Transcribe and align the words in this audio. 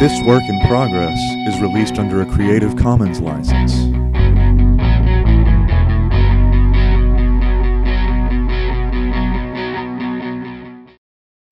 This 0.00 0.20
work 0.22 0.42
in 0.48 0.60
progress 0.66 1.18
is 1.46 1.60
released 1.60 2.00
under 2.00 2.20
a 2.20 2.26
Creative 2.26 2.76
Commons 2.76 3.20
license. 3.20 3.72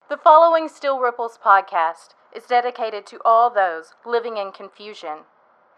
The 0.09 0.17
following 0.21 0.67
Still 0.67 0.99
Ripples 0.99 1.39
podcast 1.43 2.15
is 2.35 2.43
dedicated 2.43 3.07
to 3.07 3.21
all 3.23 3.49
those 3.49 3.93
living 4.05 4.35
in 4.35 4.51
confusion, 4.51 5.19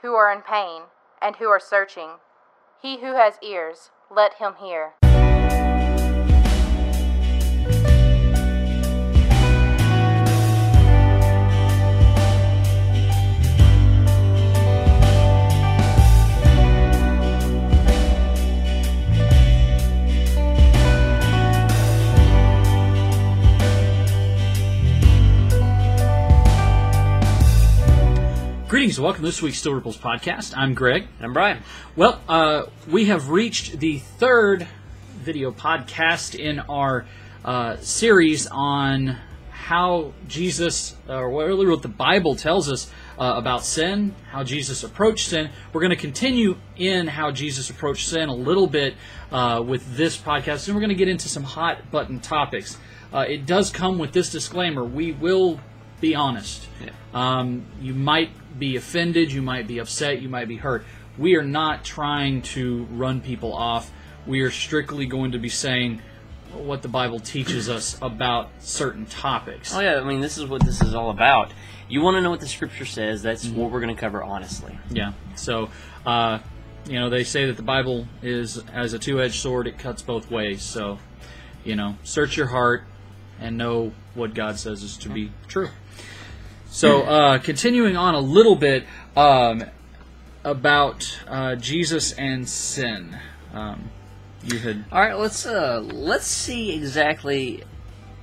who 0.01 0.15
are 0.15 0.33
in 0.33 0.41
pain, 0.41 0.83
and 1.21 1.35
who 1.35 1.45
are 1.45 1.59
searching. 1.59 2.13
He 2.81 2.99
who 2.99 3.13
has 3.13 3.35
ears, 3.43 3.91
let 4.09 4.33
him 4.33 4.55
hear. 4.59 4.93
Greetings 28.67 28.97
and 28.97 29.05
welcome 29.05 29.21
to 29.21 29.27
this 29.27 29.43
week's 29.43 29.59
Still 29.59 29.75
Ripples 29.75 29.95
podcast. 29.95 30.57
I'm 30.57 30.73
Greg. 30.73 31.03
And 31.03 31.25
I'm 31.25 31.33
Brian. 31.33 31.61
Well, 31.95 32.19
uh, 32.27 32.63
we 32.89 33.05
have 33.05 33.29
reached 33.29 33.79
the 33.79 33.99
third 33.99 34.67
video 35.19 35.51
podcast 35.51 36.33
in 36.33 36.59
our 36.61 37.05
uh, 37.45 37.77
series 37.77 38.47
on 38.47 39.17
how 39.51 40.13
Jesus, 40.27 40.95
or 41.07 41.29
really 41.29 41.67
what 41.67 41.83
the 41.83 41.87
Bible 41.89 42.35
tells 42.35 42.67
us 42.67 42.89
uh, 43.19 43.35
about 43.37 43.63
sin, 43.63 44.15
how 44.31 44.43
Jesus 44.43 44.83
approached 44.83 45.27
sin. 45.27 45.51
We're 45.71 45.81
going 45.81 45.91
to 45.91 45.95
continue 45.95 46.57
in 46.75 47.05
how 47.05 47.29
Jesus 47.29 47.69
approached 47.69 48.07
sin 48.07 48.29
a 48.29 48.35
little 48.35 48.65
bit 48.65 48.95
uh, 49.31 49.63
with 49.63 49.95
this 49.95 50.17
podcast, 50.17 50.65
and 50.65 50.75
we're 50.75 50.81
going 50.81 50.89
to 50.89 50.95
get 50.95 51.07
into 51.07 51.29
some 51.29 51.43
hot 51.43 51.91
button 51.91 52.19
topics. 52.19 52.79
Uh, 53.13 53.25
it 53.29 53.45
does 53.45 53.69
come 53.69 53.99
with 53.99 54.11
this 54.11 54.31
disclaimer: 54.31 54.83
we 54.83 55.11
will 55.11 55.59
be 56.01 56.15
honest. 56.15 56.67
Yeah. 56.83 56.91
Um, 57.13 57.65
you 57.81 57.93
might 57.93 58.31
be 58.57 58.75
offended, 58.75 59.31
you 59.31 59.41
might 59.41 59.67
be 59.67 59.79
upset, 59.79 60.21
you 60.21 60.29
might 60.29 60.47
be 60.47 60.57
hurt. 60.57 60.85
We 61.17 61.35
are 61.35 61.43
not 61.43 61.83
trying 61.85 62.41
to 62.43 62.83
run 62.91 63.21
people 63.21 63.53
off. 63.53 63.91
We 64.27 64.41
are 64.41 64.51
strictly 64.51 65.05
going 65.05 65.31
to 65.31 65.39
be 65.39 65.49
saying 65.49 66.01
what 66.53 66.81
the 66.81 66.87
Bible 66.87 67.19
teaches 67.19 67.69
us 67.69 67.97
about 68.01 68.49
certain 68.59 69.05
topics. 69.05 69.73
Oh 69.73 69.79
yeah, 69.79 69.99
I 69.99 70.03
mean 70.03 70.21
this 70.21 70.37
is 70.37 70.45
what 70.45 70.63
this 70.63 70.81
is 70.81 70.95
all 70.95 71.09
about. 71.09 71.51
You 71.87 72.01
want 72.01 72.15
to 72.15 72.21
know 72.21 72.31
what 72.31 72.39
the 72.39 72.47
scripture 72.47 72.85
says? 72.85 73.21
That's 73.21 73.47
what 73.47 73.71
we're 73.71 73.81
going 73.81 73.95
to 73.95 73.99
cover 73.99 74.23
honestly. 74.23 74.77
Yeah. 74.89 75.13
So, 75.35 75.69
uh, 76.05 76.39
you 76.87 76.99
know, 76.99 77.09
they 77.09 77.23
say 77.23 77.45
that 77.45 77.57
the 77.57 77.63
Bible 77.63 78.07
is 78.21 78.63
as 78.73 78.93
a 78.93 78.99
two-edged 78.99 79.35
sword; 79.35 79.67
it 79.67 79.77
cuts 79.77 80.01
both 80.01 80.31
ways. 80.31 80.63
So, 80.63 80.97
you 81.63 81.75
know, 81.75 81.97
search 82.03 82.37
your 82.37 82.47
heart 82.47 82.83
and 83.39 83.57
know 83.57 83.91
what 84.13 84.33
God 84.33 84.57
says 84.57 84.81
is 84.81 84.97
to 84.97 85.09
be 85.09 85.31
true. 85.47 85.69
So, 86.75 87.03
uh, 87.03 87.37
continuing 87.37 87.95
on 87.95 88.15
a 88.15 88.19
little 88.19 88.57
bit 88.57 88.83
um, 89.15 89.63
about 90.43 91.21
uh, 91.25 91.55
Jesus 91.55 92.11
and 92.11 92.49
sin. 92.49 93.17
Um, 93.53 93.91
you 94.43 94.59
had 94.59 94.83
All 94.91 94.99
right, 94.99 95.17
let's 95.17 95.45
uh 95.45 95.79
let's 95.79 96.27
see 96.27 96.73
exactly. 96.73 97.63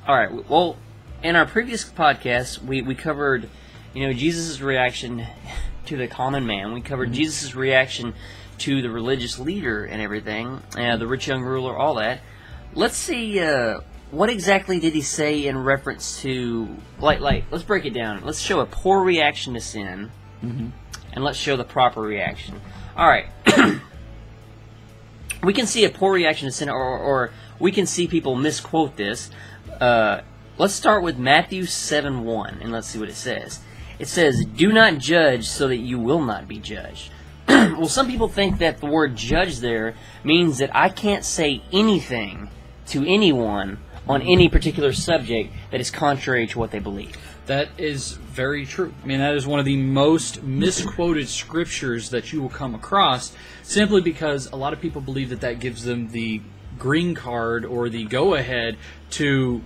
All 0.07 0.15
right, 0.15 0.47
well, 0.51 0.77
in 1.23 1.35
our 1.35 1.47
previous 1.47 1.83
podcast, 1.83 2.63
we 2.63 2.83
we 2.83 2.95
covered, 2.95 3.49
you 3.95 4.07
know, 4.07 4.13
Jesus' 4.13 4.61
reaction 4.61 5.27
to 5.87 5.97
the 5.97 6.07
common 6.07 6.45
man. 6.45 6.75
We 6.75 6.83
covered 6.83 7.15
Jesus' 7.15 7.55
reaction 7.55 8.13
to 8.59 8.83
the 8.83 8.91
religious 8.91 9.39
leader 9.39 9.87
and 9.87 10.03
everything, 10.03 10.61
uh, 10.77 10.99
the 10.99 11.07
rich 11.07 11.27
young 11.27 11.41
ruler, 11.41 11.75
all 11.75 11.95
that. 11.95 12.21
Let's 12.75 12.99
see. 12.99 13.41
What 14.13 14.29
exactly 14.29 14.79
did 14.79 14.93
he 14.93 15.01
say 15.01 15.47
in 15.47 15.57
reference 15.57 16.21
to 16.21 16.69
like 17.01 17.21
like 17.21 17.45
let's 17.51 17.65
break 17.65 17.87
it 17.87 17.95
down. 17.95 18.23
Let's 18.23 18.41
show 18.41 18.61
a 18.61 18.67
poor 18.67 19.03
reaction 19.03 19.55
to 19.55 19.61
sin 19.61 20.11
and 21.15 21.25
let's 21.25 21.39
show 21.39 21.57
the 21.57 21.65
proper 21.65 22.03
reaction. 22.03 22.61
All 22.97 23.09
right. 23.09 23.27
We 25.43 25.53
can 25.53 25.67
see 25.67 25.85
a 25.85 25.91
poor 25.91 26.13
reaction 26.13 26.47
to 26.47 26.53
sin 26.53 26.69
or, 26.69 26.99
or 26.99 27.33
we 27.59 27.73
can 27.73 27.85
see 27.85 28.07
people 28.07 28.37
misquote 28.37 28.97
this. 28.97 29.29
Uh, 29.81 30.21
let's 30.57 30.73
start 30.73 31.03
with 31.03 31.19
matthew 31.19 31.65
7 31.65 32.23
1 32.23 32.59
and 32.63 32.71
let's 32.71 32.87
see 32.87 33.01
what 33.01 33.09
it 33.09 33.17
says. 33.17 33.59
It 33.99 34.07
says 34.07 34.45
do 34.45 34.73
not 34.73 34.99
judge 34.99 35.49
so 35.49 35.67
that 35.67 35.79
you 35.79 35.99
will 35.99 36.21
not 36.21 36.47
be 36.47 36.59
judged. 36.59 37.11
Well 37.49 37.89
some 37.89 38.07
people 38.07 38.29
think 38.29 38.59
that 38.59 38.79
the 38.79 38.87
word 38.87 39.17
judge 39.17 39.59
there 39.59 39.97
means 40.23 40.59
that 40.59 40.71
i 40.77 40.89
can't 40.89 41.25
say 41.25 41.63
anything 41.73 42.51
to 42.87 43.05
anyone 43.05 43.79
on 44.09 44.23
any 44.23 44.49
particular 44.49 44.93
subject 44.93 45.53
that 45.71 45.81
is 45.81 45.91
contrary 45.91 46.47
to 46.49 46.59
what 46.59 46.71
they 46.71 46.79
believe. 46.79 47.17
That 47.47 47.69
is 47.79 48.13
very 48.13 48.67
true. 48.67 48.95
I 49.03 49.07
mean, 49.07 49.19
that 49.19 49.35
is 49.35 49.47
one 49.47 49.59
of 49.59 49.65
the 49.65 49.77
most 49.77 50.43
misquoted 50.43 51.29
scriptures 51.29 52.11
that 52.11 52.33
you 52.33 52.41
will 52.41 52.49
come 52.49 52.75
across, 52.75 53.35
simply 53.63 54.01
because 54.01 54.51
a 54.51 54.57
lot 54.57 54.73
of 54.73 54.81
people 54.81 55.01
believe 55.01 55.31
that 55.31 55.41
that 55.41 55.61
gives 55.61 55.85
them 55.85 56.09
the 56.09 56.41
green 56.79 57.15
card 57.15 57.65
or 57.65 57.89
the 57.89 58.05
go 58.05 58.35
ahead 58.35 58.77
to 59.11 59.63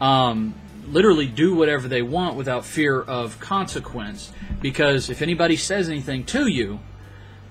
um, 0.00 0.54
literally 0.88 1.26
do 1.26 1.54
whatever 1.54 1.88
they 1.88 2.02
want 2.02 2.36
without 2.36 2.64
fear 2.64 3.00
of 3.00 3.38
consequence. 3.40 4.32
Because 4.60 5.10
if 5.10 5.22
anybody 5.22 5.56
says 5.56 5.88
anything 5.88 6.24
to 6.26 6.46
you, 6.48 6.80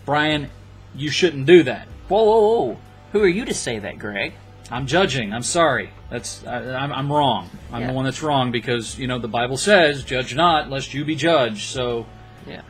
Brian, 0.06 0.50
you 0.96 1.10
shouldn't 1.10 1.46
do 1.46 1.64
that. 1.64 1.88
Whoa, 2.08 2.24
whoa, 2.24 2.40
whoa! 2.40 2.78
Who 3.12 3.22
are 3.22 3.28
you 3.28 3.46
to 3.46 3.54
say 3.54 3.80
that, 3.80 4.00
Greg? 4.00 4.34
I'm 4.72 4.86
judging. 4.88 5.34
I'm 5.34 5.44
sorry. 5.44 5.92
That's 6.10 6.46
I, 6.46 6.76
I'm, 6.76 6.92
I'm 6.92 7.12
wrong. 7.12 7.50
I'm 7.72 7.82
Yeah. 7.82 7.88
the 7.88 7.94
one 7.94 8.06
that's 8.06 8.22
wrong 8.22 8.52
because 8.52 8.98
you 9.00 9.08
know 9.08 9.20
the 9.20 9.28
Bible 9.28 9.58
says, 9.58 10.04
"Judge 10.04 10.36
not, 10.36 10.70
lest 10.70 10.94
you 10.94 11.06
be 11.06 11.16
judged." 11.16 11.70
So, 11.70 12.06
Yeah. 12.48 12.62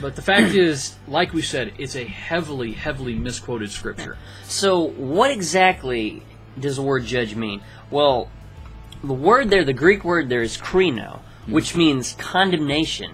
but 0.00 0.16
the 0.16 0.22
fact 0.22 0.54
is, 0.54 0.96
like 1.08 1.32
we 1.32 1.42
said, 1.42 1.72
it's 1.78 1.96
a 1.96 2.04
heavily, 2.04 2.72
heavily 2.72 3.14
misquoted 3.14 3.70
scripture. 3.70 4.16
So, 4.44 4.80
what 4.80 5.30
exactly 5.30 6.22
does 6.58 6.76
the 6.76 6.82
word 6.82 7.04
judge 7.04 7.34
mean? 7.34 7.60
Well, 7.90 8.28
the 9.02 9.12
word 9.12 9.50
there, 9.50 9.64
the 9.64 9.72
Greek 9.72 10.04
word 10.04 10.28
there 10.28 10.42
is 10.42 10.56
krino, 10.56 11.20
which 11.46 11.76
means 11.76 12.14
condemnation. 12.18 13.12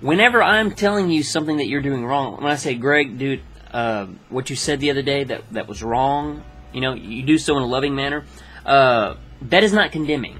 Whenever 0.00 0.42
I'm 0.42 0.72
telling 0.72 1.10
you 1.10 1.22
something 1.22 1.56
that 1.56 1.66
you're 1.66 1.80
doing 1.82 2.04
wrong, 2.04 2.36
when 2.36 2.52
I 2.52 2.56
say, 2.56 2.74
Greg, 2.74 3.18
dude, 3.18 3.40
uh, 3.72 4.06
what 4.28 4.50
you 4.50 4.56
said 4.56 4.78
the 4.78 4.90
other 4.90 5.02
day 5.02 5.24
that, 5.24 5.42
that 5.52 5.66
was 5.66 5.82
wrong, 5.82 6.44
you 6.76 6.82
know, 6.82 6.92
you 6.92 7.22
do 7.22 7.38
so 7.38 7.56
in 7.56 7.62
a 7.62 7.66
loving 7.66 7.94
manner, 7.94 8.26
uh, 8.66 9.14
that 9.40 9.64
is 9.64 9.72
not 9.72 9.92
condemning. 9.92 10.38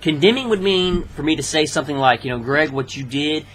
Condemning 0.00 0.48
would 0.48 0.60
mean 0.60 1.04
for 1.04 1.22
me 1.22 1.36
to 1.36 1.44
say 1.44 1.64
something 1.64 1.96
like, 1.96 2.24
you 2.24 2.30
know, 2.30 2.40
Greg, 2.40 2.70
what 2.70 2.96
you 2.96 3.04
did, 3.04 3.46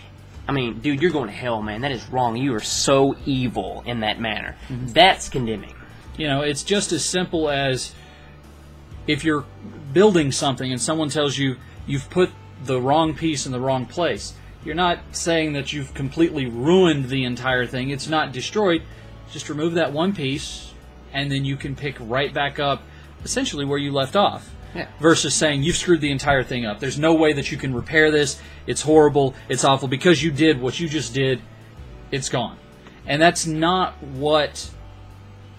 I 0.47 0.53
mean, 0.53 0.79
dude, 0.79 1.01
you're 1.01 1.11
going 1.11 1.27
to 1.27 1.35
hell, 1.35 1.61
man. 1.61 1.81
That 1.81 1.91
is 1.91 2.07
wrong. 2.09 2.37
You 2.37 2.55
are 2.55 2.61
so 2.61 3.17
evil 3.25 3.83
in 3.85 3.99
that 3.99 4.21
manner. 4.21 4.55
That's 4.69 5.27
condemning. 5.27 5.75
You 6.17 6.27
know, 6.27 6.41
it's 6.41 6.63
just 6.63 6.93
as 6.93 7.03
simple 7.03 7.49
as 7.49 7.93
if 9.07 9.25
you're 9.25 9.43
building 9.91 10.31
something 10.31 10.71
and 10.71 10.81
someone 10.81 11.09
tells 11.09 11.37
you 11.37 11.57
you've 11.85 12.09
put 12.09 12.31
the 12.63 12.79
wrong 12.79 13.13
piece 13.13 13.45
in 13.45 13.51
the 13.51 13.59
wrong 13.59 13.85
place. 13.85 14.35
You're 14.63 14.75
not 14.75 14.99
saying 15.11 15.53
that 15.53 15.73
you've 15.73 15.93
completely 15.93 16.45
ruined 16.45 17.09
the 17.09 17.25
entire 17.25 17.65
thing. 17.65 17.89
It's 17.89 18.07
not 18.07 18.31
destroyed. 18.31 18.83
Just 19.31 19.49
remove 19.49 19.73
that 19.73 19.91
one 19.91 20.13
piece, 20.13 20.70
and 21.13 21.31
then 21.31 21.45
you 21.45 21.55
can 21.55 21.75
pick 21.75 21.95
right 21.99 22.33
back 22.33 22.59
up 22.59 22.83
essentially 23.23 23.65
where 23.65 23.77
you 23.77 23.91
left 23.91 24.15
off. 24.15 24.49
Yeah. 24.73 24.87
Versus 24.99 25.33
saying 25.33 25.63
you've 25.63 25.75
screwed 25.75 25.99
the 25.99 26.11
entire 26.11 26.43
thing 26.43 26.65
up. 26.65 26.79
There's 26.79 26.97
no 26.97 27.13
way 27.13 27.33
that 27.33 27.51
you 27.51 27.57
can 27.57 27.73
repair 27.73 28.09
this. 28.09 28.41
It's 28.67 28.81
horrible. 28.81 29.35
It's 29.49 29.65
awful. 29.65 29.89
Because 29.89 30.23
you 30.23 30.31
did 30.31 30.61
what 30.61 30.79
you 30.79 30.87
just 30.87 31.13
did, 31.13 31.41
it's 32.09 32.29
gone. 32.29 32.57
And 33.05 33.21
that's 33.21 33.45
not 33.45 34.01
what 34.01 34.69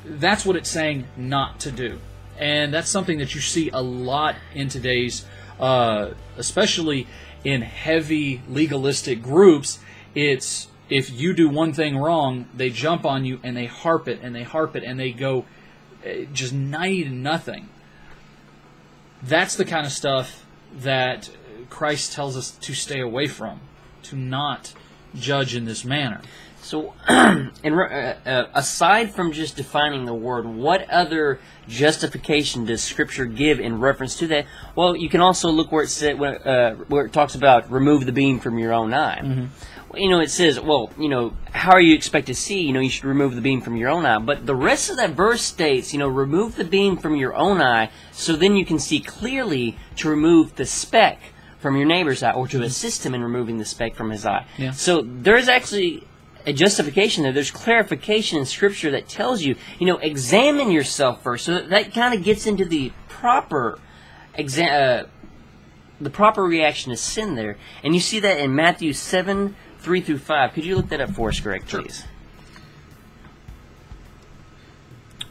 that's 0.04 0.44
what 0.46 0.56
it's 0.56 0.70
saying 0.70 1.06
not 1.16 1.60
to 1.60 1.70
do. 1.70 2.00
And 2.38 2.72
that's 2.72 2.88
something 2.88 3.18
that 3.18 3.34
you 3.34 3.40
see 3.40 3.70
a 3.70 3.82
lot 3.82 4.36
in 4.54 4.68
today's, 4.68 5.24
uh, 5.60 6.10
especially 6.36 7.06
in 7.44 7.62
heavy 7.62 8.42
legalistic 8.48 9.22
groups. 9.22 9.78
It's 10.14 10.68
if 10.92 11.10
you 11.10 11.32
do 11.32 11.48
one 11.48 11.72
thing 11.72 11.96
wrong, 11.96 12.46
they 12.54 12.68
jump 12.68 13.06
on 13.06 13.24
you 13.24 13.40
and 13.42 13.56
they 13.56 13.64
harp 13.64 14.08
it 14.08 14.20
and 14.22 14.34
they 14.34 14.42
harp 14.42 14.76
it 14.76 14.84
and 14.84 15.00
they 15.00 15.10
go 15.10 15.46
uh, 16.04 16.24
just 16.32 16.52
90 16.52 17.04
to 17.04 17.10
nothing. 17.10 17.68
That's 19.22 19.56
the 19.56 19.64
kind 19.64 19.86
of 19.86 19.92
stuff 19.92 20.44
that 20.76 21.30
Christ 21.70 22.12
tells 22.12 22.36
us 22.36 22.50
to 22.50 22.74
stay 22.74 23.00
away 23.00 23.26
from, 23.26 23.60
to 24.04 24.16
not 24.16 24.74
judge 25.14 25.54
in 25.54 25.64
this 25.64 25.82
manner. 25.82 26.20
So, 26.60 26.94
and 27.08 27.52
uh, 27.64 28.14
uh, 28.24 28.46
aside 28.54 29.12
from 29.12 29.32
just 29.32 29.56
defining 29.56 30.04
the 30.04 30.14
word, 30.14 30.46
what 30.46 30.88
other 30.90 31.40
justification 31.68 32.66
does 32.66 32.82
Scripture 32.82 33.24
give 33.24 33.60
in 33.60 33.80
reference 33.80 34.16
to 34.18 34.26
that? 34.28 34.46
Well, 34.76 34.94
you 34.94 35.08
can 35.08 35.20
also 35.20 35.50
look 35.50 35.72
where 35.72 35.84
it 35.84 35.88
said 35.88 36.18
where, 36.18 36.46
uh, 36.46 36.74
where 36.86 37.06
it 37.06 37.12
talks 37.12 37.34
about 37.34 37.70
remove 37.70 38.06
the 38.06 38.12
beam 38.12 38.38
from 38.38 38.58
your 38.58 38.72
own 38.72 38.92
eye. 38.94 39.20
Well, 39.22 39.48
you 39.94 40.08
know, 40.08 40.20
it 40.20 40.30
says, 40.30 40.58
well, 40.60 40.90
you 40.98 41.08
know, 41.08 41.34
how 41.50 41.72
are 41.72 41.80
you 41.80 41.94
expected 41.94 42.34
to 42.34 42.40
see? 42.40 42.62
You 42.62 42.72
know, 42.72 42.80
you 42.80 42.90
should 42.90 43.04
remove 43.04 43.34
the 43.34 43.40
beam 43.40 43.60
from 43.60 43.76
your 43.76 43.90
own 43.90 44.06
eye. 44.06 44.18
But 44.18 44.46
the 44.46 44.54
rest 44.54 44.90
of 44.90 44.96
that 44.96 45.10
verse 45.10 45.42
states, 45.42 45.92
you 45.92 45.98
know, 45.98 46.08
remove 46.08 46.56
the 46.56 46.64
beam 46.64 46.96
from 46.96 47.16
your 47.16 47.34
own 47.34 47.60
eye, 47.60 47.90
so 48.10 48.36
then 48.36 48.56
you 48.56 48.64
can 48.64 48.78
see 48.78 49.00
clearly 49.00 49.76
to 49.96 50.08
remove 50.08 50.56
the 50.56 50.66
speck 50.66 51.20
from 51.58 51.76
your 51.76 51.86
neighbor's 51.86 52.22
eye, 52.22 52.32
or 52.32 52.48
to 52.48 52.62
assist 52.62 53.06
him 53.06 53.14
in 53.14 53.22
removing 53.22 53.58
the 53.58 53.64
speck 53.64 53.94
from 53.94 54.10
his 54.10 54.26
eye. 54.26 54.44
Yeah. 54.58 54.72
So 54.72 55.02
there 55.02 55.36
is 55.36 55.48
actually 55.48 56.06
a 56.44 56.52
justification 56.52 57.22
there. 57.22 57.32
There's 57.32 57.52
clarification 57.52 58.38
in 58.38 58.46
Scripture 58.46 58.90
that 58.90 59.08
tells 59.08 59.42
you, 59.42 59.54
you 59.78 59.86
know, 59.86 59.98
examine 59.98 60.72
yourself 60.72 61.22
first. 61.22 61.44
So 61.44 61.54
that, 61.54 61.70
that 61.70 61.94
kind 61.94 62.14
of 62.14 62.24
gets 62.24 62.46
into 62.46 62.64
the 62.64 62.92
proper 63.08 63.78
exa- 64.36 65.04
uh, 65.04 65.06
the 66.00 66.10
proper 66.10 66.42
reaction 66.42 66.90
to 66.90 66.96
sin 66.96 67.34
there. 67.36 67.56
And 67.82 67.94
you 67.94 68.00
see 68.00 68.20
that 68.20 68.38
in 68.38 68.54
Matthew 68.54 68.92
7, 68.92 69.54
3 69.82 70.00
through 70.00 70.18
5. 70.18 70.52
Could 70.52 70.64
you 70.64 70.76
look 70.76 70.88
that 70.88 71.00
up 71.00 71.10
for 71.10 71.28
us, 71.28 71.40
Greg, 71.40 71.66
please? 71.66 72.04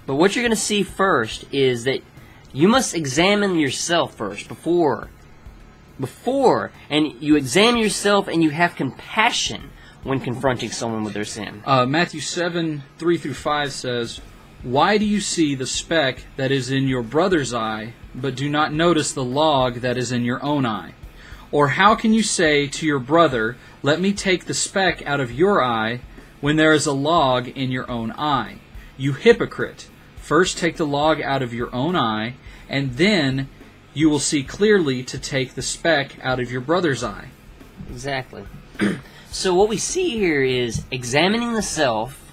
But 0.05 0.15
what 0.15 0.35
you're 0.35 0.43
going 0.43 0.51
to 0.51 0.55
see 0.55 0.83
first 0.83 1.45
is 1.53 1.85
that 1.85 2.01
you 2.51 2.67
must 2.67 2.93
examine 2.93 3.57
yourself 3.57 4.15
first 4.15 4.47
before 4.47 5.09
before 5.99 6.71
and 6.89 7.13
you 7.21 7.35
examine 7.35 7.79
yourself 7.79 8.27
and 8.27 8.43
you 8.43 8.49
have 8.49 8.75
compassion 8.75 9.69
when 10.03 10.19
confronting 10.19 10.71
someone 10.71 11.03
with 11.03 11.13
their 11.13 11.23
sin. 11.23 11.61
Uh, 11.63 11.85
Matthew 11.85 12.19
7, 12.19 12.81
3 12.97 13.17
through 13.17 13.35
5 13.35 13.71
says, 13.71 14.19
Why 14.63 14.97
do 14.97 15.05
you 15.05 15.21
see 15.21 15.53
the 15.53 15.67
speck 15.67 16.25
that 16.37 16.51
is 16.51 16.71
in 16.71 16.87
your 16.87 17.03
brother's 17.03 17.53
eye, 17.53 17.93
but 18.15 18.35
do 18.35 18.49
not 18.49 18.73
notice 18.73 19.13
the 19.13 19.23
log 19.23 19.75
that 19.75 19.97
is 19.97 20.11
in 20.11 20.25
your 20.25 20.43
own 20.43 20.65
eye? 20.65 20.95
Or 21.51 21.69
how 21.69 21.95
can 21.95 22.13
you 22.13 22.23
say 22.23 22.67
to 22.67 22.85
your 22.85 22.99
brother, 22.99 23.57
Let 23.83 23.99
me 23.99 24.13
take 24.13 24.45
the 24.45 24.53
speck 24.53 25.05
out 25.05 25.19
of 25.19 25.31
your 25.31 25.63
eye, 25.63 26.01
when 26.39 26.55
there 26.55 26.73
is 26.73 26.85
a 26.85 26.93
log 26.93 27.47
in 27.49 27.71
your 27.71 27.89
own 27.89 28.11
eye? 28.13 28.59
You 28.97 29.13
hypocrite! 29.13 29.87
First 30.15 30.57
take 30.57 30.77
the 30.77 30.85
log 30.85 31.21
out 31.21 31.41
of 31.41 31.53
your 31.53 31.73
own 31.75 31.95
eye, 31.95 32.35
and 32.69 32.93
then 32.93 33.49
you 33.93 34.09
will 34.09 34.19
see 34.19 34.43
clearly 34.43 35.03
to 35.03 35.17
take 35.19 35.55
the 35.55 35.61
speck 35.61 36.15
out 36.23 36.39
of 36.39 36.51
your 36.51 36.61
brother's 36.61 37.03
eye. 37.03 37.27
Exactly. 37.89 38.45
so 39.31 39.53
what 39.53 39.67
we 39.67 39.77
see 39.77 40.11
here 40.11 40.41
is 40.41 40.85
examining 40.89 41.53
the 41.53 41.61
self, 41.61 42.31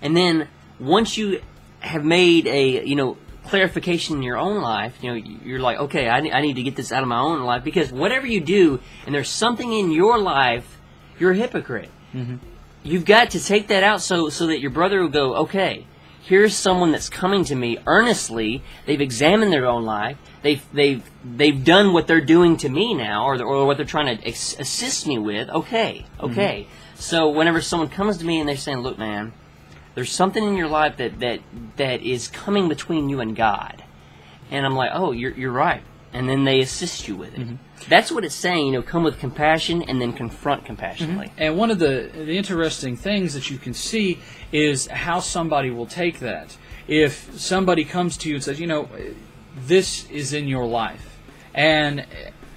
and 0.00 0.16
then 0.16 0.48
once 0.78 1.16
you 1.16 1.40
have 1.80 2.04
made 2.04 2.46
a 2.46 2.86
you 2.86 2.94
know 2.94 3.16
clarification 3.46 4.16
in 4.16 4.22
your 4.22 4.38
own 4.38 4.60
life, 4.62 4.96
you 5.02 5.10
know 5.10 5.14
you're 5.14 5.60
like, 5.60 5.78
okay, 5.78 6.08
I, 6.08 6.18
I 6.18 6.40
need 6.40 6.56
to 6.56 6.62
get 6.62 6.76
this 6.76 6.92
out 6.92 7.02
of 7.02 7.08
my 7.08 7.18
own 7.18 7.42
life 7.42 7.64
because 7.64 7.92
whatever 7.92 8.26
you 8.26 8.40
do, 8.40 8.80
and 9.06 9.14
there's 9.14 9.28
something 9.28 9.72
in 9.72 9.90
your 9.90 10.18
life, 10.18 10.78
you're 11.18 11.32
a 11.32 11.36
hypocrite. 11.36 11.90
Mm-hmm. 12.14 12.36
You've 12.82 13.04
got 13.04 13.30
to 13.30 13.44
take 13.44 13.68
that 13.68 13.82
out 13.82 14.02
so 14.02 14.28
so 14.28 14.46
that 14.48 14.60
your 14.60 14.70
brother 14.70 15.00
will 15.00 15.08
go, 15.08 15.34
okay. 15.36 15.86
Here's 16.24 16.54
someone 16.54 16.92
that's 16.92 17.08
coming 17.08 17.44
to 17.46 17.56
me 17.56 17.78
earnestly. 17.84 18.62
They've 18.86 19.00
examined 19.00 19.52
their 19.52 19.66
own 19.66 19.84
life. 19.84 20.16
They've 20.42 20.62
they've 20.72 21.02
they've 21.24 21.64
done 21.64 21.92
what 21.92 22.06
they're 22.06 22.20
doing 22.20 22.56
to 22.58 22.68
me 22.68 22.94
now, 22.94 23.24
or 23.24 23.42
or 23.42 23.66
what 23.66 23.76
they're 23.76 23.84
trying 23.84 24.16
to 24.16 24.24
ex- 24.26 24.56
assist 24.56 25.08
me 25.08 25.18
with. 25.18 25.50
Okay, 25.50 26.06
okay. 26.20 26.62
Mm-hmm. 26.62 27.00
So 27.00 27.28
whenever 27.30 27.60
someone 27.60 27.88
comes 27.88 28.18
to 28.18 28.24
me 28.24 28.38
and 28.38 28.48
they're 28.48 28.56
saying, 28.56 28.78
"Look, 28.78 28.98
man, 28.98 29.32
there's 29.94 30.10
something 30.10 30.44
in 30.44 30.56
your 30.56 30.68
life 30.68 30.96
that 30.96 31.20
that 31.20 31.40
that 31.76 32.02
is 32.02 32.28
coming 32.28 32.68
between 32.68 33.08
you 33.08 33.20
and 33.20 33.36
God," 33.36 33.84
and 34.50 34.64
I'm 34.66 34.74
like, 34.74 34.90
"Oh, 34.92 35.12
you're 35.12 35.32
you're 35.32 35.52
right," 35.52 35.82
and 36.12 36.28
then 36.28 36.44
they 36.44 36.60
assist 36.60 37.08
you 37.08 37.16
with 37.16 37.34
it. 37.34 37.40
Mm-hmm. 37.40 37.56
That's 37.88 38.12
what 38.12 38.24
it's 38.24 38.34
saying. 38.34 38.66
You 38.66 38.72
know, 38.72 38.82
come 38.82 39.02
with 39.02 39.18
compassion 39.18 39.82
and 39.82 40.00
then 40.00 40.12
confront 40.12 40.64
compassionately. 40.64 41.26
Mm-hmm. 41.26 41.42
And 41.42 41.58
one 41.58 41.70
of 41.70 41.78
the, 41.78 42.10
the 42.14 42.36
interesting 42.36 42.96
things 42.96 43.34
that 43.34 43.50
you 43.50 43.58
can 43.58 43.74
see 43.74 44.18
is 44.52 44.86
how 44.86 45.20
somebody 45.20 45.70
will 45.70 45.86
take 45.86 46.20
that. 46.20 46.56
If 46.86 47.38
somebody 47.38 47.84
comes 47.84 48.16
to 48.18 48.28
you 48.28 48.36
and 48.36 48.44
says, 48.44 48.60
you 48.60 48.66
know, 48.66 48.88
this 49.56 50.08
is 50.10 50.32
in 50.32 50.48
your 50.48 50.66
life, 50.66 51.18
and, 51.54 52.06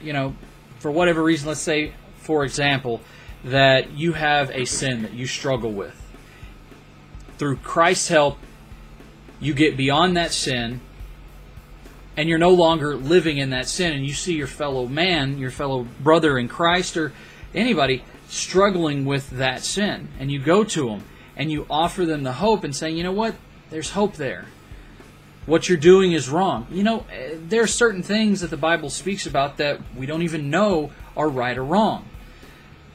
you 0.01 0.13
know, 0.13 0.35
for 0.79 0.91
whatever 0.91 1.23
reason, 1.23 1.47
let's 1.47 1.59
say, 1.59 1.93
for 2.17 2.43
example, 2.43 3.01
that 3.43 3.91
you 3.91 4.13
have 4.13 4.49
a 4.51 4.65
sin 4.65 5.03
that 5.03 5.13
you 5.13 5.27
struggle 5.27 5.71
with. 5.71 6.01
Through 7.37 7.57
Christ's 7.57 8.09
help, 8.09 8.37
you 9.39 9.53
get 9.53 9.75
beyond 9.75 10.15
that 10.17 10.31
sin 10.31 10.79
and 12.17 12.29
you're 12.29 12.37
no 12.37 12.51
longer 12.51 12.95
living 12.95 13.37
in 13.37 13.49
that 13.49 13.67
sin 13.67 13.93
and 13.93 14.05
you 14.05 14.13
see 14.13 14.35
your 14.35 14.47
fellow 14.47 14.87
man, 14.87 15.37
your 15.37 15.51
fellow 15.51 15.85
brother 16.01 16.37
in 16.37 16.47
Christ 16.47 16.95
or 16.95 17.11
anybody 17.53 18.03
struggling 18.29 19.05
with 19.05 19.29
that 19.31 19.63
sin 19.63 20.07
and 20.19 20.31
you 20.31 20.39
go 20.39 20.63
to 20.63 20.89
them 20.89 21.03
and 21.35 21.51
you 21.51 21.65
offer 21.69 22.05
them 22.05 22.23
the 22.23 22.33
hope 22.33 22.63
and 22.63 22.75
say, 22.75 22.89
"You 22.89 23.03
know 23.03 23.11
what? 23.11 23.35
There's 23.69 23.91
hope 23.91 24.15
there. 24.15 24.45
What 25.45 25.67
you're 25.67 25.77
doing 25.77 26.13
is 26.13 26.29
wrong." 26.29 26.65
You 26.71 26.83
know, 26.83 27.05
eh, 27.11 27.35
there 27.37 27.61
are 27.61 27.67
certain 27.67 28.01
things 28.01 28.39
that 28.39 28.49
the 28.49 28.57
Bible 28.57 28.89
speaks 28.89 29.27
about 29.27 29.57
that 29.57 29.81
we 29.95 30.05
don't 30.05 30.21
even 30.21 30.49
know 30.49 30.91
are 31.17 31.27
right 31.27 31.57
or 31.57 31.63
wrong. 31.63 32.05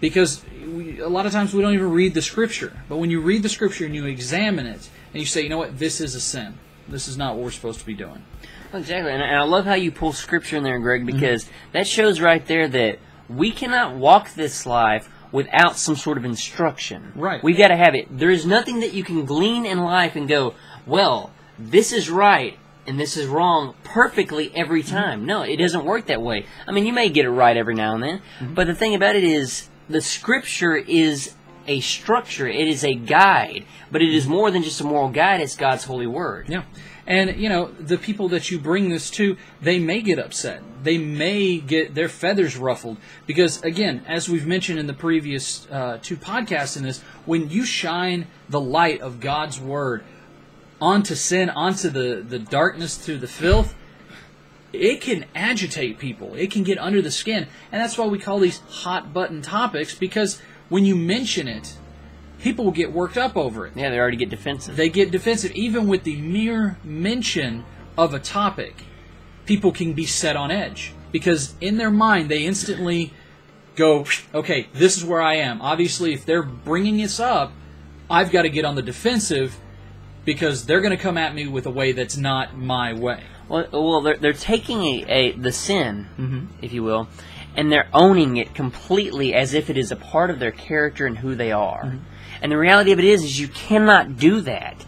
Because 0.01 0.43
we, 0.67 1.01
a 1.01 1.09
lot 1.09 1.27
of 1.27 1.33
times 1.33 1.53
we 1.53 1.63
don't 1.63 1.75
even 1.75 1.91
read 1.91 2.15
the 2.15 2.23
scripture. 2.23 2.73
But 2.89 2.97
when 2.97 3.11
you 3.11 3.21
read 3.21 3.43
the 3.43 3.49
scripture 3.49 3.85
and 3.85 3.95
you 3.95 4.07
examine 4.07 4.67
it 4.67 4.89
and 5.13 5.21
you 5.21 5.27
say, 5.27 5.43
"You 5.43 5.49
know 5.49 5.59
what? 5.59 5.79
This 5.79 6.01
is 6.01 6.15
a 6.15 6.21
sin. 6.21 6.59
This 6.89 7.07
is 7.07 7.17
not 7.17 7.37
what 7.37 7.45
we're 7.45 7.51
supposed 7.51 7.81
to 7.81 7.87
be 7.87 7.95
doing." 7.95 8.25
Exactly, 8.73 9.13
and, 9.13 9.23
and 9.23 9.37
I 9.37 9.43
love 9.43 9.65
how 9.65 9.75
you 9.75 9.91
pull 9.91 10.13
scripture 10.13 10.57
in 10.57 10.63
there, 10.63 10.79
Greg, 10.79 11.03
mm-hmm. 11.03 11.17
because 11.17 11.49
that 11.73 11.87
shows 11.87 12.21
right 12.21 12.45
there 12.47 12.69
that 12.69 12.99
we 13.29 13.51
cannot 13.51 13.97
walk 13.97 14.35
this 14.35 14.65
life 14.65 15.09
without 15.33 15.77
some 15.77 15.97
sort 15.97 16.19
of 16.19 16.25
instruction. 16.25 17.13
Right. 17.15 17.43
We've 17.43 17.57
got 17.57 17.69
to 17.69 17.77
have 17.77 17.95
it. 17.95 18.07
There 18.17 18.31
is 18.31 18.45
nothing 18.47 18.81
that 18.81 18.93
you 18.93 19.05
can 19.05 19.25
glean 19.25 19.65
in 19.65 19.79
life 19.79 20.17
and 20.17 20.29
go, 20.29 20.55
well, 20.87 21.33
this 21.59 21.93
is 21.93 22.11
right 22.11 22.59
and 22.87 22.99
this 22.99 23.17
is 23.17 23.27
wrong 23.27 23.75
perfectly 23.85 24.51
every 24.55 24.83
mm-hmm. 24.83 24.97
time. 24.97 25.27
No, 25.27 25.43
it 25.43 25.57
doesn't 25.57 25.85
work 25.85 26.07
that 26.07 26.23
way. 26.23 26.47
I 26.67 26.73
mean, 26.73 26.87
you 26.87 26.93
may 26.93 27.09
get 27.09 27.25
it 27.25 27.31
right 27.31 27.57
every 27.57 27.75
now 27.75 27.95
and 27.95 28.03
then, 28.03 28.23
mm-hmm. 28.41 28.55
but 28.55 28.67
the 28.67 28.75
thing 28.75 28.95
about 28.95 29.15
it 29.15 29.25
is, 29.25 29.69
the 29.91 30.01
scripture 30.01 30.77
is 30.77 31.35
a 31.67 31.81
structure. 31.81 32.49
It 32.49 32.69
is 32.69 32.85
a 32.85 32.95
guide, 32.95 33.65
but 33.91 34.03
it 34.03 34.13
is 34.13 34.27
more 34.27 34.51
than 34.51 34.63
just 34.63 34.81
a 34.81 34.85
moral 34.85 35.11
guide. 35.11 35.41
It's 35.41 35.57
God's 35.57 35.85
holy 35.85 36.07
word. 36.07 36.49
Yeah. 36.49 36.65
And, 37.07 37.37
you 37.41 37.49
know, 37.49 37.73
the 37.73 37.99
people 37.99 38.29
that 38.29 38.51
you 38.51 38.59
bring 38.59 38.89
this 38.89 39.11
to, 39.13 39.37
they 39.61 39.79
may 39.79 40.01
get 40.01 40.19
upset. 40.19 40.63
They 40.83 40.97
may 40.97 41.59
get 41.59 41.95
their 41.95 42.09
feathers 42.09 42.57
ruffled. 42.57 42.99
Because, 43.27 43.61
again, 43.63 44.05
as 44.07 44.29
we've 44.29 44.47
mentioned 44.47 44.79
in 44.79 44.87
the 44.87 44.95
previous 44.95 45.69
uh, 45.71 45.99
two 46.01 46.17
podcasts 46.17 46.77
in 46.77 46.85
this, 46.85 47.01
when 47.27 47.51
you 47.51 47.65
shine 47.65 48.27
the 48.49 48.61
light 48.61 49.01
of 49.01 49.19
God's 49.19 49.61
Word 49.61 50.05
onto 50.81 51.15
sin, 51.15 51.51
onto 51.51 51.91
the, 51.91 52.25
the 52.27 52.39
darkness, 52.39 52.97
to 53.07 53.19
the 53.19 53.27
filth, 53.27 53.75
it 54.73 55.01
can 55.01 55.25
agitate 55.35 55.99
people. 55.99 56.35
It 56.35 56.51
can 56.51 56.63
get 56.63 56.79
under 56.79 57.03
the 57.03 57.11
skin. 57.11 57.47
And 57.73 57.81
that's 57.81 57.99
why 57.99 58.07
we 58.07 58.19
call 58.19 58.39
these 58.39 58.59
hot 58.69 59.13
button 59.13 59.43
topics, 59.43 59.95
because 59.95 60.41
when 60.69 60.85
you 60.85 60.95
mention 60.95 61.49
it, 61.49 61.77
people 62.41 62.65
will 62.65 62.73
get 62.73 62.93
worked 62.93 63.19
up 63.19 63.37
over 63.37 63.67
it 63.67 63.73
Yeah, 63.77 63.91
they 63.91 63.99
already 63.99 64.17
get 64.17 64.31
defensive. 64.31 64.77
they 64.77 64.89
get 64.89 65.11
defensive 65.11 65.53
even 65.53 65.87
with 65.87 66.05
the 66.05 66.17
mere 66.21 66.79
mention 66.83 67.65
of 67.97 68.15
a 68.15 68.19
topic 68.19 68.85
people 69.47 69.73
can 69.73 69.93
be 69.93 70.07
set 70.07 70.37
on 70.37 70.51
edge 70.51 70.93
because 71.13 71.55
in 71.61 71.77
their 71.77 71.91
mind 71.91 72.31
they 72.31 72.45
instantly 72.45 73.13
go 73.77 74.07
okay 74.35 74.69
this 74.73 74.97
is 74.97 75.05
where 75.05 75.21
i 75.21 75.35
am 75.35 75.61
obviously 75.61 76.13
if 76.13 76.25
they're 76.25 76.43
bringing 76.43 76.97
this 76.97 77.21
up 77.21 77.53
i've 78.11 78.31
got 78.31 78.43
to 78.43 78.49
get 78.49 78.65
on 78.65 78.75
the 78.75 78.83
defensive 78.83 79.59
because 80.25 80.67
they're 80.67 80.81
going 80.81 80.97
to 80.97 81.03
come 81.03 81.19
at 81.19 81.35
me 81.35 81.47
with 81.47 81.67
a 81.67 81.71
way 81.71 81.93
that's 81.93 82.17
not 82.17 82.57
my 82.57 82.93
way 82.93 83.23
Well, 83.51 83.67
well, 83.73 84.01
they're 84.01 84.17
they're 84.17 84.33
taking 84.33 84.83
a, 84.83 85.05
a 85.09 85.33
the 85.33 85.53
sin, 85.53 86.07
Mm-hmm. 86.19 86.47
if 86.63 86.73
you 86.73 86.83
will, 86.85 87.09
and 87.57 87.71
they're 87.71 87.89
owning 87.93 88.37
it 88.37 88.55
completely 88.55 89.35
as 89.35 89.53
if 89.55 89.69
it 89.69 89.77
is 89.77 89.91
a 89.91 89.97
part 89.97 90.31
of 90.31 90.39
their 90.39 90.53
character 90.53 91.05
and 91.07 91.19
who 91.19 91.35
they 91.35 91.51
are. 91.53 91.85
Mm-hmm. 91.85 91.99
And 92.43 92.53
the 92.53 92.57
reality 92.57 92.93
of 92.93 92.99
it 93.01 93.05
is, 93.05 93.25
is 93.25 93.41
you 93.41 93.49
cannot 93.49 94.17
do 94.17 94.41
that. 94.43 94.87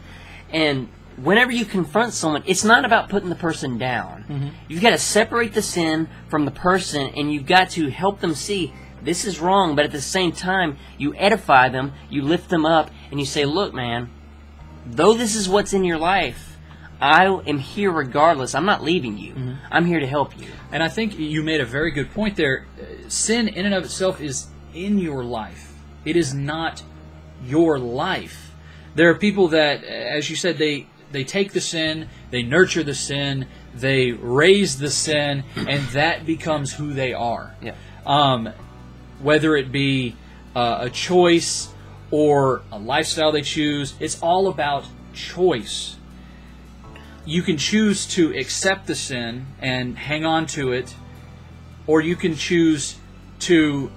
And 0.50 0.88
whenever 1.16 1.50
you 1.52 1.64
confront 1.64 2.14
someone, 2.14 2.45
it's 2.47 2.64
not 2.64 2.85
about 2.85 3.09
putting 3.09 3.28
the 3.28 3.35
person 3.35 3.78
down. 3.78 4.25
Mm-hmm. 4.28 4.49
You've 4.69 4.81
got 4.81 4.90
to 4.90 4.99
separate 4.99 5.54
the 5.54 5.62
sin 5.62 6.09
from 6.28 6.45
the 6.45 6.50
person, 6.52 7.12
and 7.16 7.33
you've 7.33 7.47
got 7.47 7.71
to 7.71 7.90
help 7.90 8.21
them 8.21 8.35
see 8.35 8.73
this 9.02 9.25
is 9.25 9.40
wrong. 9.40 9.75
But 9.75 9.85
at 9.87 9.92
the 9.92 10.00
same 10.00 10.31
time, 10.31 10.78
you 10.99 11.14
edify 11.16 11.69
them, 11.69 11.92
you 12.09 12.23
lift 12.23 12.49
them 12.49 12.64
up, 12.64 12.90
and 13.11 13.19
you 13.19 13.26
say, 13.26 13.45
"Look, 13.45 13.75
man, 13.75 14.09
though 14.87 15.14
this 15.14 15.35
is 15.35 15.49
what's 15.49 15.73
in 15.73 15.83
your 15.85 15.99
life, 15.99 16.51
I 17.02 17.26
am 17.26 17.59
here 17.59 17.90
regardless. 17.90 18.54
I'm 18.54 18.64
not 18.64 18.85
leaving 18.85 19.18
you. 19.18 19.32
Mm-hmm. 19.32 19.54
I'm 19.73 19.87
here 19.87 19.99
to 19.99 20.06
help 20.06 20.38
you. 20.38 20.47
And 20.71 20.85
I 20.85 20.88
think 20.88 21.18
you 21.18 21.42
made 21.42 21.61
a 21.61 21.64
very 21.64 21.90
good 21.90 22.12
point 22.12 22.37
there. 22.37 22.66
Sin, 23.09 23.49
in 23.49 23.66
and 23.66 23.75
of 23.75 23.85
itself, 23.85 24.21
is 24.21 24.47
in 24.73 24.99
your 24.99 25.25
life. 25.25 25.75
It 26.04 26.16
is 26.16 26.32
not 26.32 26.85
your 27.44 27.76
life. 27.80 28.52
There 28.94 29.11
are 29.11 29.16
people 29.16 29.49
that, 29.49 29.82
as 29.82 30.30
you 30.30 30.37
said, 30.37 30.59
they 30.59 30.87
they 31.11 31.25
take 31.25 31.52
the 31.52 31.61
sin, 31.61 32.09
they 32.30 32.42
nurture 32.42 32.82
the 32.82 32.94
sin, 32.94 33.47
they 33.75 34.12
raise 34.12 34.78
the 34.78 34.88
sin, 34.88 35.44
and 35.56 35.82
that 35.88 36.25
becomes 36.25 36.73
who 36.73 36.94
they 36.94 37.12
are. 37.12 37.54
Yeah. 37.61 37.75
Um, 38.06 38.49
whether 39.21 39.56
it 39.56 39.73
be 39.73 40.14
uh, 40.54 40.78
a 40.82 40.90
choice 40.90 41.68
or 42.12 42.62
a 42.71 42.78
lifestyle 42.78 43.32
they 43.32 43.42
choose, 43.42 43.94
it's 43.99 44.23
all 44.23 44.47
about 44.47 44.85
choice. 45.12 45.97
You 47.24 47.42
can 47.42 47.56
choose 47.56 48.06
to 48.08 48.36
accept 48.36 48.86
the 48.86 48.94
sin 48.94 49.46
and 49.60 49.96
hang 49.96 50.24
on 50.24 50.46
to 50.48 50.72
it, 50.72 50.94
or 51.86 52.00
you 52.00 52.16
can 52.16 52.34
choose 52.34 52.96
to 53.40 53.90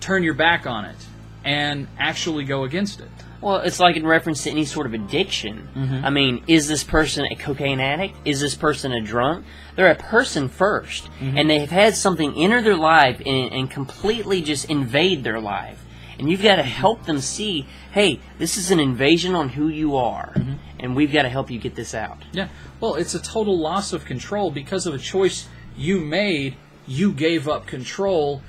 turn 0.00 0.22
your 0.22 0.34
back 0.34 0.66
on 0.66 0.84
it 0.84 0.96
and 1.44 1.88
actually 1.98 2.44
go 2.44 2.64
against 2.64 3.00
it. 3.00 3.08
Well, 3.40 3.56
it's 3.56 3.80
like 3.80 3.96
in 3.96 4.06
reference 4.06 4.44
to 4.44 4.50
any 4.50 4.64
sort 4.64 4.86
of 4.86 4.94
addiction. 4.94 5.68
Mm-hmm. 5.74 6.04
I 6.04 6.10
mean, 6.10 6.44
is 6.46 6.68
this 6.68 6.84
person 6.84 7.26
a 7.26 7.34
cocaine 7.34 7.80
addict? 7.80 8.14
Is 8.24 8.40
this 8.40 8.54
person 8.54 8.92
a 8.92 9.00
drunk? 9.00 9.44
They're 9.74 9.90
a 9.90 9.96
person 9.96 10.48
1st 10.48 11.02
mm-hmm. 11.02 11.36
and 11.36 11.50
they 11.50 11.58
have 11.58 11.70
had 11.70 11.96
something 11.96 12.34
enter 12.36 12.62
their 12.62 12.76
life 12.76 13.20
and, 13.24 13.52
and 13.52 13.70
completely 13.70 14.42
just 14.42 14.70
invade 14.70 15.24
their 15.24 15.40
life. 15.40 15.84
And 16.18 16.30
you've 16.30 16.42
got 16.42 16.56
to 16.56 16.62
help 16.62 17.04
them 17.06 17.20
see, 17.20 17.66
hey, 17.90 18.20
this 18.38 18.56
is 18.56 18.70
an 18.70 18.78
invasion 18.78 19.34
on 19.34 19.48
who 19.48 19.66
you 19.66 19.96
are, 19.96 20.32
mm-hmm. 20.36 20.52
And 20.82 20.94
we've 20.96 21.12
got 21.12 21.22
to 21.22 21.28
help 21.28 21.50
you 21.50 21.58
get 21.58 21.76
this 21.76 21.94
out. 21.94 22.18
Yeah. 22.32 22.48
Well, 22.80 22.96
it's 22.96 23.14
a 23.14 23.22
total 23.22 23.58
loss 23.58 23.92
of 23.92 24.04
control 24.04 24.50
because 24.50 24.86
of 24.86 24.94
a 24.94 24.98
choice 24.98 25.48
you 25.76 26.00
made. 26.00 26.56
You 26.86 27.12
gave 27.12 27.48
up 27.48 27.66
control 27.66 28.42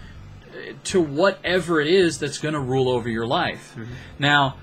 uh, 0.49 0.73
to 0.85 0.99
whatever 0.99 1.79
it 1.79 1.87
is 1.87 2.19
that's 2.19 2.39
going 2.39 2.55
to 2.55 2.59
rule 2.59 2.89
over 2.89 3.07
your 3.07 3.27
life. 3.27 3.77
Now, 4.17 4.57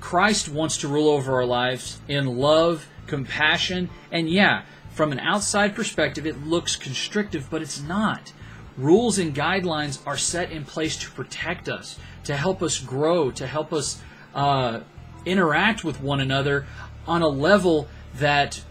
Christ 0.00 0.48
wants 0.48 0.78
to 0.78 0.88
rule 0.88 1.08
over 1.08 1.34
our 1.34 1.46
lives 1.46 2.00
in 2.08 2.38
love, 2.38 2.88
compassion, 3.06 3.90
and 4.10 4.28
yeah, 4.28 4.62
from 4.90 5.12
an 5.12 5.20
outside 5.20 5.74
perspective, 5.74 6.26
it 6.26 6.44
looks 6.44 6.74
constrictive, 6.74 7.48
but 7.50 7.62
it's 7.62 7.80
not. 7.80 8.32
Rules 8.76 9.18
and 9.18 9.34
guidelines 9.34 10.00
are 10.06 10.16
set 10.16 10.50
in 10.50 10.64
place 10.64 10.96
to 10.98 11.10
protect 11.10 11.68
us, 11.68 11.98
to 12.24 12.36
help 12.36 12.62
us 12.62 12.78
grow, 12.80 13.30
to 13.30 13.46
help 13.46 13.72
us 13.72 14.00
uh, 14.34 14.80
interact 15.24 15.84
with 15.84 16.00
one 16.00 16.20
another 16.20 16.66
on 17.06 17.22
a 17.22 17.28
level 17.28 17.88
that 18.14 18.62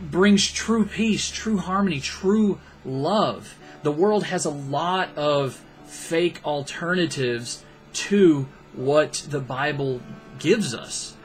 brings 0.00 0.50
true 0.50 0.84
peace, 0.84 1.30
true 1.30 1.58
harmony, 1.58 2.00
true 2.00 2.60
love. 2.84 3.56
The 3.82 3.92
world 3.92 4.24
has 4.24 4.44
a 4.44 4.50
lot 4.50 5.16
of 5.16 5.62
fake 5.86 6.40
alternatives 6.44 7.64
to 7.92 8.48
what 8.74 9.26
the 9.28 9.40
Bible 9.40 10.00
gives 10.38 10.74
us. 10.74 11.16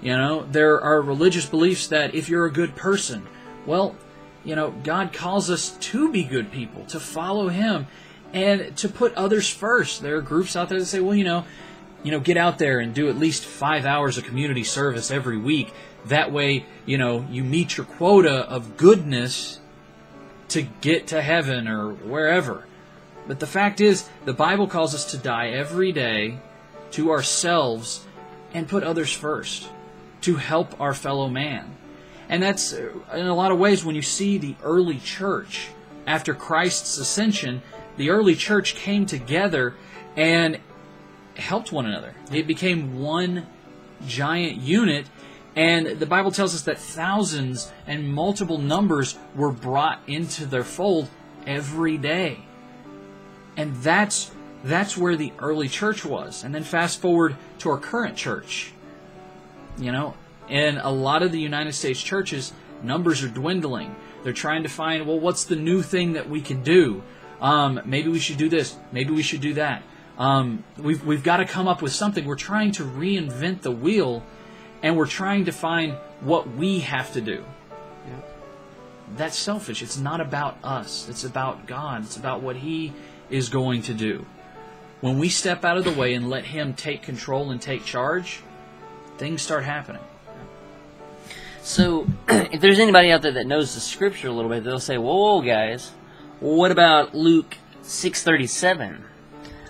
You 0.00 0.16
know, 0.16 0.46
there 0.50 0.80
are 0.80 1.00
religious 1.00 1.46
beliefs 1.46 1.88
that 1.88 2.14
if 2.14 2.28
you're 2.28 2.46
a 2.46 2.52
good 2.52 2.76
person, 2.76 3.26
well, 3.64 3.96
you 4.44 4.54
know, 4.54 4.70
God 4.84 5.12
calls 5.12 5.50
us 5.50 5.70
to 5.70 6.12
be 6.12 6.22
good 6.22 6.52
people, 6.52 6.84
to 6.86 7.00
follow 7.00 7.48
Him, 7.48 7.86
and 8.32 8.76
to 8.76 8.88
put 8.88 9.14
others 9.14 9.48
first. 9.48 10.02
There 10.02 10.16
are 10.16 10.22
groups 10.22 10.54
out 10.54 10.68
there 10.68 10.78
that 10.78 10.86
say, 10.86 11.00
well, 11.00 11.16
you 11.16 11.24
know, 11.24 11.44
you 12.02 12.10
know, 12.10 12.20
get 12.20 12.36
out 12.36 12.58
there 12.58 12.78
and 12.78 12.94
do 12.94 13.08
at 13.08 13.16
least 13.16 13.44
five 13.44 13.84
hours 13.84 14.18
of 14.18 14.24
community 14.24 14.64
service 14.64 15.10
every 15.10 15.38
week. 15.38 15.72
That 16.06 16.30
way, 16.30 16.66
you 16.84 16.98
know, 16.98 17.26
you 17.30 17.42
meet 17.42 17.76
your 17.76 17.86
quota 17.86 18.48
of 18.48 18.76
goodness 18.76 19.58
to 20.48 20.62
get 20.62 21.08
to 21.08 21.20
heaven 21.20 21.66
or 21.66 21.92
wherever. 21.92 22.66
But 23.26 23.40
the 23.40 23.46
fact 23.46 23.80
is, 23.80 24.08
the 24.24 24.32
Bible 24.32 24.68
calls 24.68 24.94
us 24.94 25.10
to 25.10 25.18
die 25.18 25.48
every 25.48 25.90
day 25.90 26.38
to 26.92 27.10
ourselves 27.10 28.04
and 28.54 28.68
put 28.68 28.84
others 28.84 29.12
first, 29.12 29.68
to 30.20 30.36
help 30.36 30.80
our 30.80 30.94
fellow 30.94 31.28
man. 31.28 31.76
And 32.28 32.42
that's, 32.42 32.72
uh, 32.72 32.90
in 33.12 33.26
a 33.26 33.34
lot 33.34 33.52
of 33.52 33.58
ways, 33.58 33.84
when 33.84 33.96
you 33.96 34.02
see 34.02 34.38
the 34.38 34.54
early 34.62 34.98
church 34.98 35.68
after 36.06 36.34
Christ's 36.34 36.98
ascension, 36.98 37.62
the 37.96 38.10
early 38.10 38.34
church 38.34 38.76
came 38.76 39.06
together 39.06 39.74
and 40.16 40.58
helped 41.38 41.72
one 41.72 41.86
another. 41.86 42.14
It 42.32 42.46
became 42.46 43.00
one 43.00 43.46
giant 44.06 44.58
unit, 44.58 45.06
and 45.54 45.98
the 45.98 46.06
Bible 46.06 46.30
tells 46.30 46.54
us 46.54 46.62
that 46.62 46.78
thousands 46.78 47.72
and 47.86 48.12
multiple 48.12 48.58
numbers 48.58 49.18
were 49.34 49.52
brought 49.52 50.00
into 50.06 50.44
their 50.46 50.64
fold 50.64 51.08
every 51.46 51.96
day. 51.96 52.38
And 53.56 53.74
that's 53.76 54.30
that's 54.64 54.96
where 54.96 55.16
the 55.16 55.32
early 55.38 55.68
church 55.68 56.04
was. 56.04 56.42
And 56.44 56.54
then 56.54 56.64
fast 56.64 57.00
forward 57.00 57.36
to 57.60 57.70
our 57.70 57.78
current 57.78 58.16
church. 58.16 58.72
You 59.78 59.92
know, 59.92 60.14
in 60.48 60.78
a 60.78 60.90
lot 60.90 61.22
of 61.22 61.32
the 61.32 61.40
United 61.40 61.72
States 61.72 62.02
churches, 62.02 62.52
numbers 62.82 63.22
are 63.22 63.28
dwindling. 63.28 63.94
They're 64.24 64.32
trying 64.32 64.64
to 64.64 64.68
find, 64.68 65.06
well, 65.06 65.20
what's 65.20 65.44
the 65.44 65.56
new 65.56 65.82
thing 65.82 66.14
that 66.14 66.28
we 66.28 66.40
can 66.40 66.62
do? 66.62 67.02
Um, 67.40 67.80
maybe 67.84 68.08
we 68.08 68.18
should 68.18 68.38
do 68.38 68.48
this. 68.48 68.76
Maybe 68.92 69.12
we 69.12 69.22
should 69.22 69.40
do 69.40 69.54
that. 69.54 69.82
Um, 70.18 70.64
we've, 70.78 71.04
we've 71.04 71.22
got 71.22 71.38
to 71.38 71.44
come 71.44 71.68
up 71.68 71.82
with 71.82 71.92
something. 71.92 72.24
We're 72.24 72.36
trying 72.36 72.72
to 72.72 72.84
reinvent 72.84 73.62
the 73.62 73.70
wheel, 73.70 74.22
and 74.82 74.96
we're 74.96 75.06
trying 75.06 75.44
to 75.44 75.52
find 75.52 75.94
what 76.20 76.48
we 76.48 76.80
have 76.80 77.12
to 77.12 77.20
do. 77.20 77.44
That's 79.14 79.36
selfish. 79.36 79.82
It's 79.82 79.98
not 79.98 80.20
about 80.20 80.58
us. 80.64 81.08
It's 81.08 81.22
about 81.24 81.66
God. 81.66 82.02
It's 82.04 82.16
about 82.16 82.42
what 82.42 82.56
He 82.56 82.92
is 83.30 83.48
going 83.48 83.82
to 83.82 83.94
do. 83.94 84.26
When 85.00 85.18
we 85.18 85.28
step 85.28 85.64
out 85.64 85.76
of 85.76 85.84
the 85.84 85.92
way 85.92 86.14
and 86.14 86.28
let 86.28 86.44
Him 86.44 86.74
take 86.74 87.02
control 87.02 87.50
and 87.50 87.60
take 87.60 87.84
charge, 87.84 88.40
things 89.18 89.42
start 89.42 89.64
happening. 89.64 90.02
So, 91.62 92.06
if 92.28 92.60
there's 92.60 92.78
anybody 92.78 93.12
out 93.12 93.22
there 93.22 93.32
that 93.32 93.46
knows 93.46 93.74
the 93.74 93.80
scripture 93.80 94.28
a 94.28 94.32
little 94.32 94.50
bit, 94.50 94.64
they'll 94.64 94.80
say, 94.80 94.98
"Whoa, 94.98 95.40
guys, 95.42 95.92
what 96.40 96.72
about 96.72 97.14
Luke 97.14 97.56
6:37? 97.82 99.02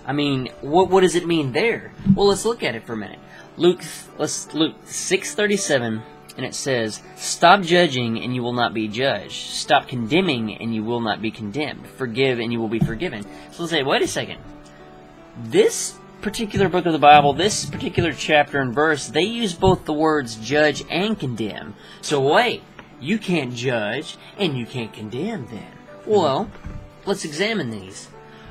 I 0.07 0.13
mean, 0.13 0.49
what 0.61 0.89
what 0.89 1.01
does 1.01 1.15
it 1.15 1.27
mean 1.27 1.51
there?" 1.51 1.91
Well, 2.15 2.27
let's 2.27 2.45
look 2.45 2.63
at 2.63 2.75
it 2.75 2.85
for 2.85 2.93
a 2.93 2.97
minute. 2.97 3.19
Luke, 3.57 3.83
let's 4.17 4.53
Luke 4.53 4.75
6:37, 4.85 6.01
and 6.37 6.45
it 6.45 6.55
says, 6.55 7.01
"Stop 7.15 7.61
judging, 7.61 8.19
and 8.19 8.33
you 8.33 8.41
will 8.41 8.53
not 8.53 8.73
be 8.73 8.87
judged. 8.87 9.51
Stop 9.51 9.87
condemning, 9.87 10.55
and 10.55 10.73
you 10.73 10.83
will 10.83 11.01
not 11.01 11.21
be 11.21 11.29
condemned. 11.29 11.85
Forgive, 11.97 12.39
and 12.39 12.51
you 12.51 12.59
will 12.59 12.69
be 12.69 12.79
forgiven." 12.79 13.23
So 13.51 13.63
let's 13.63 13.71
say, 13.71 13.83
wait 13.83 14.01
a 14.01 14.07
second. 14.07 14.39
This 15.43 15.99
particular 16.21 16.67
book 16.69 16.85
of 16.85 16.93
the 16.93 16.99
Bible, 16.99 17.33
this 17.33 17.65
particular 17.65 18.11
chapter 18.13 18.59
and 18.59 18.73
verse, 18.73 19.07
they 19.07 19.23
use 19.23 19.53
both 19.53 19.85
the 19.85 19.93
words 19.93 20.35
judge 20.35 20.83
and 20.89 21.19
condemn. 21.19 21.75
So 22.01 22.19
wait, 22.21 22.63
you 22.99 23.17
can't 23.17 23.53
judge 23.53 24.17
and 24.37 24.57
you 24.57 24.65
can't 24.65 24.91
condemn 24.91 25.47
then. 25.51 25.67
Well, 26.05 26.49
let's 27.05 27.25
examine 27.25 27.69
these. 27.69 28.07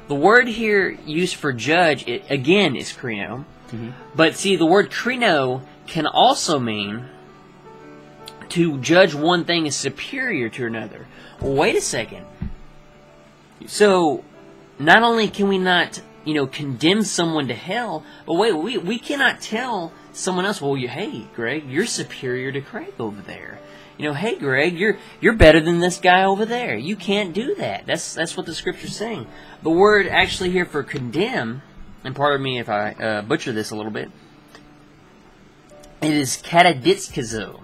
The 0.08 0.14
word 0.14 0.48
here 0.48 0.90
used 1.04 1.34
for 1.34 1.52
judge, 1.52 2.06
it, 2.06 2.25
again, 2.30 2.76
is 2.76 2.92
krino. 2.92 3.44
Mm-hmm. 3.68 3.90
But 4.14 4.36
see, 4.36 4.56
the 4.56 4.66
word 4.66 4.90
krino 4.90 5.62
can 5.86 6.06
also 6.06 6.58
mean 6.58 7.06
to 8.50 8.78
judge 8.78 9.14
one 9.14 9.44
thing 9.44 9.66
as 9.66 9.75
superior 9.75 10.48
to 10.50 10.66
another. 10.66 11.06
Wait 11.40 11.75
a 11.75 11.80
second. 11.80 12.25
So, 13.66 14.25
not 14.78 15.02
only 15.02 15.28
can 15.28 15.48
we 15.48 15.58
not, 15.58 16.00
you 16.25 16.34
know, 16.34 16.46
condemn 16.46 17.02
someone 17.02 17.48
to 17.48 17.54
hell, 17.54 18.04
but 18.26 18.34
wait, 18.34 18.52
we, 18.52 18.78
we 18.78 18.98
cannot 18.98 19.40
tell 19.40 19.92
someone 20.12 20.44
else, 20.44 20.60
well, 20.60 20.76
you, 20.76 20.88
hey, 20.88 21.26
Greg, 21.34 21.68
you're 21.68 21.86
superior 21.86 22.52
to 22.52 22.60
Craig 22.60 22.94
over 22.98 23.20
there. 23.22 23.58
You 23.98 24.04
know, 24.04 24.14
hey, 24.14 24.38
Greg, 24.38 24.78
you're 24.78 24.98
you're 25.22 25.32
better 25.32 25.58
than 25.58 25.80
this 25.80 25.98
guy 25.98 26.25
over 26.25 26.44
there. 26.44 26.76
You 26.76 26.96
can't 26.96 27.32
do 27.32 27.54
that. 27.54 27.86
That's 27.86 28.14
that's 28.14 28.36
what 28.36 28.44
the 28.44 28.54
scripture's 28.54 28.94
saying. 28.94 29.26
The 29.62 29.70
word 29.70 30.06
actually 30.06 30.50
here 30.50 30.64
for 30.64 30.82
condemn, 30.82 31.62
and 32.04 32.14
pardon 32.14 32.42
me 32.42 32.58
if 32.58 32.68
I 32.68 32.92
uh, 32.92 33.22
butcher 33.22 33.52
this 33.52 33.70
a 33.70 33.76
little 33.76 33.90
bit, 33.92 34.10
it 36.02 36.12
is 36.12 36.36
kataditskazo, 36.42 37.60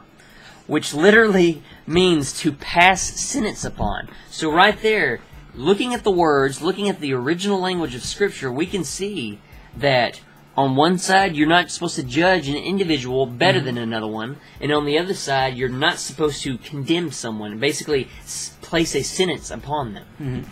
which 0.67 0.95
literally 0.95 1.63
means 1.87 2.33
to 2.41 2.53
pass 2.53 3.03
sentence 3.03 3.65
upon. 3.65 4.09
So 4.31 4.51
right 4.51 4.81
there, 4.81 5.21
looking 5.55 5.93
at 5.95 6.03
the 6.03 6.11
words, 6.11 6.63
looking 6.63 6.89
at 6.89 6.99
the 7.01 7.13
original 7.13 7.61
language 7.61 7.95
of 7.95 8.03
Scripture, 8.03 8.51
we 8.51 8.67
can 8.67 8.85
see 8.85 9.39
that 9.77 10.21
on 10.57 10.77
one 10.77 10.99
side 10.99 11.37
you're 11.37 11.49
not 11.49 11.71
supposed 11.71 11.97
to 11.97 12.03
judge 12.03 12.49
an 12.49 12.57
individual 12.57 13.27
better 13.27 13.61
than 13.61 13.79
another 13.79 14.07
one, 14.07 14.39
and 14.61 14.73
on 14.73 14.87
the 14.87 14.99
other 14.99 15.15
side 15.15 15.55
you're 15.57 15.69
not 15.69 15.99
supposed 15.99 16.43
to 16.43 16.59
condemn 16.59 17.11
someone, 17.11 17.59
basically 17.59 18.09
s- 18.23 18.57
place 18.61 18.95
a 18.95 19.03
sentence 19.03 19.51
upon 19.51 19.95
them. 19.95 20.47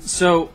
So 0.00 0.50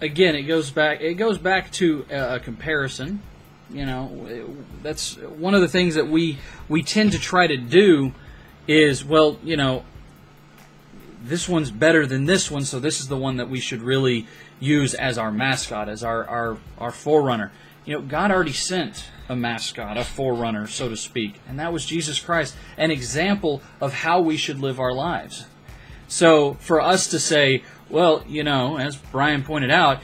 again, 0.00 0.34
it 0.34 0.42
goes 0.42 0.70
back. 0.70 1.00
It 1.00 1.14
goes 1.14 1.38
back 1.38 1.70
to 1.72 2.06
a, 2.10 2.40
comparison. 2.40 3.22
You 3.70 3.86
know, 3.86 4.56
that's 4.82 5.16
one 5.16 5.54
of 5.54 5.60
the 5.60 5.68
things 5.68 5.94
that 5.94 6.08
we 6.08 6.38
we 6.68 6.82
tend 6.82 7.12
to 7.12 7.18
try 7.18 7.46
to 7.46 7.56
do 7.56 8.12
is 8.68 9.04
well, 9.04 9.38
you 9.42 9.56
know, 9.56 9.84
this 11.24 11.48
one's 11.48 11.70
better 11.70 12.06
than 12.06 12.26
this 12.26 12.50
one, 12.50 12.64
so 12.64 12.78
this 12.78 13.00
is 13.00 13.08
the 13.08 13.16
one 13.16 13.38
that 13.38 13.48
we 13.48 13.58
should 13.58 13.82
really 13.82 14.26
use 14.60 14.94
as 14.94 15.16
our 15.18 15.32
mascot, 15.32 15.88
as 15.88 16.04
our, 16.04 16.24
our, 16.26 16.58
our 16.78 16.90
forerunner. 16.90 17.50
You 17.84 17.94
know, 17.94 18.02
God 18.02 18.30
already 18.30 18.52
sent 18.52 19.06
a 19.28 19.34
mascot, 19.34 19.96
a 19.96 20.04
forerunner, 20.04 20.66
so 20.66 20.88
to 20.88 20.96
speak, 20.96 21.40
and 21.48 21.58
that 21.58 21.72
was 21.72 21.86
Jesus 21.86 22.20
Christ, 22.20 22.54
an 22.76 22.90
example 22.90 23.62
of 23.80 23.92
how 23.92 24.20
we 24.20 24.36
should 24.36 24.60
live 24.60 24.78
our 24.78 24.92
lives. 24.92 25.46
So 26.08 26.54
for 26.54 26.80
us 26.80 27.08
to 27.08 27.18
say, 27.18 27.62
well, 27.88 28.24
you 28.26 28.42
know, 28.42 28.78
as 28.78 28.96
Brian 28.96 29.42
pointed 29.42 29.70
out, 29.70 30.00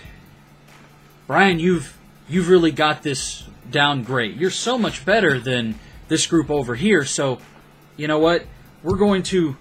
Brian, 1.26 1.58
you've 1.58 1.96
you've 2.28 2.48
really 2.48 2.70
got 2.70 3.02
this 3.02 3.44
down 3.70 4.02
great. 4.02 4.36
You're 4.36 4.50
so 4.50 4.78
much 4.78 5.04
better 5.04 5.38
than 5.38 5.78
this 6.08 6.26
group 6.26 6.50
over 6.50 6.74
here. 6.74 7.04
So, 7.04 7.38
you 7.96 8.08
know 8.08 8.18
what? 8.18 8.46
We're 8.82 8.96
going 8.96 9.22
to 9.24 9.56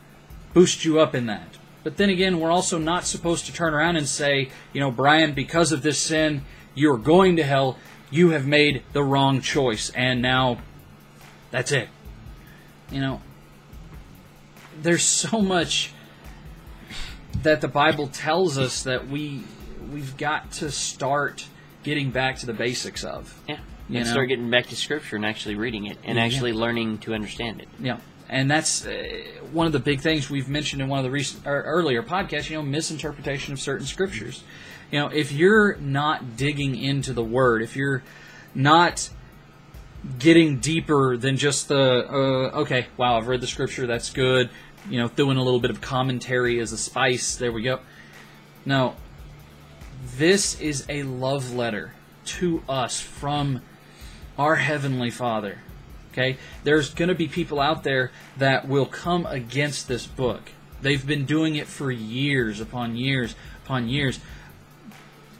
boost 0.54 0.86
you 0.86 1.00
up 1.00 1.14
in 1.14 1.28
that. 1.28 1.58
But 1.84 1.98
then 1.98 2.10
again, 2.10 2.40
we're 2.40 2.52
also 2.52 2.78
not 2.78 3.06
supposed 3.06 3.46
to 3.46 3.54
turn 3.54 3.74
around 3.74 3.96
and 3.96 4.08
say, 4.08 4.50
you 4.74 4.82
know, 4.82 4.92
Brian, 4.92 5.34
because 5.34 5.72
of 5.72 5.82
this 5.82 6.00
sin, 6.00 6.44
you're 6.76 6.98
going 6.98 7.36
to 7.38 7.44
hell. 7.44 7.78
You 8.12 8.32
have 8.32 8.46
made 8.46 8.84
the 8.94 9.04
wrong 9.04 9.42
choice, 9.42 9.92
and 9.92 10.22
now 10.22 10.60
that's 11.52 11.72
it. 11.72 11.88
You 12.92 13.02
know, 13.02 13.22
there's 14.82 15.04
so 15.04 15.42
much 15.42 15.94
that 17.44 17.62
the 17.62 17.68
Bible 17.68 18.08
tells 18.08 18.58
us 18.58 18.84
that 18.84 19.08
we 19.08 19.44
we've 19.92 20.18
got 20.18 20.52
to 20.52 20.72
start 20.72 21.48
getting 21.84 22.12
back 22.12 22.38
to 22.38 22.46
the 22.46 22.54
basics 22.54 23.04
of. 23.04 23.42
Yeah. 23.48 23.60
You 23.88 23.98
and 23.98 24.06
know? 24.06 24.12
start 24.12 24.30
getting 24.30 24.50
back 24.52 24.68
to 24.68 24.76
scripture 24.76 25.16
and 25.16 25.26
actually 25.26 25.56
reading 25.56 25.88
it 25.88 25.98
and 26.04 26.18
Yeah. 26.18 26.26
actually 26.26 26.54
learning 26.54 27.00
to 27.00 27.14
understand 27.14 27.62
it. 27.62 27.68
Yeah, 27.80 27.98
and 28.30 28.50
that's 28.50 28.86
uh, 28.86 28.94
one 29.52 29.66
of 29.66 29.74
the 29.74 29.80
big 29.80 30.02
things 30.02 30.30
we've 30.30 30.50
mentioned 30.50 30.82
in 30.82 30.88
one 30.90 31.00
of 31.00 31.06
the 31.06 31.12
recent 31.12 31.48
or 31.48 31.62
earlier 31.64 32.04
podcasts. 32.04 32.50
You 32.50 32.58
know, 32.58 32.64
misinterpretation 32.64 33.54
of 33.54 33.60
certain 33.60 33.88
scriptures. 33.88 34.44
You 34.92 35.00
know, 35.00 35.08
if 35.08 35.32
you're 35.32 35.76
not 35.78 36.36
digging 36.38 36.76
into 36.76 37.14
the 37.14 37.24
Word, 37.24 37.62
if 37.64 37.76
you're 37.76 38.04
not 38.54 39.10
getting 40.18 40.60
deeper 40.60 41.18
than 41.18 41.38
just 41.38 41.68
the 41.68 42.06
uh, 42.08 42.60
okay, 42.62 42.88
wow, 42.98 43.18
I've 43.18 43.28
read 43.28 43.42
the 43.42 43.48
scripture, 43.48 43.88
that's 43.88 44.12
good. 44.12 44.50
You 44.90 45.00
know, 45.00 45.08
throwing 45.08 45.38
a 45.38 45.44
little 45.44 45.60
bit 45.60 45.72
of 45.72 45.82
commentary 45.82 46.60
as 46.60 46.72
a 46.72 46.78
spice. 46.78 47.36
There 47.36 47.52
we 47.52 47.64
go. 47.64 47.80
Now, 48.66 48.96
this 50.18 50.60
is 50.60 50.86
a 50.90 51.04
love 51.04 51.54
letter 51.54 51.94
to 52.26 52.64
us 52.70 53.00
from 53.00 53.62
our 54.38 54.56
heavenly 54.56 55.10
Father. 55.10 55.60
Okay? 56.12 56.38
There's 56.64 56.94
going 56.94 57.10
to 57.10 57.16
be 57.16 57.28
people 57.28 57.60
out 57.60 57.84
there 57.84 58.12
that 58.38 58.68
will 58.68 58.86
come 58.86 59.26
against 59.26 59.88
this 59.88 60.08
book. 60.08 60.52
They've 60.82 61.06
been 61.06 61.26
doing 61.26 61.56
it 61.56 61.68
for 61.68 61.92
years 61.92 62.62
upon 62.62 62.96
years 62.96 63.36
upon 63.66 63.90
years. 63.90 64.20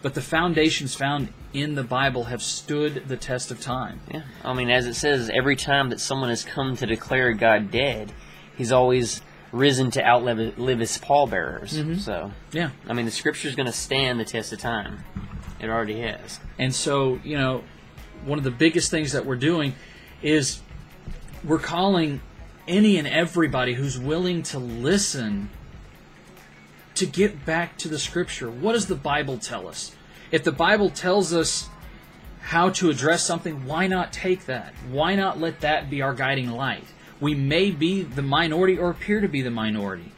But 0.02 0.14
the 0.14 0.22
foundations 0.22 0.96
found 0.96 1.30
in 1.54 1.76
the 1.76 1.84
Bible 1.84 2.26
have 2.26 2.42
stood 2.42 3.08
the 3.08 3.18
test 3.18 3.52
of 3.52 3.60
time. 3.60 4.00
Yeah. 4.12 4.22
I 4.44 4.54
mean, 4.54 4.70
as 4.70 4.86
it 4.86 4.94
says, 4.94 5.30
every 5.34 5.56
time 5.56 5.90
that 5.90 6.00
someone 6.00 6.30
has 6.30 6.44
come 6.44 6.76
to 6.78 6.86
declare 6.86 7.34
God 7.34 7.72
dead, 7.72 8.12
he's 8.56 8.72
always 8.72 9.22
risen 9.52 9.92
to 9.92 10.06
outlive 10.06 10.58
live 10.58 10.80
his 10.80 10.98
pallbearers. 10.98 11.74
Mm-hmm. 11.74 11.96
So, 11.96 12.32
Yeah. 12.52 12.72
I 12.88 12.94
mean, 12.94 13.06
the 13.06 13.12
scripture's 13.12 13.56
going 13.56 13.66
to 13.66 13.72
stand 13.72 14.20
the 14.20 14.26
test 14.26 14.54
of 14.54 14.60
time. 14.60 15.04
It 15.60 15.70
already 15.70 16.00
has. 16.02 16.40
And 16.58 16.74
so, 16.74 17.20
you 17.24 17.38
know, 17.38 17.64
one 18.26 18.38
of 18.38 18.44
the 18.44 18.52
biggest 18.52 18.92
things 18.92 19.12
that 19.14 19.26
we're 19.26 19.36
doing 19.36 19.74
is 20.22 20.62
we're 21.44 21.60
calling 21.60 22.22
any 22.68 22.98
and 22.98 23.08
everybody 23.08 23.74
who's 23.74 23.98
willing 23.98 24.44
to 24.44 24.60
listen 24.60 25.50
to 26.96 27.06
get 27.06 27.46
back 27.46 27.78
to 27.78 27.88
the 27.88 27.98
scripture. 27.98 28.50
What 28.50 28.74
does 28.74 28.88
the 28.88 28.96
Bible 28.96 29.38
tell 29.38 29.68
us? 29.68 29.96
If 30.32 30.44
the 30.44 30.52
Bible 30.52 30.90
tells 30.90 31.34
us 31.34 31.70
how 32.42 32.70
to 32.72 32.90
address 32.90 33.26
something, 33.26 33.66
why 33.66 33.88
not 33.88 34.14
take 34.14 34.46
that? 34.46 34.74
Why 34.92 35.16
not 35.16 35.40
let 35.40 35.62
that 35.62 35.90
be 35.90 36.02
our 36.02 36.14
guiding 36.14 36.50
light? 36.50 36.86
We 37.20 37.36
may 37.36 37.72
be 37.72 38.04
the 38.04 38.22
minority 38.22 38.78
or 38.78 38.90
appear 38.90 39.22
to 39.22 39.28
be 39.28 39.42
the 39.42 39.52
minority 39.52 40.12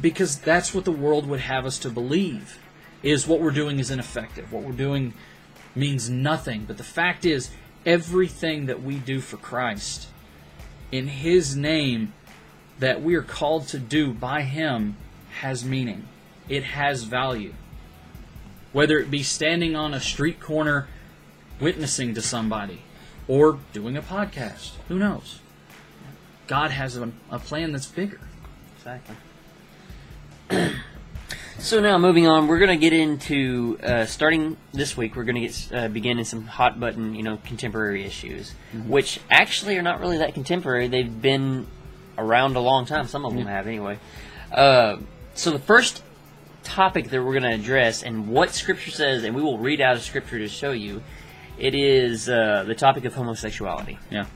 because 0.00 0.38
that's 0.38 0.74
what 0.74 0.84
the 0.84 0.92
world 0.92 1.26
would 1.26 1.40
have 1.40 1.66
us 1.66 1.78
to 1.80 1.90
believe 1.90 2.58
is 3.02 3.26
what 3.26 3.40
we're 3.40 3.50
doing 3.50 3.78
is 3.78 3.90
ineffective. 3.90 4.52
What 4.52 4.64
we're 4.64 4.72
doing 4.72 5.12
means 5.74 6.08
nothing. 6.08 6.64
But 6.64 6.78
the 6.78 6.84
fact 6.84 7.24
is, 7.24 7.50
everything 7.84 8.66
that 8.66 8.82
we 8.82 8.96
do 8.96 9.20
for 9.20 9.36
Christ 9.36 10.08
in 10.90 11.08
His 11.08 11.54
name 11.54 12.14
that 12.78 13.02
we 13.02 13.14
are 13.14 13.22
called 13.22 13.68
to 13.68 13.78
do 13.78 14.12
by 14.12 14.42
Him 14.42 14.96
has 15.40 15.64
meaning. 15.64 16.08
It 16.48 16.64
has 16.64 17.04
value. 17.04 17.54
Whether 18.72 18.98
it 18.98 19.10
be 19.10 19.22
standing 19.22 19.76
on 19.76 19.94
a 19.94 20.00
street 20.00 20.40
corner 20.40 20.88
witnessing 21.60 22.14
to 22.14 22.22
somebody 22.22 22.82
or 23.28 23.58
doing 23.72 23.96
a 23.96 24.02
podcast, 24.02 24.72
who 24.88 24.98
knows? 24.98 25.40
God 26.46 26.70
has 26.70 26.96
a, 26.96 27.10
a 27.30 27.38
plan 27.38 27.72
that's 27.72 27.86
bigger. 27.86 28.20
Exactly. 28.76 29.16
so 31.58 31.80
now, 31.80 31.96
moving 31.98 32.26
on, 32.26 32.48
we're 32.48 32.58
going 32.58 32.70
to 32.70 32.76
get 32.76 32.92
into 32.92 33.78
uh, 33.82 34.04
starting 34.06 34.56
this 34.72 34.96
week. 34.96 35.16
We're 35.16 35.24
going 35.24 35.36
to 35.36 35.40
get 35.40 35.68
uh, 35.72 35.88
begin 35.88 36.18
in 36.18 36.24
some 36.24 36.44
hot 36.46 36.78
button, 36.78 37.14
you 37.14 37.22
know, 37.22 37.38
contemporary 37.44 38.04
issues, 38.04 38.54
which 38.86 39.20
actually 39.30 39.78
are 39.78 39.82
not 39.82 40.00
really 40.00 40.18
that 40.18 40.34
contemporary. 40.34 40.88
They've 40.88 41.22
been 41.22 41.66
around 42.18 42.56
a 42.56 42.60
long 42.60 42.86
time. 42.86 43.06
Some 43.08 43.24
of 43.24 43.34
them 43.34 43.46
have, 43.46 43.66
anyway. 43.66 43.98
Uh, 44.52 44.98
so 45.34 45.50
the 45.50 45.58
first 45.58 46.02
topic 46.62 47.10
that 47.10 47.22
we're 47.22 47.38
going 47.38 47.42
to 47.44 47.54
address, 47.54 48.02
and 48.02 48.28
what 48.28 48.50
Scripture 48.50 48.90
says, 48.90 49.24
and 49.24 49.34
we 49.34 49.42
will 49.42 49.58
read 49.58 49.80
out 49.80 49.96
of 49.96 50.02
Scripture 50.02 50.38
to 50.38 50.48
show 50.48 50.72
you, 50.72 51.02
it 51.58 51.74
is 51.74 52.28
uh, 52.28 52.64
the 52.66 52.74
topic 52.74 53.04
of 53.04 53.14
homosexuality. 53.14 53.98
Yeah. 54.10 54.26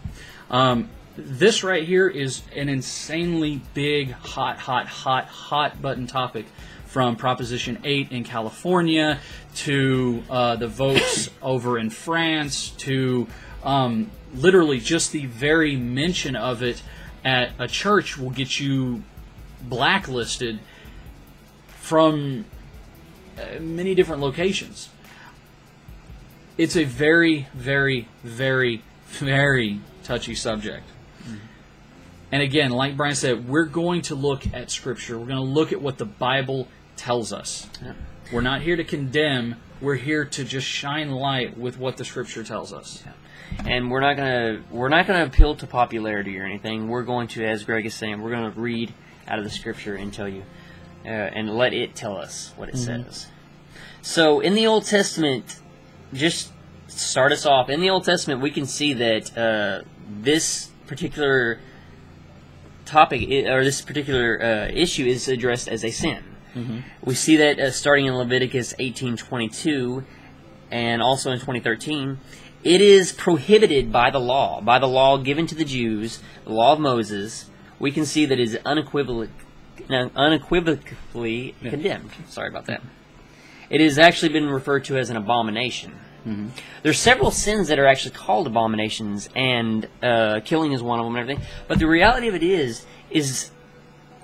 Um, 0.50 0.88
this 1.18 1.64
right 1.64 1.82
here 1.82 2.08
is 2.08 2.42
an 2.54 2.68
insanely 2.68 3.60
big, 3.74 4.12
hot, 4.12 4.58
hot, 4.58 4.86
hot, 4.86 5.26
hot 5.26 5.82
button 5.82 6.06
topic 6.06 6.46
from 6.86 7.16
Proposition 7.16 7.78
8 7.82 8.12
in 8.12 8.22
California 8.22 9.18
to 9.56 10.22
uh, 10.30 10.56
the 10.56 10.68
votes 10.68 11.28
over 11.42 11.76
in 11.76 11.90
France 11.90 12.70
to 12.70 13.26
um, 13.64 14.12
literally 14.32 14.78
just 14.78 15.10
the 15.10 15.26
very 15.26 15.74
mention 15.74 16.36
of 16.36 16.62
it 16.62 16.82
at 17.24 17.50
a 17.58 17.66
church 17.66 18.16
will 18.16 18.30
get 18.30 18.60
you 18.60 19.02
blacklisted 19.60 20.60
from 21.66 22.44
uh, 23.36 23.58
many 23.58 23.96
different 23.96 24.22
locations. 24.22 24.88
It's 26.56 26.76
a 26.76 26.84
very, 26.84 27.48
very, 27.54 28.06
very, 28.22 28.82
very 29.08 29.80
touchy 30.04 30.36
subject. 30.36 30.84
And 32.30 32.42
again, 32.42 32.70
like 32.70 32.96
Brian 32.96 33.14
said, 33.14 33.48
we're 33.48 33.64
going 33.64 34.02
to 34.02 34.14
look 34.14 34.52
at 34.52 34.70
Scripture. 34.70 35.18
We're 35.18 35.26
going 35.26 35.36
to 35.36 35.42
look 35.42 35.72
at 35.72 35.80
what 35.80 35.96
the 35.98 36.04
Bible 36.04 36.68
tells 36.96 37.32
us. 37.32 37.68
We're 38.32 38.42
not 38.42 38.60
here 38.60 38.76
to 38.76 38.84
condemn. 38.84 39.56
We're 39.80 39.94
here 39.94 40.24
to 40.26 40.44
just 40.44 40.66
shine 40.66 41.10
light 41.10 41.56
with 41.56 41.78
what 41.78 41.96
the 41.96 42.04
Scripture 42.04 42.44
tells 42.44 42.72
us. 42.72 43.02
and 43.64 43.90
we're 43.90 44.00
not 44.00 44.16
gonna 44.16 44.62
we're 44.70 44.88
not 44.90 45.06
gonna 45.06 45.24
appeal 45.24 45.54
to 45.56 45.66
popularity 45.66 46.38
or 46.38 46.44
anything. 46.44 46.88
We're 46.88 47.02
going 47.02 47.28
to, 47.28 47.44
as 47.46 47.64
Greg 47.64 47.86
is 47.86 47.94
saying, 47.94 48.20
we're 48.20 48.30
gonna 48.30 48.50
read 48.50 48.92
out 49.26 49.38
of 49.38 49.44
the 49.44 49.50
scripture 49.50 49.94
and 49.94 50.12
tell 50.12 50.28
you, 50.28 50.42
uh, 51.04 51.08
and 51.08 51.50
let 51.56 51.72
it 51.74 51.94
tell 51.94 52.16
us 52.16 52.52
what 52.56 52.68
it 52.68 52.76
says. 52.76 53.26
So 54.02 54.40
in 54.40 54.54
the 54.54 54.66
Old 54.66 54.84
Testament, 54.86 55.60
just 56.14 56.52
start 56.86 57.32
us 57.32 57.44
off. 57.44 57.68
In 57.68 57.80
the 57.80 57.90
Old 57.90 58.04
Testament, 58.04 58.40
we 58.40 58.50
can 58.50 58.64
see 58.66 58.94
that 58.94 59.36
uh, 59.36 59.82
this 60.08 60.70
particular 60.88 61.60
topic 62.84 63.28
or 63.46 63.62
this 63.62 63.80
particular 63.82 64.42
uh, 64.42 64.68
issue 64.72 65.06
is 65.06 65.28
addressed 65.28 65.68
as 65.68 65.84
a 65.84 65.90
sin. 65.90 66.24
We 67.04 67.14
see 67.14 67.36
that 67.36 67.60
uh, 67.60 67.70
starting 67.70 68.06
in 68.06 68.14
Leviticus 68.16 68.74
18:22 68.80 70.02
and 70.72 71.00
also 71.00 71.30
in 71.30 71.38
2013, 71.38 72.18
it 72.64 72.80
is 72.80 73.12
prohibited 73.12 73.92
by 73.92 74.10
the 74.10 74.18
law, 74.18 74.60
by 74.60 74.78
the 74.80 74.88
law 74.88 75.18
given 75.18 75.46
to 75.46 75.54
the 75.54 75.64
Jews, 75.64 76.20
the 76.44 76.52
law 76.52 76.72
of 76.72 76.80
Moses. 76.80 77.48
We 77.78 77.92
can 77.92 78.04
see 78.04 78.26
that 78.26 78.40
it 78.40 78.42
is 78.42 78.58
unequivoc- 78.66 79.28
no, 79.88 80.10
unequivocally 80.16 81.54
condemned. 81.70 82.10
Sorry 82.28 82.48
about 82.48 82.66
that. 82.66 82.82
It 83.70 83.80
has 83.80 83.98
actually 83.98 84.30
been 84.30 84.48
referred 84.48 84.84
to 84.86 84.98
as 84.98 85.10
an 85.10 85.16
abomination. 85.16 85.92
Mm-hmm. 86.28 86.48
There's 86.82 86.98
several 86.98 87.30
sins 87.30 87.68
that 87.68 87.78
are 87.78 87.86
actually 87.86 88.10
called 88.12 88.46
abominations, 88.46 89.28
and 89.34 89.88
uh, 90.02 90.40
killing 90.44 90.72
is 90.72 90.82
one 90.82 90.98
of 91.00 91.06
them 91.06 91.16
and 91.16 91.22
everything. 91.22 91.44
But 91.66 91.78
the 91.78 91.86
reality 91.86 92.28
of 92.28 92.34
it 92.34 92.42
is, 92.42 92.84
is 93.10 93.50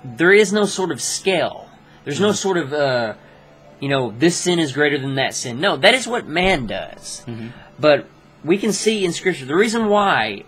there 0.03 0.31
is 0.31 0.53
no 0.53 0.65
sort 0.65 0.91
of 0.91 1.01
scale. 1.01 1.67
There's 2.03 2.19
no 2.19 2.27
mm-hmm. 2.27 2.35
sort 2.35 2.57
of, 2.57 2.73
uh, 2.73 3.13
you 3.79 3.89
know, 3.89 4.11
this 4.11 4.37
sin 4.37 4.59
is 4.59 4.71
greater 4.71 4.99
than 4.99 5.15
that 5.15 5.33
sin. 5.33 5.59
No, 5.59 5.77
that 5.77 5.93
is 5.95 6.07
what 6.07 6.27
man 6.27 6.67
does. 6.67 7.23
Mm-hmm. 7.25 7.47
But 7.79 8.07
we 8.43 8.57
can 8.57 8.71
see 8.71 9.03
in 9.03 9.11
Scripture 9.11 9.45
the 9.45 9.55
reason 9.55 9.87
why 9.87 10.43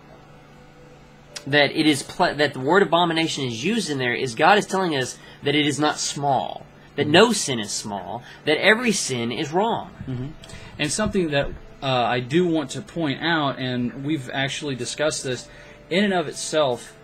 that 1.46 1.72
it 1.72 1.86
is 1.86 2.02
ple- 2.02 2.34
that 2.34 2.52
the 2.52 2.60
word 2.60 2.82
abomination 2.82 3.44
is 3.44 3.64
used 3.64 3.90
in 3.90 3.98
there 3.98 4.14
is 4.14 4.34
God 4.34 4.58
is 4.58 4.66
telling 4.66 4.94
us 4.94 5.18
that 5.42 5.54
it 5.54 5.66
is 5.66 5.80
not 5.80 5.98
small, 5.98 6.64
that 6.96 7.08
no 7.08 7.32
sin 7.32 7.58
is 7.58 7.72
small, 7.72 8.22
that 8.44 8.58
every 8.58 8.92
sin 8.92 9.32
is 9.32 9.50
wrong. 9.50 9.90
And 10.78 10.90
something 10.90 11.30
that 11.30 11.48
uh, 11.82 11.86
I 11.86 12.20
do 12.20 12.46
want 12.46 12.70
to 12.70 12.80
point 12.80 13.22
out, 13.22 13.58
and 13.58 14.04
we've 14.04 14.30
actually 14.30 14.74
discussed 14.74 15.24
this, 15.24 15.48
in 15.90 16.04
and 16.04 16.14
of 16.14 16.28
itself, 16.28 16.96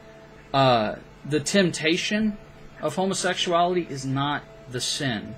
uh, 0.52 0.96
the 1.24 1.40
temptation 1.40 2.36
of 2.80 2.96
homosexuality 2.96 3.86
is 3.88 4.04
not 4.04 4.42
the 4.70 4.80
sin. 4.80 5.34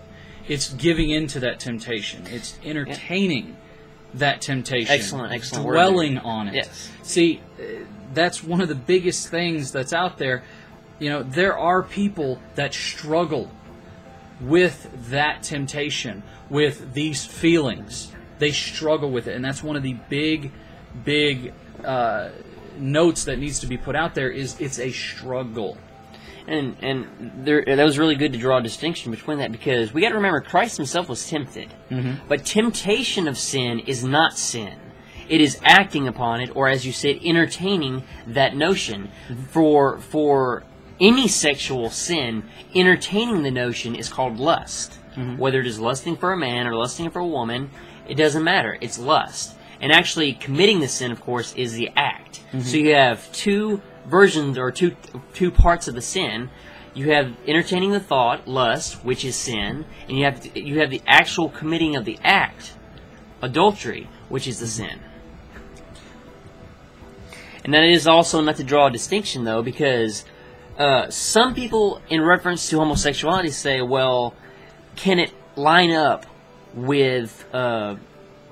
It's 0.48 0.72
giving 0.72 1.10
into 1.10 1.40
that 1.40 1.60
temptation. 1.60 2.26
It's 2.26 2.58
entertaining 2.64 3.56
that 4.14 4.40
temptation. 4.40 4.92
Excellent, 4.92 5.32
excellent 5.32 5.66
Dwelling 5.66 6.18
on 6.18 6.48
it. 6.48 6.54
Yes. 6.54 6.90
See, 7.02 7.40
uh, 7.58 7.84
that's 8.14 8.42
one 8.42 8.60
of 8.60 8.68
the 8.68 8.74
biggest 8.74 9.28
things 9.28 9.72
that's 9.72 9.92
out 9.92 10.18
there. 10.18 10.44
You 10.98 11.10
know, 11.10 11.22
there 11.22 11.58
are 11.58 11.82
people 11.82 12.40
that 12.54 12.72
struggle 12.72 13.50
with 14.40 15.10
that 15.10 15.42
temptation, 15.42 16.22
with 16.48 16.94
these 16.94 17.26
feelings. 17.26 18.12
They 18.38 18.52
struggle 18.52 19.10
with 19.10 19.26
it, 19.28 19.34
and 19.34 19.44
that's 19.44 19.62
one 19.62 19.76
of 19.76 19.82
the 19.82 19.94
big, 20.08 20.52
big 21.04 21.52
uh, 21.84 22.30
notes 22.78 23.24
that 23.24 23.38
needs 23.38 23.60
to 23.60 23.66
be 23.66 23.76
put 23.76 23.96
out 23.96 24.14
there. 24.14 24.30
Is 24.30 24.60
it's 24.60 24.78
a 24.78 24.90
struggle. 24.90 25.78
And 26.48 26.76
and 26.80 27.44
there, 27.44 27.64
that 27.64 27.82
was 27.82 27.98
really 27.98 28.14
good 28.14 28.32
to 28.32 28.38
draw 28.38 28.58
a 28.58 28.62
distinction 28.62 29.10
between 29.10 29.38
that 29.38 29.50
because 29.50 29.92
we 29.92 30.00
got 30.00 30.10
to 30.10 30.14
remember 30.14 30.40
Christ 30.40 30.76
Himself 30.76 31.08
was 31.08 31.28
tempted, 31.28 31.70
mm-hmm. 31.90 32.26
but 32.28 32.44
temptation 32.44 33.26
of 33.26 33.36
sin 33.36 33.80
is 33.80 34.04
not 34.04 34.38
sin. 34.38 34.78
It 35.28 35.40
is 35.40 35.58
acting 35.64 36.06
upon 36.06 36.40
it, 36.40 36.54
or 36.54 36.68
as 36.68 36.86
you 36.86 36.92
said, 36.92 37.18
entertaining 37.24 38.04
that 38.28 38.54
notion. 38.54 39.10
Mm-hmm. 39.28 39.42
For 39.46 39.98
for 39.98 40.62
any 41.00 41.28
sexual 41.28 41.90
sin, 41.90 42.44
entertaining 42.74 43.42
the 43.42 43.50
notion 43.50 43.94
is 43.94 44.08
called 44.08 44.38
lust. 44.38 44.98
Mm-hmm. 45.16 45.38
Whether 45.38 45.60
it 45.60 45.66
is 45.66 45.80
lusting 45.80 46.16
for 46.16 46.32
a 46.32 46.36
man 46.36 46.66
or 46.66 46.74
lusting 46.74 47.10
for 47.10 47.20
a 47.20 47.26
woman, 47.26 47.70
it 48.08 48.14
doesn't 48.14 48.44
matter. 48.44 48.76
It's 48.80 48.98
lust. 48.98 49.54
And 49.80 49.92
actually, 49.92 50.32
committing 50.32 50.80
the 50.80 50.88
sin, 50.88 51.12
of 51.12 51.20
course, 51.20 51.54
is 51.54 51.74
the 51.74 51.90
act. 51.96 52.40
So 52.62 52.76
you 52.76 52.94
have 52.94 53.30
two 53.32 53.82
versions 54.06 54.56
or 54.56 54.70
two 54.70 54.96
two 55.34 55.50
parts 55.50 55.88
of 55.88 55.94
the 55.94 56.00
sin. 56.00 56.48
You 56.94 57.10
have 57.10 57.36
entertaining 57.46 57.90
the 57.90 58.00
thought, 58.00 58.48
lust, 58.48 59.04
which 59.04 59.24
is 59.24 59.36
sin, 59.36 59.84
and 60.08 60.16
you 60.16 60.24
have 60.24 60.56
you 60.56 60.78
have 60.78 60.90
the 60.90 61.02
actual 61.06 61.50
committing 61.50 61.94
of 61.94 62.06
the 62.06 62.18
act, 62.24 62.72
adultery, 63.42 64.08
which 64.30 64.46
is 64.46 64.60
the 64.60 64.66
sin. 64.66 65.00
And 67.64 67.74
that 67.74 67.82
is 67.82 68.06
also 68.06 68.40
not 68.40 68.56
to 68.56 68.64
draw 68.64 68.86
a 68.86 68.90
distinction, 68.90 69.44
though, 69.44 69.60
because 69.60 70.24
uh, 70.78 71.10
some 71.10 71.54
people, 71.54 72.00
in 72.08 72.22
reference 72.22 72.70
to 72.70 72.78
homosexuality, 72.78 73.50
say, 73.50 73.82
well, 73.82 74.34
can 74.94 75.18
it 75.18 75.32
line 75.56 75.90
up 75.90 76.26
with 76.76 77.44
uh, 77.52 77.96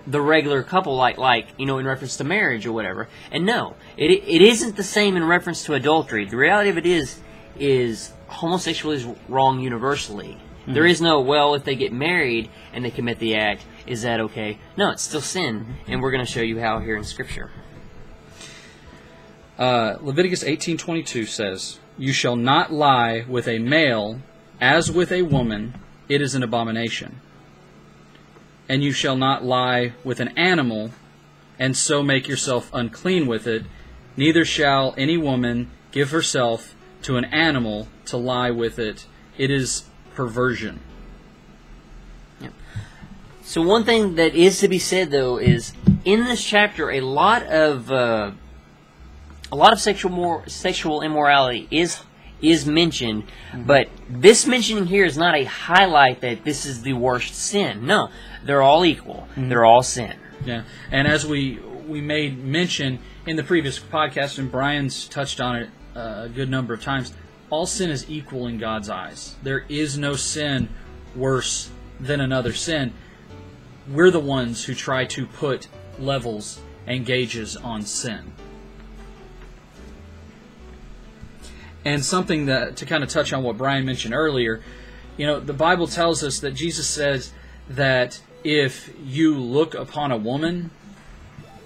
the 0.07 0.21
regular 0.21 0.65
couple, 0.65 0.97
like, 0.97 1.19
like 1.19 1.47
you 1.57 1.67
know, 1.67 1.79
in 1.79 1.87
reference 1.87 2.17
to 2.17 2.25
marriage 2.25 2.67
or 2.67 2.73
whatever? 2.73 3.09
And 3.31 3.47
no, 3.47 3.77
it, 3.97 4.11
it 4.11 4.43
isn't 4.43 4.77
the 4.77 4.83
same 4.83 5.17
in 5.17 5.25
reference 5.25 5.65
to 5.65 5.75
adultery. 5.75 6.25
The 6.25 6.37
reality 6.37 6.71
of 6.71 6.79
it 6.79 6.87
is, 6.87 7.21
is 7.59 8.13
homosexuality 8.27 9.11
is 9.11 9.17
wrong 9.29 9.61
universally. 9.61 10.39
There 10.67 10.87
is 10.87 11.03
no, 11.03 11.21
well, 11.21 11.55
if 11.55 11.65
they 11.65 11.77
get 11.77 11.93
married 11.93 12.49
and 12.73 12.85
they 12.85 12.91
commit 12.91 13.19
the 13.19 13.37
act, 13.37 13.67
is 13.87 14.03
that 14.03 14.21
okay? 14.21 14.59
No, 14.79 14.91
it's 14.91 15.03
still 15.03 15.21
sin, 15.21 15.77
and 15.87 16.01
we're 16.01 16.11
going 16.11 16.25
to 16.25 16.31
show 16.31 16.41
you 16.41 16.59
how 16.59 16.79
here 16.79 16.97
in 16.97 17.05
Scripture. 17.05 17.51
Uh, 19.59 19.97
Leviticus 20.01 20.43
18:22 20.43 21.27
says, 21.27 21.79
"You 21.99 22.13
shall 22.13 22.35
not 22.35 22.73
lie 22.73 23.25
with 23.29 23.47
a 23.47 23.59
male 23.59 24.21
as 24.61 24.91
with 24.91 25.13
a 25.13 25.23
woman; 25.23 25.75
it 26.09 26.23
is 26.23 26.35
an 26.35 26.43
abomination. 26.43 27.21
And 28.69 28.83
you 28.83 28.93
shall 28.93 29.17
not 29.17 29.45
lie 29.45 29.93
with 30.05 30.21
an 30.21 30.37
animal, 30.37 30.91
and 31.59 31.77
so 31.77 32.03
make 32.03 32.29
yourself 32.29 32.71
unclean 32.73 33.27
with 33.27 33.47
it. 33.47 33.65
Neither 34.17 34.45
shall 34.45 34.95
any 34.97 35.17
woman 35.17 35.71
give 35.93 36.11
herself 36.11 36.75
to 37.03 37.17
an 37.17 37.27
animal 37.27 37.89
to 38.07 38.17
lie 38.17 38.51
with 38.51 38.79
it; 38.79 39.07
it 39.37 39.51
is 39.51 39.85
perversion." 40.15 40.81
So 43.43 43.61
one 43.61 43.85
thing 43.85 44.15
that 44.15 44.35
is 44.35 44.59
to 44.61 44.69
be 44.69 44.79
said 44.79 45.11
though 45.11 45.37
is 45.37 45.75
in 46.05 46.25
this 46.25 46.43
chapter 46.43 46.91
a 46.91 47.03
lot 47.03 47.43
of 47.45 47.93
uh, 47.93 48.31
a 49.53 49.57
lot 49.57 49.73
of 49.73 49.81
sexual 49.81 50.43
sexual 50.47 51.03
immorality 51.03 51.69
is 51.71 52.01
is 52.43 52.67
mentioned, 52.67 53.25
but 53.55 53.89
this 54.09 54.47
mentioning 54.47 54.87
here 54.87 55.05
is 55.05 55.17
not 55.17 55.35
a 55.35 55.45
highlight 55.45 56.21
that 56.21 56.45
this 56.45 56.67
is 56.67 56.83
the 56.83 56.93
worst 56.93 57.35
sin. 57.35 57.87
No, 57.87 58.11
they're 58.45 58.63
all 58.63 58.85
equal. 58.85 59.29
They're 59.37 59.65
all 59.65 59.83
sin. 59.83 60.15
Yeah, 60.45 60.65
and 60.91 61.09
as 61.09 61.27
we 61.27 61.59
we 61.87 62.01
made 62.01 62.43
mention 62.43 62.99
in 63.27 63.37
the 63.37 63.43
previous 63.43 63.79
podcast, 63.79 64.39
and 64.39 64.51
Brian's 64.51 65.09
touched 65.09 65.41
on 65.41 65.57
it 65.57 65.71
uh, 65.97 66.23
a 66.25 66.29
good 66.29 66.51
number 66.51 66.75
of 66.75 66.83
times, 66.83 67.15
all 67.51 67.67
sin 67.67 67.91
is 67.91 68.09
equal 68.11 68.47
in 68.47 68.59
God's 68.59 68.89
eyes. 68.89 69.37
There 69.43 69.65
is 69.69 69.97
no 69.97 70.15
sin 70.15 70.69
worse 71.15 71.71
than 72.01 72.21
another 72.21 72.53
sin. 72.53 72.93
We're 73.89 74.11
the 74.11 74.21
ones 74.21 74.65
who 74.65 74.75
try 74.75 75.05
to 75.07 75.27
put 75.27 75.69
levels 75.99 76.61
and 76.87 77.07
gauges 77.07 77.57
on 77.57 77.83
sin. 77.83 78.33
And 81.85 82.05
something 82.05 82.47
that 82.47 82.77
to 82.77 82.87
kind 82.87 83.03
of 83.03 83.11
touch 83.11 83.33
on 83.33 83.43
what 83.43 83.59
Brian 83.59 83.85
mentioned 83.85 84.15
earlier, 84.15 84.63
you 85.17 85.27
know, 85.27 85.39
the 85.41 85.53
Bible 85.53 85.87
tells 85.87 86.25
us 86.25 86.41
that 86.41 86.53
Jesus 86.53 86.87
says 86.87 87.33
that 87.69 88.21
if 88.43 88.95
you 89.05 89.39
look 89.39 89.75
upon 89.75 90.13
a 90.13 90.17
woman 90.17 90.71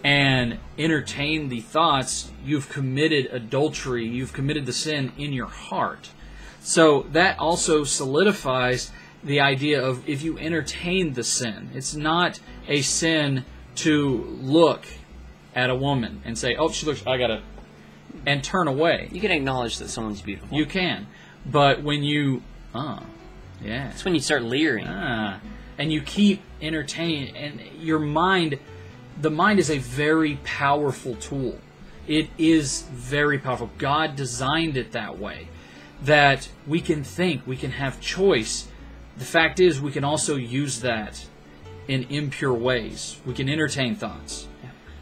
and 0.05 0.59
entertain 0.79 1.49
the 1.49 1.61
thoughts, 1.61 2.31
you've 2.45 2.69
committed 2.69 3.27
adultery, 3.27 4.07
you've 4.07 4.33
committed 4.33 4.67
the 4.67 4.73
sin 4.73 5.13
in 5.17 5.33
your 5.33 5.47
heart. 5.47 6.11
So 6.61 7.07
that 7.13 7.39
also 7.39 7.85
solidifies 7.85 8.91
the 9.23 9.41
idea 9.41 9.83
of 9.83 10.09
if 10.09 10.23
you 10.23 10.39
entertain 10.39 11.15
the 11.15 11.25
sin, 11.25 11.71
it's 11.75 11.95
not 11.95 12.41
a 12.69 12.83
sin 12.83 13.45
to 13.77 14.39
look 14.41 14.85
at 15.55 15.71
a 15.71 15.75
woman 15.75 16.23
and 16.25 16.39
say, 16.39 16.55
"Oh, 16.57 16.71
she 16.71 16.87
looks, 16.87 17.03
I 17.07 17.19
gotta," 17.19 17.43
and 18.27 18.43
turn 18.43 18.69
away. 18.69 19.09
You 19.13 19.21
can 19.21 19.31
acknowledge 19.31 19.79
that 19.79 19.89
someone's 19.89 20.23
beautiful. 20.23 20.57
You 20.57 20.67
can, 20.67 21.07
but 21.47 21.83
when 21.83 22.03
you, 22.03 22.43
oh, 22.75 23.01
yeah, 23.63 23.89
That's 23.89 24.05
when 24.05 24.15
you 24.15 24.21
start 24.21 24.43
leering. 24.43 24.87
ah, 24.87 25.41
and 25.79 25.93
you 25.93 26.01
keep 26.01 26.43
entertaining, 26.61 27.37
and 27.37 27.61
your 27.81 27.99
mind, 27.99 28.59
the 29.21 29.31
mind 29.31 29.59
is 29.59 29.71
a 29.71 29.79
very 29.79 30.39
powerful 30.45 31.15
tool. 31.17 31.59
It 32.07 32.31
is 32.39 32.83
very 32.93 33.39
powerful. 33.39 33.71
God 33.79 34.17
designed 34.17 34.77
it 34.77 34.93
that 34.93 35.19
way, 35.19 35.49
that 36.03 36.49
we 36.67 36.81
can 36.81 37.05
think, 37.05 37.47
we 37.47 37.57
can 37.57 37.73
have 37.73 38.01
choice. 38.01 38.69
The 39.17 39.25
fact 39.25 39.61
is, 39.61 39.81
we 39.81 39.93
can 39.93 40.05
also 40.05 40.37
use 40.37 40.81
that 40.81 41.27
in 41.87 42.05
impure 42.05 42.55
ways. 42.55 43.19
We 43.27 43.35
can 43.35 43.49
entertain 43.49 43.95
thoughts. 43.95 44.47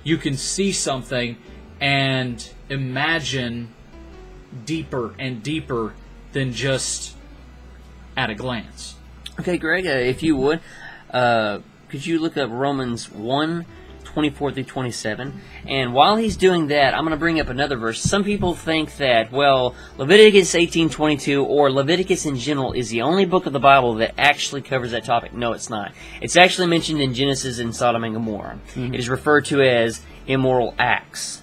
You 0.02 0.16
can 0.16 0.36
see 0.36 0.72
something 0.72 1.36
and 1.80 2.48
imagine 2.68 3.72
deeper 4.64 5.14
and 5.18 5.42
deeper 5.42 5.94
than 6.32 6.52
just 6.52 7.14
at 8.16 8.30
a 8.30 8.34
glance. 8.34 8.94
Okay, 9.38 9.58
Greg, 9.58 9.86
uh, 9.86 9.90
if 9.90 10.22
you 10.22 10.36
would, 10.36 10.60
uh, 11.10 11.58
could 11.88 12.06
you 12.06 12.18
look 12.18 12.36
up 12.36 12.50
Romans 12.50 13.10
1, 13.10 13.66
24 14.04 14.52
through 14.52 14.64
27? 14.64 15.40
And 15.66 15.92
while 15.92 16.16
he's 16.16 16.36
doing 16.36 16.68
that, 16.68 16.94
I'm 16.94 17.00
going 17.02 17.10
to 17.10 17.18
bring 17.18 17.38
up 17.38 17.48
another 17.48 17.76
verse. 17.76 18.00
Some 18.00 18.24
people 18.24 18.54
think 18.54 18.96
that, 18.96 19.30
well, 19.30 19.74
Leviticus 19.98 20.54
18:22 20.54 21.44
or 21.44 21.70
Leviticus 21.70 22.24
in 22.24 22.36
general 22.36 22.72
is 22.72 22.88
the 22.88 23.02
only 23.02 23.26
book 23.26 23.46
of 23.46 23.52
the 23.52 23.60
Bible 23.60 23.94
that 23.96 24.14
actually 24.16 24.62
covers 24.62 24.92
that 24.92 25.04
topic. 25.04 25.34
No, 25.34 25.52
it's 25.52 25.68
not. 25.68 25.92
It's 26.22 26.36
actually 26.36 26.68
mentioned 26.68 27.00
in 27.00 27.12
Genesis 27.12 27.58
and 27.58 27.74
Sodom 27.74 28.04
and 28.04 28.14
Gomorrah. 28.14 28.58
It 28.94 29.00
is 29.00 29.08
referred 29.08 29.44
to 29.46 29.60
as 29.60 30.00
immoral 30.26 30.74
acts. 30.78 31.42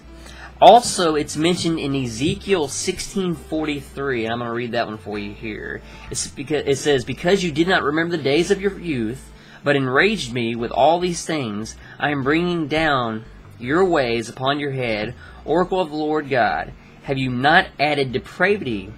Also, 0.64 1.16
it's 1.16 1.36
mentioned 1.36 1.78
in 1.78 1.94
Ezekiel 1.94 2.70
16:43, 2.70 4.24
and 4.24 4.32
I'm 4.32 4.40
going 4.40 4.50
to 4.50 4.56
read 4.56 4.72
that 4.72 4.88
one 4.88 4.98
for 4.98 5.20
you 5.20 5.34
here. 5.34 5.82
It's 6.10 6.28
because 6.28 6.64
it 6.66 6.78
says, 6.78 7.04
"Because 7.04 7.44
you 7.44 7.52
did 7.52 7.68
not 7.68 7.84
remember 7.84 8.16
the 8.16 8.24
days 8.24 8.50
of 8.50 8.62
your 8.62 8.80
youth, 8.80 9.30
but 9.66 9.76
enraged 9.76 10.32
me 10.32 10.56
with 10.56 10.72
all 10.72 11.02
these 11.02 11.26
things, 11.26 11.76
I 12.00 12.12
am 12.12 12.24
bringing 12.24 12.70
down 12.70 13.26
your 13.60 13.84
ways 13.84 14.30
upon 14.30 14.62
your 14.62 14.72
head, 14.72 15.16
oracle 15.44 15.82
of 15.82 15.90
the 15.90 15.98
Lord 15.98 16.30
God. 16.30 16.72
Have 17.04 17.18
you 17.18 17.30
not 17.30 17.68
added 17.78 18.14
depravity 18.14 18.94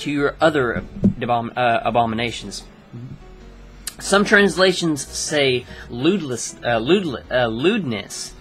to 0.00 0.10
your 0.10 0.36
other 0.42 0.84
abom- 1.18 1.56
uh, 1.56 1.80
abominations?" 1.86 2.64
Some 3.98 4.26
translations 4.26 5.06
say 5.06 5.64
lewdless, 5.88 6.56
uh, 6.62 6.78
lewdl- 6.78 7.24
uh, 7.32 7.46
lewdness. 7.46 8.34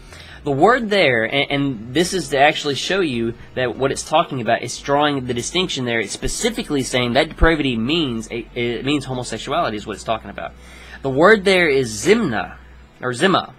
The 0.47 0.53
word 0.53 0.89
there, 0.89 1.25
and, 1.25 1.51
and 1.51 1.93
this 1.93 2.13
is 2.13 2.29
to 2.29 2.39
actually 2.39 2.75
show 2.75 3.01
you 3.01 3.33
that 3.55 3.75
what 3.75 3.91
it's 3.91 4.01
talking 4.01 4.39
about 4.39 4.61
is 4.61 4.79
drawing 4.79 5.25
the 5.25 5.33
distinction 5.33 5.83
there. 5.83 5.99
It's 5.99 6.13
specifically 6.13 6.83
saying 6.83 7.15
that 7.15 7.27
depravity 7.27 7.75
means 7.75 8.29
it 8.31 8.85
means 8.85 9.03
homosexuality 9.03 9.75
is 9.75 9.85
what 9.85 9.97
it's 9.97 10.05
talking 10.05 10.29
about. 10.29 10.53
The 11.01 11.09
word 11.09 11.43
there 11.43 11.67
is 11.67 11.91
zimna 11.91 12.55
or 13.01 13.13
zima, 13.13 13.55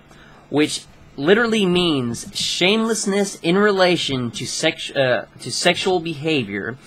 which 0.49 0.87
literally 1.19 1.67
means 1.67 2.35
shamelessness 2.35 3.39
in 3.41 3.59
relation 3.59 4.31
to 4.31 4.47
sex 4.47 4.91
uh, 4.91 5.27
to 5.41 5.53
sexual 5.53 6.01
behavior, 6.01 6.79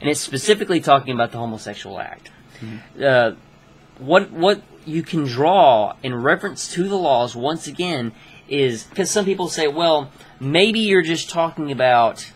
and 0.00 0.08
it's 0.08 0.22
specifically 0.22 0.80
talking 0.80 1.12
about 1.12 1.32
the 1.32 1.38
homosexual 1.38 2.00
act. 2.00 2.30
Uh, 2.98 3.32
what 3.98 4.30
what 4.30 4.62
you 4.86 5.02
can 5.02 5.24
draw 5.24 5.96
in 6.02 6.14
reference 6.14 6.72
to 6.72 6.88
the 6.88 6.96
laws 6.96 7.36
once 7.36 7.66
again 7.66 8.12
is 8.50 8.84
because 8.84 9.10
some 9.10 9.24
people 9.24 9.48
say, 9.48 9.68
well, 9.68 10.10
maybe 10.38 10.80
you're 10.80 11.02
just 11.02 11.30
talking 11.30 11.70
about 11.70 12.30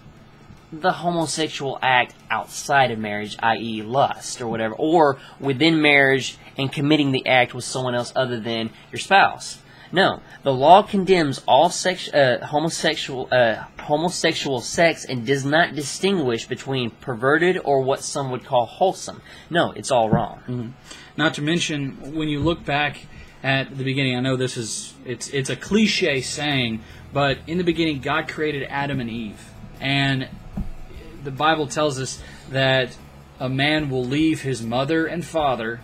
the 0.72 0.92
homosexual 0.92 1.79
act 1.83 2.14
outside 2.31 2.90
of 2.90 2.98
marriage, 2.98 3.37
i.e., 3.40 3.83
lust 3.83 4.40
or 4.40 4.46
whatever, 4.48 4.74
or 4.74 5.18
within 5.38 5.81
marriage 5.81 6.37
and 6.57 6.72
committing 6.72 7.12
the 7.12 7.27
act 7.27 7.55
with 7.55 7.64
someone 7.64 7.94
else 7.94 8.12
other 8.16 8.40
than 8.40 8.70
your 8.90 8.98
spouse. 8.98 9.59
No, 9.92 10.20
the 10.42 10.53
law 10.53 10.83
condemns 10.83 11.40
all 11.46 11.70
sex, 11.70 12.12
uh, 12.12 12.44
homosexual 12.44 13.29
uh, 13.31 13.62
homosexual 13.79 14.61
sex 14.61 15.05
and 15.05 15.24
does 15.24 15.44
not 15.44 15.77
distinguish 15.77 16.48
between 16.48 16.90
perverted 16.90 17.61
or 17.64 17.81
what 17.83 18.00
some 18.00 18.33
would 18.33 18.44
call 18.44 18.66
wholesome. 18.66 19.22
No, 19.50 19.70
it's 19.70 19.92
all 19.92 20.11
wrong. 20.11 20.74
Not 21.16 21.35
to 21.35 21.42
mention, 21.42 22.14
when 22.16 22.29
you 22.29 22.40
look 22.40 22.64
back 22.64 23.07
at 23.44 23.76
the 23.76 23.85
beginning, 23.85 24.16
I 24.16 24.20
know 24.20 24.37
this 24.37 24.57
is 24.57 24.94
it's 25.04 25.28
it's 25.28 25.50
a 25.50 25.57
cliche 25.57 26.22
saying, 26.22 26.83
but 27.12 27.38
in 27.46 27.59
the 27.59 27.64
beginning, 27.64 28.00
God 28.00 28.26
created 28.26 28.66
Adam 28.70 29.00
and 29.00 29.11
Eve, 29.11 29.50
and 29.80 30.28
the 31.22 31.30
Bible 31.30 31.66
tells 31.66 32.00
us 32.00 32.22
that 32.50 32.96
a 33.38 33.50
man 33.50 33.90
will 33.90 34.04
leave 34.04 34.40
his 34.40 34.62
mother 34.62 35.07
and 35.07 35.22
father 35.24 35.83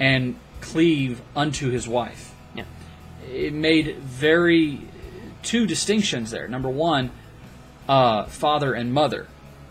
and 0.00 0.36
cleave 0.62 1.20
unto 1.34 1.70
his 1.70 1.86
wife. 1.86 2.34
Yeah. 2.54 2.64
It 3.30 3.52
made 3.52 3.96
very 3.98 4.80
two 5.42 5.66
distinctions 5.66 6.30
there. 6.30 6.48
Number 6.48 6.70
one, 6.70 7.10
uh, 7.86 8.24
father 8.24 8.72
and 8.72 8.94
mother. 8.94 9.26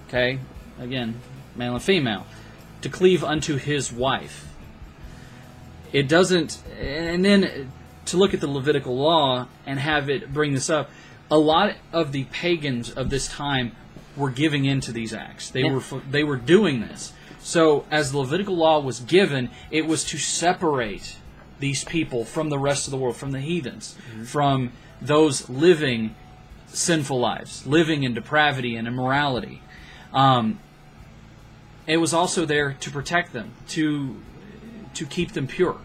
Okay, 0.07 0.37
again, 0.79 1.19
male 1.55 1.73
and 1.73 1.83
female, 1.83 2.27
to 2.81 2.89
cleave 2.89 3.23
unto 3.23 3.57
his 3.57 3.91
wife. 3.91 4.54
It 5.93 6.07
doesn't, 6.07 6.61
and 6.79 7.23
then 7.23 7.71
to 8.05 8.17
look 8.17 8.33
at 8.33 8.41
the 8.41 8.47
Levitical 8.47 8.95
law 8.97 9.47
and 9.65 9.79
have 9.79 10.09
it 10.09 10.33
bring 10.33 10.53
this 10.53 10.69
up. 10.69 10.89
A 11.31 11.37
lot 11.37 11.75
of 11.91 12.11
the 12.11 12.25
pagans 12.25 12.91
of 12.91 13.09
this 13.09 13.27
time 13.27 13.71
were 14.15 14.29
giving 14.29 14.65
in 14.65 14.79
to 14.81 14.91
these 14.91 15.13
acts. 15.13 15.49
They 15.49 15.63
Yeah. 15.63 15.73
were 15.73 16.01
they 16.09 16.23
were 16.23 16.37
doing 16.37 16.81
this. 16.81 17.13
So 17.39 17.85
as 17.91 18.11
the 18.11 18.17
Levitical 18.19 18.55
law 18.55 18.79
was 18.79 18.99
given, 18.99 19.49
it 19.71 19.85
was 19.85 20.03
to 20.05 20.17
separate 20.17 21.15
these 21.59 21.83
people 21.83 22.25
from 22.25 22.49
the 22.49 22.59
rest 22.59 22.87
of 22.87 22.91
the 22.91 22.97
world, 22.97 23.15
from 23.15 23.31
the 23.31 23.39
heathens, 23.39 23.95
from 24.25 24.71
those 25.01 25.49
living 25.49 26.15
sinful 26.67 27.19
lives, 27.19 27.65
living 27.65 28.03
in 28.03 28.13
depravity 28.13 28.75
and 28.75 28.87
immorality. 28.87 29.61
Um, 30.13 30.59
it 31.87 31.97
was 31.97 32.13
also 32.13 32.45
there 32.45 32.75
to 32.79 32.89
protect 32.91 33.31
them, 33.31 33.51
to 33.69 34.17
to 34.95 35.05
keep 35.05 35.31
them 35.33 35.47
pure. 35.47 35.77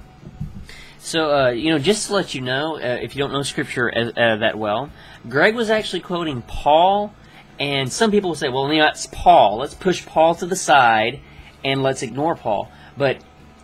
So, 0.99 1.35
uh, 1.35 1.51
you 1.51 1.71
know, 1.71 1.79
just 1.79 2.09
to 2.09 2.15
let 2.15 2.35
you 2.35 2.43
know, 2.43 2.77
uh, 2.77 2.99
if 3.01 3.17
you 3.17 3.23
don't 3.23 3.33
know 3.33 3.43
Scripture 3.43 3.91
as, 3.93 4.09
uh, 4.17 4.37
that 4.37 4.59
well, 4.59 4.91
Greg 5.29 5.55
was 5.55 5.71
actually 5.71 6.01
quoting 6.01 6.43
Paul, 6.43 7.15
and 7.59 7.91
some 7.91 8.11
people 8.11 8.31
will 8.31 8.37
say, 8.37 8.49
well, 8.49 8.71
you 8.71 8.79
know, 8.79 8.85
that's 8.85 9.07
Paul. 9.07 9.59
Let's 9.59 9.75
push 9.75 10.05
Paul 10.05 10.35
to 10.37 10.47
the 10.47 10.57
side, 10.57 11.21
and 11.65 11.83
let's 11.83 12.03
ignore 12.03 12.35
Paul. 12.35 12.71
But 12.97 13.19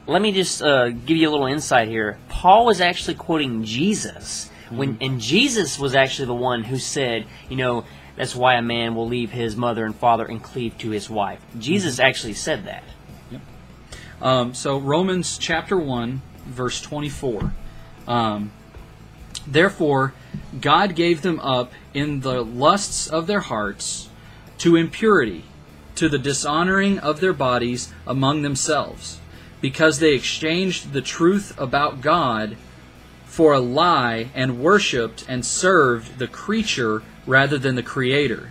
let 0.06 0.22
me 0.22 0.32
just 0.32 0.62
uh, 0.62 0.90
give 0.90 1.16
you 1.16 1.28
a 1.28 1.32
little 1.32 1.46
insight 1.46 1.88
here. 1.88 2.18
Paul 2.28 2.64
was 2.64 2.80
actually 2.80 3.14
quoting 3.16 3.64
Jesus, 3.64 4.50
when, 4.70 4.96
and 5.00 5.20
Jesus 5.20 5.78
was 5.78 5.94
actually 5.94 6.26
the 6.26 6.34
one 6.34 6.64
who 6.64 6.78
said, 6.78 7.26
you 7.50 7.56
know, 7.56 7.84
that's 8.16 8.34
why 8.34 8.54
a 8.54 8.62
man 8.62 8.94
will 8.94 9.06
leave 9.06 9.30
his 9.30 9.56
mother 9.56 9.84
and 9.84 9.94
father 9.94 10.24
and 10.24 10.42
cleave 10.42 10.78
to 10.78 10.90
his 10.90 11.10
wife. 11.10 11.40
Jesus 11.58 11.98
actually 11.98 12.32
said 12.32 12.64
that. 12.64 12.82
Um, 14.20 14.54
so 14.54 14.78
Romans 14.78 15.38
chapter 15.38 15.76
one, 15.76 16.22
verse 16.46 16.80
twenty-four. 16.80 17.52
Um, 18.06 18.52
Therefore, 19.46 20.12
God 20.60 20.96
gave 20.96 21.22
them 21.22 21.38
up 21.38 21.72
in 21.94 22.20
the 22.20 22.42
lusts 22.42 23.06
of 23.06 23.28
their 23.28 23.40
hearts 23.40 24.08
to 24.58 24.74
impurity, 24.74 25.44
to 25.94 26.08
the 26.08 26.18
dishonoring 26.18 26.98
of 26.98 27.20
their 27.20 27.32
bodies 27.32 27.92
among 28.08 28.42
themselves, 28.42 29.20
because 29.60 30.00
they 30.00 30.14
exchanged 30.14 30.92
the 30.92 31.00
truth 31.00 31.54
about 31.60 32.00
God 32.00 32.56
for 33.24 33.52
a 33.52 33.60
lie 33.60 34.30
and 34.34 34.60
worshipped 34.60 35.24
and 35.28 35.46
served 35.46 36.18
the 36.18 36.26
creature 36.26 37.02
rather 37.24 37.58
than 37.58 37.76
the 37.76 37.82
Creator, 37.84 38.50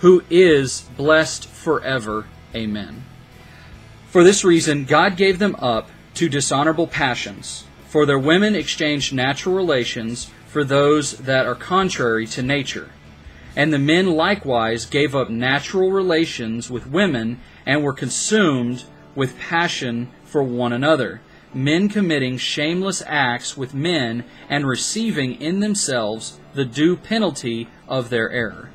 who 0.00 0.22
is 0.30 0.88
blessed 0.96 1.46
forever. 1.46 2.26
Amen. 2.54 3.04
For 4.18 4.24
this 4.24 4.42
reason, 4.42 4.84
God 4.84 5.16
gave 5.16 5.38
them 5.38 5.54
up 5.60 5.90
to 6.14 6.28
dishonorable 6.28 6.88
passions. 6.88 7.62
For 7.86 8.04
their 8.04 8.18
women 8.18 8.56
exchanged 8.56 9.12
natural 9.12 9.54
relations 9.54 10.28
for 10.48 10.64
those 10.64 11.12
that 11.18 11.46
are 11.46 11.54
contrary 11.54 12.26
to 12.26 12.42
nature. 12.42 12.90
And 13.54 13.72
the 13.72 13.78
men 13.78 14.16
likewise 14.16 14.86
gave 14.86 15.14
up 15.14 15.30
natural 15.30 15.92
relations 15.92 16.68
with 16.68 16.88
women 16.88 17.38
and 17.64 17.84
were 17.84 17.92
consumed 17.92 18.82
with 19.14 19.38
passion 19.38 20.08
for 20.24 20.42
one 20.42 20.72
another, 20.72 21.20
men 21.54 21.88
committing 21.88 22.38
shameless 22.38 23.04
acts 23.06 23.56
with 23.56 23.72
men 23.72 24.24
and 24.48 24.66
receiving 24.66 25.40
in 25.40 25.60
themselves 25.60 26.40
the 26.54 26.64
due 26.64 26.96
penalty 26.96 27.68
of 27.86 28.10
their 28.10 28.28
error. 28.32 28.70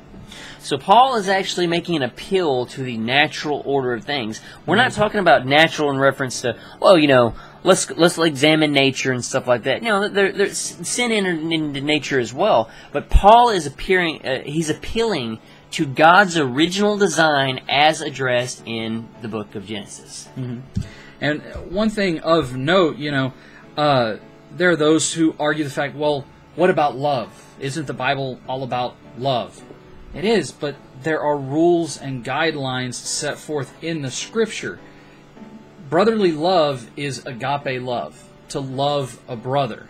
So 0.58 0.78
Paul 0.78 1.16
is 1.16 1.28
actually 1.28 1.66
making 1.66 1.96
an 1.96 2.02
appeal 2.02 2.66
to 2.66 2.82
the 2.82 2.96
natural 2.96 3.62
order 3.64 3.92
of 3.92 4.04
things. 4.04 4.40
We're 4.66 4.76
not 4.76 4.92
talking 4.92 5.20
about 5.20 5.46
natural 5.46 5.90
in 5.90 5.98
reference 5.98 6.40
to, 6.42 6.58
well, 6.80 6.98
you 6.98 7.08
know, 7.08 7.34
let's 7.62 7.90
let's 7.90 8.18
examine 8.18 8.72
nature 8.72 9.12
and 9.12 9.24
stuff 9.24 9.46
like 9.46 9.64
that. 9.64 9.82
You 9.82 9.88
know, 9.88 10.08
there, 10.08 10.32
there's 10.32 10.58
sin 10.58 11.12
entered 11.12 11.40
into 11.40 11.80
nature 11.80 12.20
as 12.20 12.32
well. 12.32 12.70
But 12.92 13.08
Paul 13.08 13.50
is 13.50 13.66
appearing, 13.66 14.24
uh, 14.24 14.42
he's 14.44 14.70
appealing 14.70 15.38
to 15.72 15.86
God's 15.86 16.38
original 16.38 16.96
design 16.96 17.60
as 17.68 18.00
addressed 18.00 18.62
in 18.64 19.08
the 19.22 19.28
book 19.28 19.54
of 19.54 19.66
Genesis. 19.66 20.28
And 21.20 21.42
one 21.70 21.90
thing 21.90 22.20
of 22.20 22.56
note, 22.56 22.96
you 22.96 23.10
know, 23.10 23.32
uh, 23.76 24.16
there 24.52 24.70
are 24.70 24.76
those 24.76 25.12
who 25.14 25.34
argue 25.38 25.64
the 25.64 25.70
fact, 25.70 25.96
well, 25.96 26.26
what 26.54 26.70
about 26.70 26.96
love? 26.96 27.56
Isn't 27.58 27.86
the 27.86 27.94
Bible 27.94 28.38
all 28.48 28.62
about 28.62 28.94
love? 29.18 29.60
It 30.14 30.24
is, 30.24 30.52
but 30.52 30.76
there 31.02 31.20
are 31.20 31.36
rules 31.36 32.00
and 32.00 32.24
guidelines 32.24 32.94
set 32.94 33.36
forth 33.36 33.74
in 33.82 34.02
the 34.02 34.10
Scripture. 34.10 34.78
Brotherly 35.90 36.32
love 36.32 36.88
is 36.96 37.24
agape 37.26 37.82
love, 37.82 38.28
to 38.50 38.60
love 38.60 39.20
a 39.28 39.36
brother. 39.36 39.88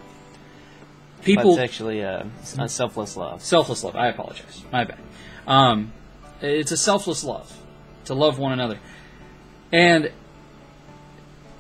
People, 1.23 1.57
That's 1.57 1.71
actually 1.71 2.03
uh, 2.05 2.25
it's 2.41 2.57
not 2.57 2.71
selfless 2.71 3.17
love. 3.17 3.43
selfless 3.43 3.85
love. 3.85 3.97
I 3.97 4.09
apologize. 4.09 4.63
My 4.73 4.85
bad. 4.85 4.99
Um, 5.47 5.93
it's 6.41 6.73
a 6.73 6.77
selfless 6.77 7.25
love 7.25 7.59
to 8.07 8.15
love 8.15 8.39
one 8.39 8.53
another, 8.53 8.79
and 9.73 10.13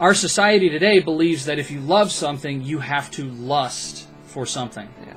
our 0.00 0.12
society 0.12 0.68
today 0.68 1.00
believes 1.00 1.46
that 1.46 1.58
if 1.58 1.70
you 1.70 1.80
love 1.80 2.12
something, 2.12 2.62
you 2.62 2.80
have 2.80 3.10
to 3.12 3.24
lust 3.24 4.06
for 4.26 4.44
something. 4.44 4.88
Yeah. 5.06 5.13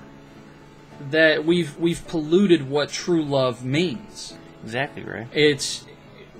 That 0.99 1.45
we've 1.45 1.77
we've 1.77 2.05
polluted 2.07 2.69
what 2.69 2.89
true 2.89 3.23
love 3.23 3.63
means. 3.63 4.35
Exactly, 4.63 5.03
right? 5.03 5.27
It's 5.31 5.85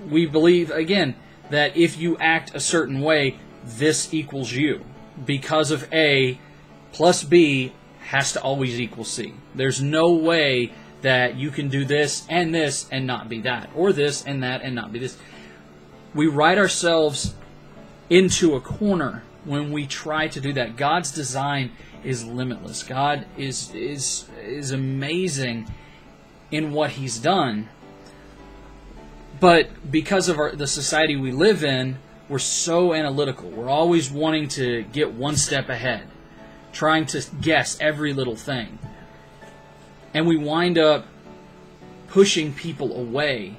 we 0.08 0.26
believe 0.26 0.70
again 0.70 1.14
that 1.50 1.76
if 1.76 1.98
you 1.98 2.16
act 2.18 2.54
a 2.54 2.60
certain 2.60 3.00
way, 3.00 3.38
this 3.64 4.12
equals 4.12 4.52
you 4.52 4.84
because 5.24 5.70
of 5.70 5.92
A 5.92 6.38
plus 6.92 7.24
B 7.24 7.72
has 8.00 8.32
to 8.32 8.42
always 8.42 8.80
equal 8.80 9.04
C. 9.04 9.34
There's 9.54 9.82
no 9.82 10.12
way 10.12 10.72
that 11.02 11.36
you 11.36 11.50
can 11.50 11.68
do 11.68 11.84
this 11.84 12.26
and 12.28 12.54
this 12.54 12.88
and 12.90 13.06
not 13.06 13.28
be 13.28 13.40
that, 13.42 13.70
or 13.74 13.92
this 13.92 14.24
and 14.24 14.42
that 14.42 14.62
and 14.62 14.74
not 14.74 14.92
be 14.92 14.98
this. 14.98 15.16
We 16.14 16.26
write 16.26 16.58
ourselves 16.58 17.34
into 18.10 18.56
a 18.56 18.60
corner 18.60 19.22
when 19.44 19.70
we 19.72 19.86
try 19.86 20.28
to 20.28 20.40
do 20.40 20.52
that. 20.54 20.76
God's 20.76 21.10
design 21.10 21.70
is 22.04 22.24
limitless. 22.24 22.82
God 22.82 23.26
is 23.36 23.74
is 23.74 24.28
is 24.42 24.70
amazing 24.72 25.68
in 26.50 26.72
what 26.72 26.90
He's 26.92 27.18
done. 27.18 27.68
But 29.40 29.90
because 29.90 30.28
of 30.28 30.38
our, 30.38 30.54
the 30.56 30.66
society 30.66 31.16
we 31.16 31.32
live 31.32 31.64
in, 31.64 31.98
we're 32.28 32.38
so 32.40 32.94
analytical. 32.94 33.50
We're 33.50 33.68
always 33.68 34.10
wanting 34.10 34.48
to 34.50 34.82
get 34.84 35.12
one 35.12 35.36
step 35.36 35.68
ahead, 35.68 36.08
trying 36.72 37.06
to 37.06 37.24
guess 37.40 37.78
every 37.80 38.12
little 38.12 38.36
thing. 38.36 38.78
and 40.14 40.26
we 40.26 40.36
wind 40.36 40.78
up 40.78 41.06
pushing 42.08 42.52
people 42.54 42.96
away 42.98 43.56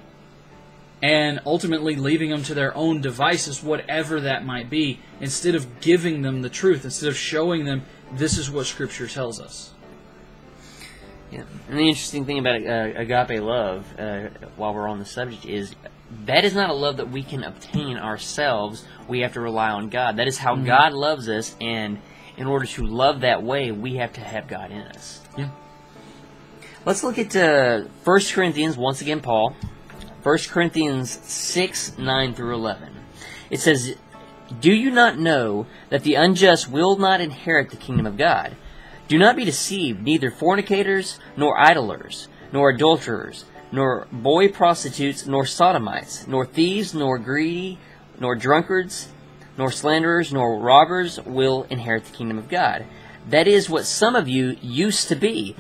and 1.02 1.40
ultimately 1.46 1.96
leaving 1.96 2.30
them 2.30 2.44
to 2.44 2.54
their 2.54 2.76
own 2.76 3.00
devices, 3.02 3.64
whatever 3.64 4.20
that 4.22 4.46
might 4.46 4.70
be, 4.70 5.00
instead 5.22 5.56
of 5.56 5.80
giving 5.80 6.24
them 6.24 6.42
the 6.42 6.50
truth, 6.50 6.84
instead 6.84 7.08
of 7.08 7.16
showing 7.16 7.66
them 7.66 7.84
this 8.14 8.38
is 8.38 8.50
what 8.50 8.66
Scripture 8.66 9.08
tells 9.08 9.40
us. 9.40 9.72
Yeah. 11.32 11.44
And 11.68 11.78
the 11.78 11.88
interesting 11.88 12.26
thing 12.26 12.40
about 12.40 12.66
uh, 12.66 12.92
agape 12.96 13.42
love, 13.42 13.86
uh, 14.00 14.30
while 14.56 14.74
we're 14.74 14.88
on 14.88 15.00
the 15.00 15.06
subject, 15.06 15.46
is 15.46 15.76
that 16.26 16.44
is 16.44 16.56
not 16.56 16.72
a 16.72 16.74
love 16.74 16.98
that 16.98 17.10
we 17.12 17.22
can 17.22 17.44
obtain 17.44 17.98
ourselves. 17.98 18.84
We 19.08 19.20
have 19.20 19.34
to 19.34 19.42
rely 19.42 19.70
on 19.70 19.90
God. 19.90 20.18
That 20.18 20.28
is 20.28 20.38
how 20.38 20.56
Mm-hmm. 20.56 20.66
God 20.66 20.94
loves 20.94 21.30
us, 21.30 21.56
and 21.62 22.00
in 22.38 22.48
order 22.48 22.66
to 22.66 22.86
love 22.86 23.22
that 23.22 23.44
way, 23.44 23.72
we 23.72 23.98
have 23.98 24.14
to 24.14 24.22
have 24.22 24.48
God 24.48 24.72
in 24.72 24.82
us. 24.82 25.22
Yeah. 25.38 25.50
Let's 26.86 27.04
look 27.04 27.20
at 27.20 27.36
uh, 27.36 27.82
1 28.04 28.20
Corinthians, 28.32 28.78
once 28.78 29.02
again, 29.02 29.20
Paul. 29.20 29.56
1 30.24 30.38
Corinthians 30.50 31.12
6, 31.12 31.98
9 31.98 32.34
through 32.34 32.56
11. 32.56 32.96
It 33.50 33.60
says, 33.60 33.96
Do 34.60 34.74
you 34.74 34.90
not 34.90 35.18
know 35.18 35.68
that 35.90 36.04
the 36.04 36.16
unjust 36.16 36.70
will 36.70 36.98
not 36.98 37.22
inherit 37.22 37.70
the 37.70 37.78
kingdom 37.78 38.06
of 38.06 38.18
God? 38.18 38.56
Do 39.08 39.18
not 39.18 39.36
be 39.36 39.46
deceived, 39.46 40.02
neither 40.02 40.32
fornicators, 40.32 41.20
nor 41.38 41.58
idlers, 41.60 42.28
nor 42.52 42.70
adulterers, 42.70 43.46
nor 43.72 44.08
boy 44.12 44.50
prostitutes, 44.50 45.26
nor 45.26 45.46
sodomites, 45.46 46.28
nor 46.28 46.46
thieves, 46.46 46.94
nor 46.94 47.18
greedy, 47.18 47.78
nor 48.20 48.36
drunkards, 48.36 49.10
nor 49.58 49.72
slanderers, 49.72 50.34
nor 50.34 50.60
robbers 50.60 51.20
will 51.26 51.66
inherit 51.70 52.06
the 52.06 52.16
kingdom 52.16 52.38
of 52.38 52.50
God. 52.50 52.86
That 53.28 53.48
is 53.48 53.70
what 53.70 53.86
some 53.86 54.16
of 54.16 54.28
you 54.28 54.58
used 54.62 55.08
to 55.10 55.16
be. 55.16 55.56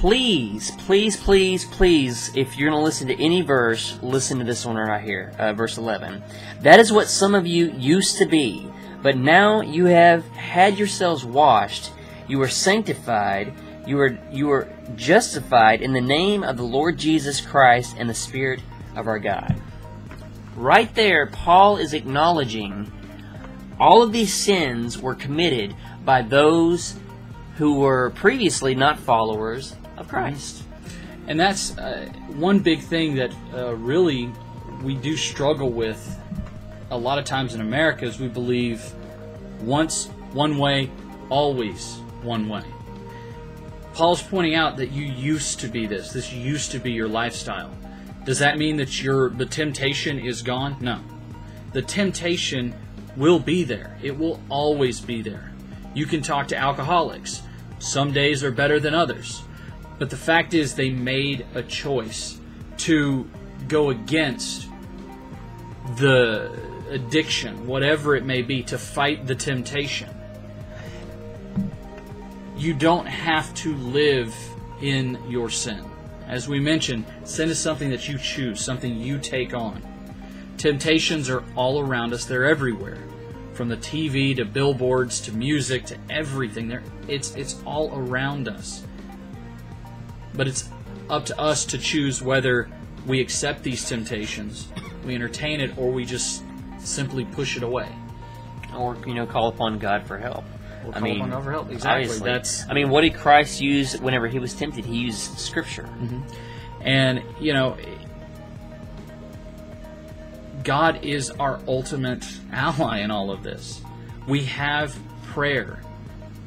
Please, 0.00 0.72
please, 0.72 1.16
please, 1.16 1.64
please, 1.64 2.30
if 2.36 2.58
you're 2.58 2.68
going 2.68 2.78
to 2.78 2.84
listen 2.84 3.08
to 3.08 3.18
any 3.18 3.40
verse, 3.40 3.98
listen 4.02 4.38
to 4.38 4.44
this 4.44 4.66
one 4.66 4.76
right 4.76 5.02
here, 5.02 5.32
uh, 5.38 5.54
verse 5.54 5.78
11. 5.78 6.22
That 6.60 6.80
is 6.80 6.92
what 6.92 7.08
some 7.08 7.34
of 7.34 7.46
you 7.46 7.72
used 7.72 8.18
to 8.18 8.26
be, 8.26 8.70
but 9.02 9.16
now 9.16 9.62
you 9.62 9.86
have 9.86 10.26
had 10.28 10.76
yourselves 10.76 11.24
washed, 11.24 11.92
you 12.28 12.42
are 12.42 12.48
sanctified, 12.48 13.54
you 13.86 13.98
are 13.98 14.18
you 14.30 14.50
are 14.50 14.68
justified 14.96 15.80
in 15.80 15.94
the 15.94 16.00
name 16.00 16.42
of 16.42 16.58
the 16.58 16.62
Lord 16.62 16.98
Jesus 16.98 17.40
Christ 17.40 17.96
and 17.98 18.06
the 18.06 18.14
Spirit 18.14 18.60
of 18.96 19.08
our 19.08 19.18
God. 19.18 19.56
Right 20.56 20.94
there, 20.94 21.26
Paul 21.26 21.78
is 21.78 21.94
acknowledging 21.94 22.92
all 23.80 24.02
of 24.02 24.12
these 24.12 24.34
sins 24.34 25.00
were 25.00 25.14
committed 25.14 25.74
by 26.04 26.20
those 26.20 26.96
who 27.56 27.76
were 27.76 28.10
previously 28.10 28.74
not 28.74 28.98
followers 28.98 29.74
of 29.96 30.08
Christ. 30.08 30.62
And 31.28 31.38
that's 31.38 31.76
uh, 31.78 32.08
one 32.28 32.60
big 32.60 32.80
thing 32.80 33.16
that 33.16 33.32
uh, 33.52 33.74
really 33.74 34.30
we 34.82 34.94
do 34.94 35.16
struggle 35.16 35.70
with 35.70 36.18
a 36.90 36.96
lot 36.96 37.18
of 37.18 37.24
times 37.24 37.54
in 37.54 37.60
America 37.60 38.04
is 38.04 38.20
we 38.20 38.28
believe 38.28 38.92
once 39.60 40.06
one 40.32 40.58
way, 40.58 40.90
always 41.30 41.96
one 42.22 42.48
way. 42.48 42.62
Paul's 43.94 44.22
pointing 44.22 44.54
out 44.54 44.76
that 44.76 44.92
you 44.92 45.06
used 45.06 45.58
to 45.60 45.68
be 45.68 45.86
this. 45.86 46.12
This 46.12 46.32
used 46.32 46.70
to 46.72 46.78
be 46.78 46.92
your 46.92 47.08
lifestyle. 47.08 47.74
Does 48.24 48.38
that 48.40 48.58
mean 48.58 48.76
that 48.76 49.02
your 49.02 49.30
the 49.30 49.46
temptation 49.46 50.18
is 50.18 50.42
gone? 50.42 50.76
No. 50.80 51.00
The 51.72 51.82
temptation 51.82 52.74
will 53.16 53.38
be 53.38 53.64
there. 53.64 53.98
It 54.02 54.18
will 54.18 54.40
always 54.48 55.00
be 55.00 55.22
there. 55.22 55.52
You 55.94 56.06
can 56.06 56.22
talk 56.22 56.48
to 56.48 56.56
alcoholics. 56.56 57.42
Some 57.78 58.12
days 58.12 58.44
are 58.44 58.50
better 58.50 58.78
than 58.78 58.94
others. 58.94 59.42
But 59.98 60.10
the 60.10 60.16
fact 60.16 60.54
is, 60.54 60.74
they 60.74 60.90
made 60.90 61.46
a 61.54 61.62
choice 61.62 62.38
to 62.78 63.28
go 63.68 63.90
against 63.90 64.68
the 65.96 66.50
addiction, 66.90 67.66
whatever 67.66 68.14
it 68.14 68.24
may 68.24 68.42
be, 68.42 68.62
to 68.64 68.78
fight 68.78 69.26
the 69.26 69.34
temptation. 69.34 70.10
You 72.56 72.74
don't 72.74 73.06
have 73.06 73.52
to 73.54 73.74
live 73.76 74.34
in 74.80 75.18
your 75.28 75.50
sin. 75.50 75.84
As 76.26 76.48
we 76.48 76.58
mentioned, 76.58 77.04
sin 77.24 77.48
is 77.48 77.58
something 77.58 77.90
that 77.90 78.08
you 78.08 78.18
choose, 78.18 78.60
something 78.60 78.98
you 78.98 79.18
take 79.18 79.54
on. 79.54 79.82
Temptations 80.56 81.28
are 81.28 81.44
all 81.54 81.80
around 81.80 82.12
us, 82.12 82.24
they're 82.24 82.46
everywhere. 82.46 82.98
From 83.52 83.68
the 83.68 83.76
TV 83.76 84.36
to 84.36 84.44
billboards 84.44 85.20
to 85.22 85.32
music 85.32 85.86
to 85.86 85.96
everything. 86.10 86.78
It's, 87.08 87.34
it's 87.36 87.56
all 87.64 87.96
around 87.96 88.48
us. 88.48 88.84
But 90.36 90.48
it's 90.48 90.68
up 91.08 91.26
to 91.26 91.40
us 91.40 91.64
to 91.66 91.78
choose 91.78 92.22
whether 92.22 92.68
we 93.06 93.20
accept 93.20 93.62
these 93.62 93.88
temptations, 93.88 94.68
we 95.04 95.14
entertain 95.14 95.60
it, 95.60 95.76
or 95.78 95.90
we 95.90 96.04
just 96.04 96.42
simply 96.78 97.24
push 97.24 97.56
it 97.56 97.62
away. 97.62 97.88
Or, 98.76 98.96
you 99.06 99.14
know, 99.14 99.26
call 99.26 99.48
upon 99.48 99.78
God 99.78 100.06
for 100.06 100.18
help. 100.18 100.44
Or 100.84 100.90
I 100.90 100.92
call 100.94 101.02
mean, 101.02 101.16
upon 101.16 101.30
God 101.30 101.44
for 101.44 101.52
help. 101.52 101.70
Exactly. 101.70 102.04
obviously. 102.04 102.26
That's- 102.26 102.64
I 102.68 102.74
mean, 102.74 102.90
what 102.90 103.02
did 103.02 103.14
Christ 103.14 103.60
use 103.60 103.98
whenever 104.00 104.28
he 104.28 104.38
was 104.38 104.52
tempted? 104.54 104.84
He 104.84 104.96
used 104.96 105.38
Scripture. 105.38 105.84
Mm-hmm. 105.84 106.20
And, 106.82 107.22
you 107.40 107.52
know, 107.52 107.76
God 110.62 111.04
is 111.04 111.30
our 111.30 111.60
ultimate 111.68 112.26
ally 112.52 112.98
in 112.98 113.10
all 113.10 113.30
of 113.30 113.42
this. 113.42 113.80
We 114.26 114.44
have 114.44 114.96
prayer, 115.26 115.80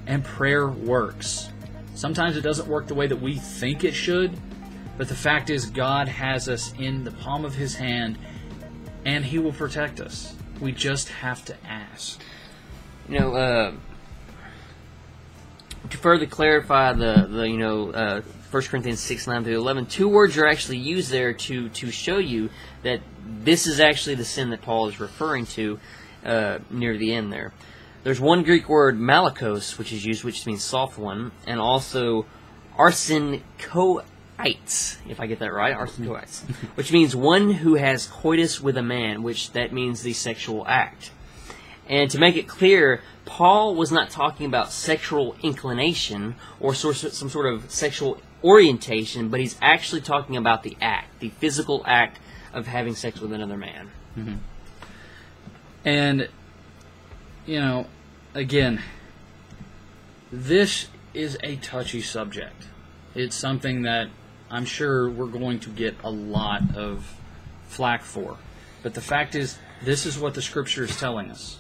and 0.08 0.23
prayer 0.23 0.67
works. 0.67 1.49
Sometimes 1.99 2.38
it 2.38 2.41
doesn't 2.43 2.69
work 2.69 2.88
the 2.88 2.95
way 2.95 3.07
that 3.07 3.21
we 3.21 3.35
think 3.35 3.83
it 3.83 3.91
should, 3.91 4.31
but 4.97 5.09
the 5.09 5.15
fact 5.15 5.49
is, 5.49 5.65
God 5.65 6.07
has 6.07 6.47
us 6.47 6.73
in 6.79 7.03
the 7.03 7.12
palm 7.12 7.43
of 7.43 7.55
His 7.55 7.75
hand, 7.75 8.17
and 9.03 9.25
He 9.25 9.38
will 9.38 9.51
protect 9.51 9.99
us. 9.99 10.33
We 10.62 10.71
just 10.71 11.09
have 11.09 11.43
to 11.43 11.55
ask. 11.65 12.21
You 13.09 13.19
know, 13.19 13.35
uh, 13.35 13.73
to 15.89 15.97
further 15.97 16.25
clarify 16.25 16.93
the, 16.93 17.27
the 17.29 17.49
you 17.49 17.57
know, 17.57 17.91
uh, 17.91 18.21
1 18.49 18.63
Corinthians 18.63 19.01
6, 19.01 19.27
9 19.27 19.43
through 19.43 19.57
11, 19.57 19.88
two 19.88 20.07
words 20.07 20.38
are 20.38 20.47
actually 20.47 20.77
used 20.77 21.12
there 21.12 21.33
to, 21.33 21.67
to 21.67 21.91
show 21.91 22.17
you 22.17 22.49
that 22.83 23.01
this 23.41 23.67
is 23.67 23.81
actually 23.81 24.15
the 24.15 24.23
sin 24.23 24.51
that 24.51 24.62
Paul 24.62 24.88
is 24.88 25.01
referring 25.01 25.47
to 25.47 25.77
uh, 26.23 26.59
near 26.69 26.97
the 26.97 27.13
end 27.13 27.33
there. 27.33 27.51
There's 28.10 28.19
one 28.19 28.41
Greek 28.41 28.67
word, 28.67 28.98
malakos, 28.98 29.78
which 29.78 29.93
is 29.93 30.04
used, 30.04 30.24
which 30.24 30.43
means 30.48 30.63
soft 30.63 30.98
one, 30.98 31.32
and 31.45 31.60
also 31.60 32.26
arsenkoites, 32.76 33.43
if 35.08 35.19
I 35.19 35.28
get 35.28 35.38
that 35.38 35.54
right, 35.54 35.78
arsenkoites, 35.78 36.41
which 36.74 36.91
means 36.91 37.15
one 37.15 37.52
who 37.52 37.76
has 37.76 38.08
coitus 38.08 38.60
with 38.60 38.78
a 38.78 38.82
man, 38.82 39.22
which 39.22 39.52
that 39.52 39.72
means 39.72 40.02
the 40.02 40.13
sexual 40.13 40.65
act. 40.65 41.12
And 41.88 42.10
to 42.10 42.17
make 42.17 42.36
it 42.36 42.48
clear, 42.48 43.04
Paul 43.26 43.76
was 43.76 43.91
not 43.91 44.10
talking 44.10 44.48
about 44.48 44.72
sexual 44.72 45.36
inclination 45.43 46.34
or 46.60 46.74
some 46.74 47.30
sort 47.30 47.45
of 47.45 47.69
sexual 47.69 48.19
orientation, 48.43 49.30
but 49.30 49.39
he's 49.39 49.56
actually 49.62 50.02
talking 50.02 50.36
about 50.36 50.63
the 50.63 50.76
act, 50.82 51.19
the 51.19 51.30
physical 51.30 51.84
act 51.86 52.19
of 52.54 52.65
having 52.65 52.95
sex 52.95 53.22
with 53.22 53.34
another 53.34 53.56
man. 53.56 53.91
Mm-hmm. 54.17 54.36
And, 55.86 56.28
you 57.45 57.60
know, 57.60 57.86
again, 58.39 58.82
this 60.32 60.88
is 61.13 61.38
a 61.43 61.58
touchy 61.58 62.02
subject. 62.02 62.67
It's 63.13 63.36
something 63.36 63.84
that 63.84 64.10
I'm 64.49 64.65
sure 64.65 65.10
we're 65.10 65.28
going 65.28 65.60
to 65.62 65.69
get 65.69 65.95
a 66.04 66.10
lot 66.10 66.75
of 66.75 67.15
flack 67.67 68.04
for. 68.04 68.38
But 68.82 68.93
the 68.93 69.02
fact 69.02 69.36
is, 69.36 69.60
this 69.84 70.06
is 70.06 70.17
what 70.17 70.34
the 70.34 70.41
scripture 70.41 70.84
is 70.84 70.97
telling 70.97 71.30
us. 71.30 71.60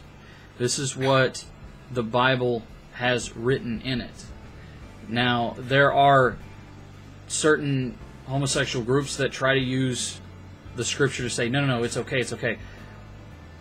This 0.57 0.79
is 0.79 0.95
what 0.95 1.45
the 1.91 2.03
Bible 2.03 2.63
has 2.93 3.35
written 3.35 3.81
in 3.81 4.01
it. 4.01 4.25
Now, 5.07 5.55
there 5.57 5.91
are 5.93 6.37
certain 7.27 7.97
homosexual 8.25 8.85
groups 8.85 9.17
that 9.17 9.31
try 9.31 9.53
to 9.53 9.59
use 9.59 10.19
the 10.75 10.85
scripture 10.85 11.23
to 11.23 11.29
say, 11.29 11.49
no, 11.49 11.61
no, 11.61 11.77
no, 11.77 11.83
it's 11.83 11.97
okay, 11.97 12.19
it's 12.19 12.33
okay. 12.33 12.57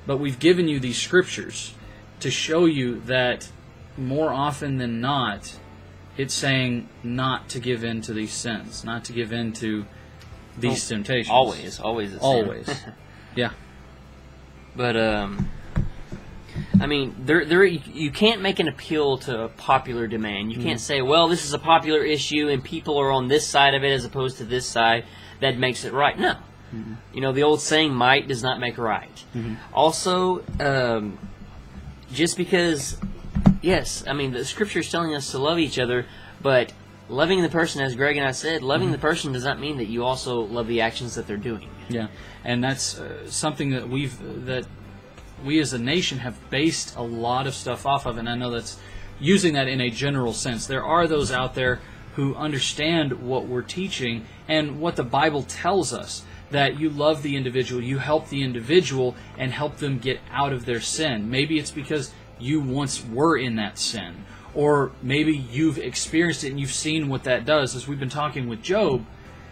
But 0.06 0.18
we've 0.18 0.38
given 0.38 0.68
you 0.68 0.78
these 0.78 0.98
scriptures 0.98 1.74
to 2.20 2.30
show 2.30 2.64
you 2.64 3.00
that 3.02 3.48
more 3.96 4.32
often 4.32 4.78
than 4.78 5.00
not, 5.00 5.58
it's 6.16 6.34
saying 6.34 6.88
not 7.02 7.48
to 7.50 7.60
give 7.60 7.84
in 7.84 8.00
to 8.02 8.12
these 8.12 8.32
sins, 8.32 8.84
not 8.84 9.04
to 9.04 9.12
give 9.12 9.32
in 9.32 9.52
to 9.54 9.84
these 10.58 10.86
temptations. 10.88 11.30
Always, 11.30 11.78
always. 11.78 12.16
Always. 12.18 12.68
yeah. 13.36 13.50
But 14.74 14.96
um, 14.96 15.48
I 16.80 16.86
mean, 16.86 17.14
there, 17.18 17.44
there, 17.44 17.64
you, 17.64 17.80
you 17.92 18.10
can't 18.10 18.42
make 18.42 18.58
an 18.58 18.68
appeal 18.68 19.18
to 19.18 19.44
a 19.44 19.48
popular 19.48 20.06
demand. 20.06 20.52
You 20.52 20.62
can't 20.62 20.80
say, 20.80 21.02
"Well, 21.02 21.28
this 21.28 21.44
is 21.44 21.52
a 21.52 21.58
popular 21.58 22.04
issue, 22.04 22.48
and 22.48 22.62
people 22.62 22.98
are 22.98 23.10
on 23.10 23.28
this 23.28 23.46
side 23.46 23.74
of 23.74 23.84
it 23.84 23.92
as 23.92 24.04
opposed 24.04 24.38
to 24.38 24.44
this 24.44 24.66
side." 24.66 25.04
That 25.40 25.56
makes 25.58 25.84
it 25.84 25.92
right. 25.92 26.18
No, 26.18 26.36
you 27.12 27.20
know 27.20 27.32
the 27.32 27.42
old 27.42 27.60
saying, 27.60 27.92
"Might 27.94 28.28
does 28.28 28.42
not 28.42 28.60
make 28.60 28.78
right." 28.78 29.24
Also, 29.72 30.44
um, 30.60 31.18
just 32.12 32.36
because, 32.36 32.96
yes, 33.62 34.04
I 34.06 34.12
mean 34.12 34.32
the 34.32 34.44
scripture 34.44 34.80
is 34.80 34.90
telling 34.90 35.14
us 35.14 35.30
to 35.32 35.38
love 35.38 35.58
each 35.58 35.78
other, 35.78 36.06
but 36.42 36.72
loving 37.08 37.42
the 37.42 37.48
person, 37.48 37.82
as 37.82 37.94
Greg 37.94 38.16
and 38.16 38.26
I 38.26 38.32
said, 38.32 38.62
loving 38.62 38.92
the 38.92 38.98
person 38.98 39.32
does 39.32 39.44
not 39.44 39.60
mean 39.60 39.78
that 39.78 39.86
you 39.86 40.04
also 40.04 40.40
love 40.40 40.66
the 40.66 40.80
actions 40.80 41.14
that 41.14 41.26
they're 41.26 41.36
doing. 41.36 41.68
Yeah, 41.88 42.08
and 42.44 42.62
that's 42.62 42.98
uh, 42.98 43.30
something 43.30 43.70
that 43.70 43.88
we've 43.88 44.46
that 44.46 44.66
we 45.44 45.60
as 45.60 45.72
a 45.72 45.78
nation 45.78 46.18
have 46.18 46.50
based 46.50 46.96
a 46.96 47.02
lot 47.02 47.46
of 47.46 47.54
stuff 47.54 47.86
off 47.86 48.06
of, 48.06 48.18
and 48.18 48.28
I 48.28 48.34
know 48.34 48.50
that's 48.50 48.78
using 49.20 49.54
that 49.54 49.68
in 49.68 49.80
a 49.80 49.90
general 49.90 50.32
sense. 50.32 50.66
There 50.66 50.84
are 50.84 51.06
those 51.06 51.32
out 51.32 51.54
there 51.54 51.80
who 52.14 52.34
understand 52.34 53.12
what 53.12 53.46
we're 53.46 53.62
teaching 53.62 54.26
and 54.48 54.80
what 54.80 54.96
the 54.96 55.04
Bible 55.04 55.42
tells 55.44 55.92
us 55.92 56.24
that 56.50 56.78
you 56.80 56.88
love 56.88 57.22
the 57.22 57.36
individual, 57.36 57.82
you 57.82 57.98
help 57.98 58.28
the 58.28 58.42
individual, 58.42 59.14
and 59.36 59.52
help 59.52 59.76
them 59.76 59.98
get 59.98 60.20
out 60.30 60.52
of 60.52 60.64
their 60.64 60.80
sin. 60.80 61.30
Maybe 61.30 61.58
it's 61.58 61.70
because 61.70 62.12
you 62.38 62.60
once 62.60 63.04
were 63.04 63.36
in 63.36 63.56
that 63.56 63.78
sin, 63.78 64.24
or 64.54 64.92
maybe 65.02 65.36
you've 65.36 65.78
experienced 65.78 66.44
it 66.44 66.50
and 66.50 66.60
you've 66.60 66.72
seen 66.72 67.08
what 67.08 67.24
that 67.24 67.44
does. 67.44 67.74
As 67.76 67.86
we've 67.86 68.00
been 68.00 68.08
talking 68.08 68.48
with 68.48 68.62
Job, 68.62 69.04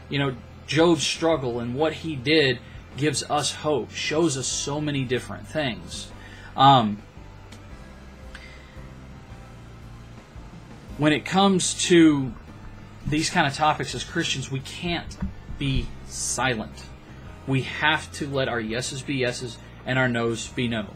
you 0.08 0.18
know, 0.18 0.34
Job's 0.66 1.06
struggle 1.06 1.60
and 1.60 1.74
what 1.74 1.92
he 1.92 2.16
did 2.16 2.58
gives 2.96 3.22
us 3.30 3.52
hope, 3.56 3.90
shows 3.90 4.36
us 4.36 4.46
so 4.46 4.80
many 4.80 5.04
different 5.04 5.46
things. 5.46 6.08
Um, 6.56 7.02
when 10.96 11.12
it 11.12 11.24
comes 11.24 11.74
to 11.88 12.32
these 13.06 13.28
kind 13.28 13.46
of 13.46 13.54
topics 13.54 13.94
as 13.94 14.02
Christians, 14.02 14.50
we 14.50 14.60
can't 14.60 15.16
be 15.58 15.86
silent. 16.06 16.84
We 17.46 17.62
have 17.62 18.10
to 18.14 18.26
let 18.26 18.48
our 18.48 18.60
yeses 18.60 19.02
be 19.02 19.14
yeses 19.14 19.58
and 19.84 19.98
our 19.98 20.08
noes 20.08 20.48
be 20.48 20.68
no. 20.68 20.86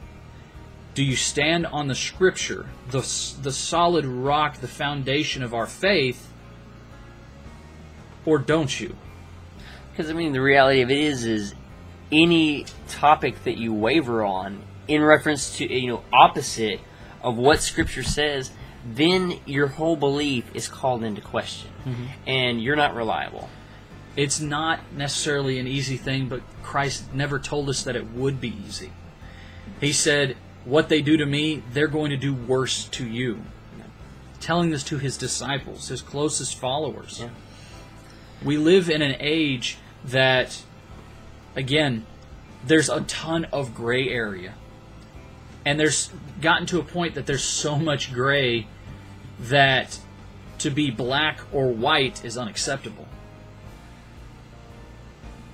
Do 0.95 1.05
you 1.05 1.17
stand 1.17 1.67
on 1.67 1.87
the 1.87 1.95
scripture, 1.95 2.67
the, 2.91 2.99
the 3.43 3.53
solid 3.53 4.05
rock, 4.05 4.59
the 4.59 4.69
foundation 4.69 5.43
of 5.43 5.55
our 5.55 5.67
faith, 5.67 6.33
or 8.27 8.39
don't 8.39 8.81
you? 8.81 8.97
Because 9.91 10.11
I 10.11 10.15
mean, 10.15 10.33
the 10.33 10.43
reality 10.43 10.83
of 10.83 10.91
it 10.91 10.99
is, 10.99 11.25
is 11.25 11.55
any 12.11 12.67
topic 12.89 13.45
that 13.45 13.57
you 13.57 13.73
waver 13.73 14.25
on 14.25 14.63
in 14.89 15.03
reference 15.03 15.57
to 15.59 15.73
you 15.73 15.89
know 15.89 16.05
opposite 16.13 16.81
of 17.23 17.37
what 17.37 17.61
Scripture 17.61 18.03
says, 18.03 18.51
then 18.85 19.39
your 19.47 19.69
whole 19.69 19.97
belief 19.97 20.51
is 20.55 20.69
called 20.69 21.05
into 21.05 21.21
question, 21.21 21.71
mm-hmm. 21.85 22.07
and 22.27 22.63
you're 22.63 22.77
not 22.77 22.95
reliable. 22.95 23.49
It's 24.17 24.41
not 24.41 24.81
necessarily 24.93 25.59
an 25.59 25.67
easy 25.67 25.97
thing, 25.97 26.29
but 26.29 26.43
Christ 26.63 27.15
never 27.15 27.39
told 27.39 27.69
us 27.69 27.83
that 27.85 27.97
it 27.97 28.11
would 28.11 28.41
be 28.41 28.55
easy. 28.67 28.93
He 29.81 29.93
said, 29.93 30.37
What 30.65 30.89
they 30.89 31.01
do 31.01 31.17
to 31.17 31.27
me, 31.27 31.63
they're 31.73 31.89
going 31.89 32.11
to 32.11 32.17
do 32.17 32.35
worse 32.35 32.85
to 32.89 33.07
you. 33.07 33.43
Telling 34.41 34.71
this 34.71 34.83
to 34.85 34.99
his 34.99 35.17
disciples, 35.17 35.89
his 35.89 36.03
closest 36.03 36.59
followers. 36.59 37.21
Yeah. 37.21 37.31
We 38.43 38.57
live 38.57 38.89
in 38.89 39.03
an 39.03 39.17
age 39.21 39.77
that, 40.05 40.63
again, 41.55 42.07
there's 42.65 42.89
a 42.89 43.03
ton 43.03 43.47
of 43.53 43.75
gray 43.75 44.09
area. 44.09 44.55
And 45.65 45.79
there's 45.79 46.11
gotten 46.41 46.67
to 46.69 46.81
a 46.81 46.83
point 46.83 47.15
that 47.15 47.27
there's 47.27 47.45
so 47.45 47.77
much 47.77 48.13
gray 48.13 48.67
that 49.41 49.99
to 50.59 50.71
be 50.71 50.91
black 50.91 51.41
or 51.53 51.69
white 51.71 52.25
is 52.25 52.39
unacceptable. 52.39 53.07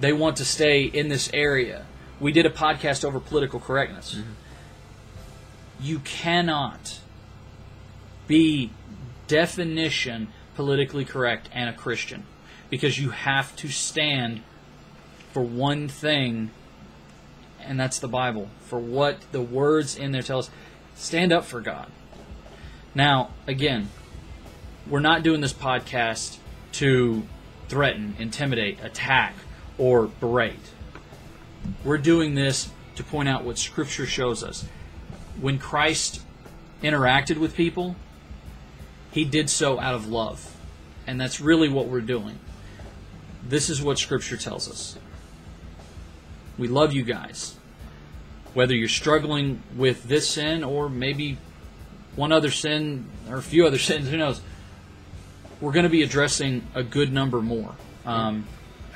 They 0.00 0.12
want 0.12 0.36
to 0.36 0.44
stay 0.44 0.84
in 0.84 1.08
this 1.08 1.30
area. 1.32 1.86
We 2.20 2.32
did 2.32 2.46
a 2.46 2.50
podcast 2.50 3.04
over 3.04 3.20
political 3.20 3.60
correctness. 3.60 4.14
Mm-hmm. 4.14 4.32
You 5.80 5.98
cannot 6.00 7.00
be 8.26 8.70
definition 9.26 10.28
politically 10.54 11.04
correct 11.04 11.48
and 11.52 11.68
a 11.68 11.72
Christian 11.72 12.24
because 12.70 12.98
you 12.98 13.10
have 13.10 13.54
to 13.56 13.68
stand 13.68 14.42
for 15.32 15.42
one 15.42 15.88
thing 15.88 16.50
and 17.66 17.78
that's 17.78 17.98
the 17.98 18.08
Bible. 18.08 18.48
For 18.66 18.78
what 18.78 19.18
the 19.32 19.40
words 19.40 19.96
in 19.96 20.12
there 20.12 20.22
tell 20.22 20.38
us, 20.38 20.50
stand 20.94 21.32
up 21.32 21.44
for 21.44 21.60
God. 21.60 21.90
Now, 22.94 23.30
again, 23.46 23.90
we're 24.88 25.00
not 25.00 25.22
doing 25.22 25.40
this 25.40 25.52
podcast 25.52 26.38
to 26.72 27.24
threaten, 27.68 28.14
intimidate, 28.18 28.78
attack, 28.82 29.34
or 29.78 30.06
berate. 30.06 30.72
We're 31.84 31.98
doing 31.98 32.34
this 32.34 32.70
to 32.96 33.04
point 33.04 33.28
out 33.28 33.44
what 33.44 33.58
Scripture 33.58 34.06
shows 34.06 34.42
us. 34.42 34.66
When 35.40 35.58
Christ 35.58 36.22
interacted 36.82 37.38
with 37.38 37.54
people, 37.54 37.96
he 39.10 39.24
did 39.24 39.48
so 39.50 39.78
out 39.80 39.94
of 39.94 40.08
love. 40.08 40.56
And 41.06 41.20
that's 41.20 41.40
really 41.40 41.68
what 41.68 41.86
we're 41.86 42.00
doing. 42.00 42.38
This 43.48 43.70
is 43.70 43.82
what 43.82 43.98
Scripture 43.98 44.36
tells 44.36 44.68
us. 44.68 44.98
We 46.58 46.68
love 46.68 46.92
you 46.92 47.02
guys. 47.02 47.56
Whether 48.54 48.74
you're 48.74 48.88
struggling 48.88 49.62
with 49.76 50.04
this 50.04 50.28
sin 50.28 50.64
or 50.64 50.88
maybe 50.88 51.38
one 52.16 52.32
other 52.32 52.50
sin 52.50 53.06
or 53.28 53.36
a 53.36 53.42
few 53.42 53.66
other 53.66 53.78
sins, 53.78 54.08
who 54.08 54.16
knows? 54.16 54.40
We're 55.60 55.72
going 55.72 55.84
to 55.84 55.90
be 55.90 56.02
addressing 56.02 56.66
a 56.74 56.82
good 56.82 57.12
number 57.12 57.40
more. 57.40 57.74
Um, 58.04 58.46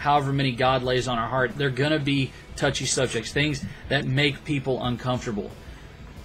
however 0.01 0.33
many 0.33 0.53
God 0.53 0.83
lays 0.83 1.07
on 1.07 1.19
our 1.19 1.29
heart, 1.29 1.59
they're 1.59 1.69
going 1.69 1.93
to 1.93 1.99
be 1.99 2.33
touchy 2.57 2.87
subjects, 2.87 3.33
things 3.33 3.63
that 3.91 4.07
make 4.07 4.45
people 4.45 4.83
uncomfortable, 4.83 5.51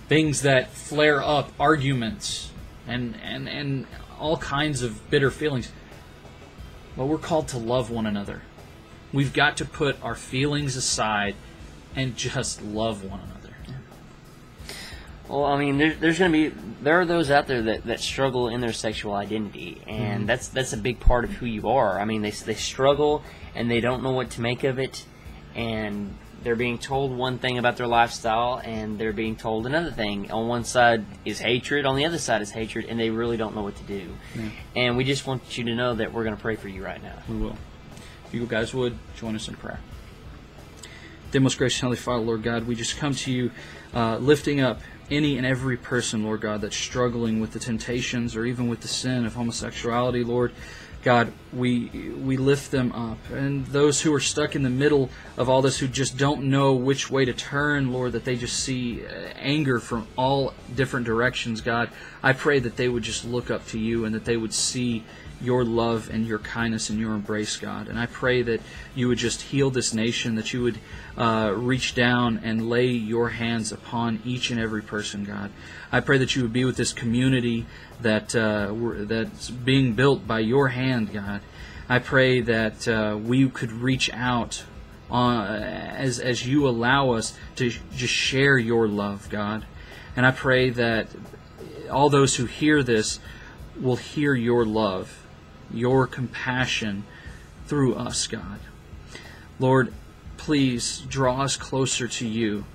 things 0.08 0.44
that 0.44 0.72
flare 0.72 1.22
up 1.22 1.52
arguments 1.60 2.52
and, 2.88 3.18
and, 3.22 3.50
and 3.50 3.86
all 4.18 4.38
kinds 4.38 4.82
of 4.82 5.10
bitter 5.10 5.30
feelings. 5.30 5.74
But 6.96 7.08
we're 7.08 7.18
called 7.18 7.50
to 7.50 7.58
love 7.58 7.92
one 7.92 8.06
another. 8.06 8.44
We've 9.12 9.34
got 9.34 9.58
to 9.58 9.66
put 9.66 10.02
our 10.02 10.16
feelings 10.16 10.78
aside 10.78 11.36
and 11.98 12.16
just 12.16 12.62
love 12.62 13.04
one 13.04 13.20
another. 13.20 13.35
Well, 15.28 15.46
I 15.46 15.58
mean, 15.58 15.78
there, 15.78 15.94
there's 15.94 16.20
going 16.20 16.32
to 16.32 16.50
be 16.52 16.56
there 16.82 17.00
are 17.02 17.06
those 17.06 17.32
out 17.32 17.48
there 17.48 17.62
that, 17.64 17.86
that 17.86 18.00
struggle 18.00 18.48
in 18.50 18.62
their 18.62 18.74
sexual 18.74 19.14
identity, 19.16 19.82
and 19.88 20.16
Mm-hmm. 20.20 20.26
that's 20.28 20.48
that's 20.50 20.74
a 20.74 20.78
big 20.78 21.00
part 21.00 21.24
of 21.24 21.32
who 21.32 21.46
you 21.46 21.68
are. 21.70 22.00
I 22.00 22.06
mean, 22.06 22.22
they 22.22 22.32
they 22.32 22.54
struggle 22.54 23.24
and 23.56 23.70
they 23.72 23.82
don't 23.82 24.04
know 24.04 24.12
what 24.12 24.30
to 24.32 24.42
make 24.42 24.64
of 24.64 24.78
it, 24.78 25.06
and 25.56 26.16
they're 26.44 26.56
being 26.56 26.78
told 26.78 27.12
one 27.12 27.40
thing 27.40 27.58
about 27.58 27.76
their 27.78 27.88
lifestyle, 27.88 28.62
and 28.64 29.00
they're 29.00 29.14
being 29.14 29.36
told 29.36 29.66
another 29.66 29.90
thing. 29.90 30.30
On 30.32 30.48
one 30.48 30.64
side 30.64 31.04
is 31.26 31.40
hatred, 31.40 31.88
on 31.88 31.96
the 31.96 32.06
other 32.06 32.20
side 32.20 32.44
is 32.44 32.52
hatred, 32.52 32.86
and 32.86 33.00
they 33.00 33.10
really 33.10 33.36
don't 33.38 33.56
know 33.56 33.64
what 33.64 33.76
to 33.78 33.84
do. 33.84 34.10
And 34.76 34.96
we 34.96 35.04
just 35.06 35.26
want 35.26 35.58
you 35.58 35.64
to 35.64 35.74
know 35.74 35.96
that 35.96 36.14
we're 36.14 36.24
going 36.24 36.36
to 36.36 36.42
pray 36.42 36.56
for 36.56 36.68
you 36.68 36.84
right 36.86 37.02
now. 37.02 37.18
We 37.28 37.38
will. 37.38 37.58
If 38.28 38.34
you 38.36 38.46
guys 38.46 38.76
would, 38.76 38.96
join 39.16 39.36
us 39.36 39.48
in 39.48 39.56
prayer. 39.56 39.80
Dear 41.32 41.42
most 41.42 41.58
gracious 41.58 41.80
Heavenly 41.80 41.98
Father, 41.98 42.24
Lord 42.24 42.44
God, 42.44 42.68
we 42.68 42.76
just 42.76 42.98
come 42.98 43.16
to 43.16 43.32
you 43.32 43.52
uh, 43.96 44.18
lifting 44.18 44.62
up 44.62 44.82
any 45.10 45.38
and 45.38 45.46
every 45.46 45.78
person, 45.78 46.24
Lord 46.24 46.42
God, 46.42 46.62
that's 46.62 46.76
struggling 46.76 47.40
with 47.40 47.52
the 47.52 47.60
temptations 47.60 48.36
or 48.36 48.46
even 48.46 48.68
with 48.68 48.82
the 48.82 48.88
sin 48.88 49.26
of 49.26 49.36
homosexuality, 49.36 50.24
Lord. 50.24 50.52
God, 51.04 51.32
we 51.54 51.90
we 52.24 52.36
lift 52.36 52.72
them 52.72 52.92
up, 52.92 53.20
and 53.32 53.64
those 53.68 54.02
who 54.02 54.12
are 54.12 54.20
stuck 54.20 54.56
in 54.56 54.64
the 54.64 54.72
middle 54.72 55.12
of 55.38 55.48
all 55.48 55.62
this, 55.62 55.78
who 55.78 55.88
just 55.88 56.18
don't 56.18 56.46
know 56.46 56.74
which 56.74 57.12
way 57.12 57.26
to 57.26 57.34
turn, 57.34 57.94
Lord, 57.94 58.14
that 58.14 58.26
they 58.26 58.36
just 58.36 58.60
see 58.60 59.06
uh, 59.06 59.12
anger 59.36 59.80
from 59.80 60.08
all 60.18 60.56
different 60.74 61.06
directions. 61.06 61.62
God, 61.62 61.92
I 62.24 62.34
pray 62.34 62.58
that 62.58 62.76
they 62.76 62.90
would 62.90 63.04
just 63.04 63.24
look 63.24 63.52
up 63.52 63.68
to 63.68 63.78
you 63.78 64.06
and 64.06 64.16
that 64.16 64.26
they 64.26 64.36
would 64.36 64.52
see 64.52 65.04
your 65.42 65.64
love 65.64 66.10
and 66.10 66.26
your 66.26 66.40
kindness 66.40 66.90
and 66.90 67.00
your 67.00 67.14
embrace, 67.14 67.58
God. 67.58 67.88
And 67.88 68.00
I 68.00 68.06
pray 68.06 68.42
that 68.44 68.62
you 68.96 69.08
would 69.08 69.18
just 69.18 69.42
heal 69.42 69.70
this 69.70 69.94
nation, 69.94 70.36
that 70.36 70.54
you 70.54 70.64
would 70.64 70.80
uh, 71.18 71.54
reach 71.56 71.96
down 71.96 72.40
and 72.44 72.70
lay 72.70 72.88
your 72.88 73.30
hands 73.30 73.72
upon 73.72 74.22
each 74.26 74.52
and 74.52 74.60
every 74.60 74.82
person, 74.82 75.24
God. 75.24 75.52
I 75.92 76.00
pray 76.00 76.18
that 76.18 76.36
you 76.36 76.42
would 76.42 76.54
be 76.54 76.66
with 76.66 76.78
this 76.78 76.94
community 76.94 77.66
that 78.02 78.36
uh, 78.36 78.74
that's 79.06 79.50
being 79.50 79.94
built 79.94 80.28
by 80.28 80.40
your 80.40 80.70
hand, 80.70 81.14
God. 81.14 81.42
I 81.88 82.00
pray 82.00 82.42
that 82.42 82.88
uh, 82.88 83.18
we 83.22 83.48
could 83.50 83.72
reach 83.72 84.10
out 84.12 84.64
uh, 85.12 85.44
as 85.44 86.20
as 86.20 86.48
you 86.48 86.68
allow 86.68 87.12
us 87.12 87.38
to 87.58 87.72
just 87.96 88.14
share 88.14 88.58
your 88.58 88.88
love, 88.88 89.30
God. 89.30 89.66
And 90.16 90.26
I 90.26 90.32
pray 90.32 90.70
that 90.72 91.08
all 91.92 92.10
those 92.10 92.36
who 92.36 92.46
hear 92.46 92.82
this 92.84 93.20
will 93.80 93.98
hear 93.98 94.34
your 94.34 94.66
love, 94.66 95.25
your 95.72 96.08
compassion 96.08 97.06
through 97.66 97.96
us, 97.96 98.28
God. 98.28 98.60
Lord, 99.60 99.94
please 100.38 101.04
draw 101.10 101.42
us 101.42 101.58
closer 101.58 102.08
to 102.08 102.28
you 102.28 102.66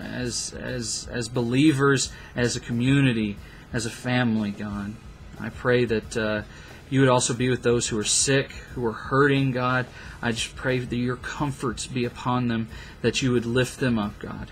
as 0.00 0.54
as 0.58 1.08
as 1.10 1.28
believers, 1.28 2.12
as 2.34 2.56
a 2.56 2.60
community, 2.60 3.36
as 3.72 3.86
a 3.86 3.90
family, 3.90 4.50
God. 4.50 4.94
I 5.40 5.48
pray 5.48 5.84
that 5.84 6.16
uh, 6.16 6.42
you 6.90 7.00
would 7.00 7.08
also 7.08 7.34
be 7.34 7.50
with 7.50 7.62
those 7.62 7.88
who 7.88 7.98
are 7.98 8.04
sick, 8.04 8.52
who 8.74 8.84
are 8.86 8.92
hurting, 8.92 9.52
God. 9.52 9.86
I 10.22 10.32
just 10.32 10.54
pray 10.54 10.78
that 10.78 10.96
your 10.96 11.16
comforts 11.16 11.86
be 11.86 12.04
upon 12.04 12.48
them, 12.48 12.68
that 13.02 13.22
you 13.22 13.32
would 13.32 13.46
lift 13.46 13.80
them 13.80 13.98
up, 13.98 14.18
God. 14.18 14.50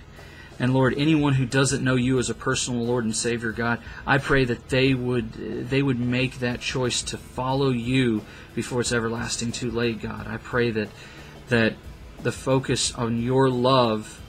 And 0.59 0.75
Lord, 0.75 0.95
anyone 0.97 1.35
who 1.35 1.47
doesn't 1.47 1.83
know 1.83 1.97
you 1.97 2.19
as 2.19 2.31
a 2.31 2.35
personal 2.35 2.85
Lord 2.85 3.05
and 3.05 3.17
Savior, 3.17 3.53
God, 3.53 3.81
I 4.07 4.19
pray 4.19 4.45
that 4.45 4.69
they 4.69 4.95
would 4.95 5.33
they 5.69 5.83
would 5.83 5.99
make 5.99 6.39
that 6.39 6.61
choice 6.61 7.03
to 7.05 7.19
follow 7.19 7.71
you 7.71 8.23
before 8.55 8.81
it's 8.81 8.93
everlasting 8.93 9.53
too 9.53 9.71
late, 9.71 10.01
God. 10.01 10.27
I 10.27 10.37
pray 10.37 10.71
that 10.71 10.89
that 11.49 11.75
the 12.23 12.33
focus 12.33 12.95
on 12.95 13.21
your 13.23 13.51
love 13.51 14.21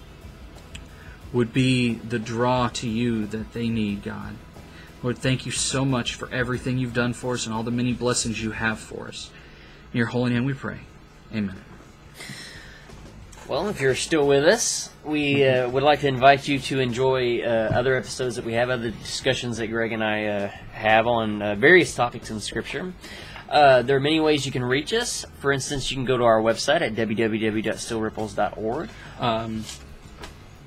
would 1.32 1.54
be 1.54 1.96
the 1.96 2.20
draw 2.20 2.70
to 2.70 2.88
you 2.88 3.26
that 3.28 3.54
they 3.54 3.68
need, 3.68 4.04
God. 4.04 4.36
Lord, 5.02 5.18
thank 5.18 5.46
you 5.46 5.52
so 5.52 5.84
much 5.84 6.16
for 6.16 6.32
everything 6.32 6.78
you've 6.78 6.94
done 6.94 7.14
for 7.14 7.34
us 7.34 7.46
and 7.46 7.54
all 7.54 7.64
the 7.64 7.72
many 7.72 7.92
blessings 7.92 8.42
you 8.42 8.52
have 8.52 8.80
for 8.80 9.08
us. 9.08 9.30
In 9.92 9.98
your 9.98 10.08
holy 10.08 10.32
name 10.32 10.46
we 10.46 10.54
pray. 10.54 10.80
Amen. 11.34 11.73
Well, 13.46 13.68
if 13.68 13.82
you're 13.82 13.94
still 13.96 14.26
with 14.26 14.46
us, 14.46 14.89
we 15.04 15.46
uh, 15.46 15.70
would 15.70 15.84
like 15.84 16.00
to 16.00 16.08
invite 16.08 16.48
you 16.48 16.60
to 16.60 16.80
enjoy 16.80 17.41
uh, 17.41 17.72
other 17.74 17.98
episodes 17.98 18.38
that 18.38 18.46
we 18.46 18.54
have, 18.54 18.70
other 18.70 18.91
discussions 18.91 19.58
that 19.58 19.68
Greg 19.68 19.91
and 19.91 20.02
I 20.02 20.26
uh, 20.28 20.48
have 20.72 21.08
on 21.08 21.41
uh, 21.41 21.56
various 21.56 21.94
topics 21.94 22.32
in 22.32 22.39
Scripture. 22.39 22.94
Uh, 23.50 23.82
there 23.82 23.98
are 23.98 24.00
many 24.00 24.22
ways 24.22 24.46
you 24.46 24.52
can 24.54 24.64
reach 24.64 24.94
us. 24.94 25.26
For 25.39 25.52
instance, 25.52 25.91
you 25.91 25.98
can 25.98 26.06
go 26.06 26.18
to 26.18 26.24
our 26.24 26.41
website 26.41 26.80
at 26.80 26.96
www.stillripples.org. 26.96 28.89
Um, 29.20 29.66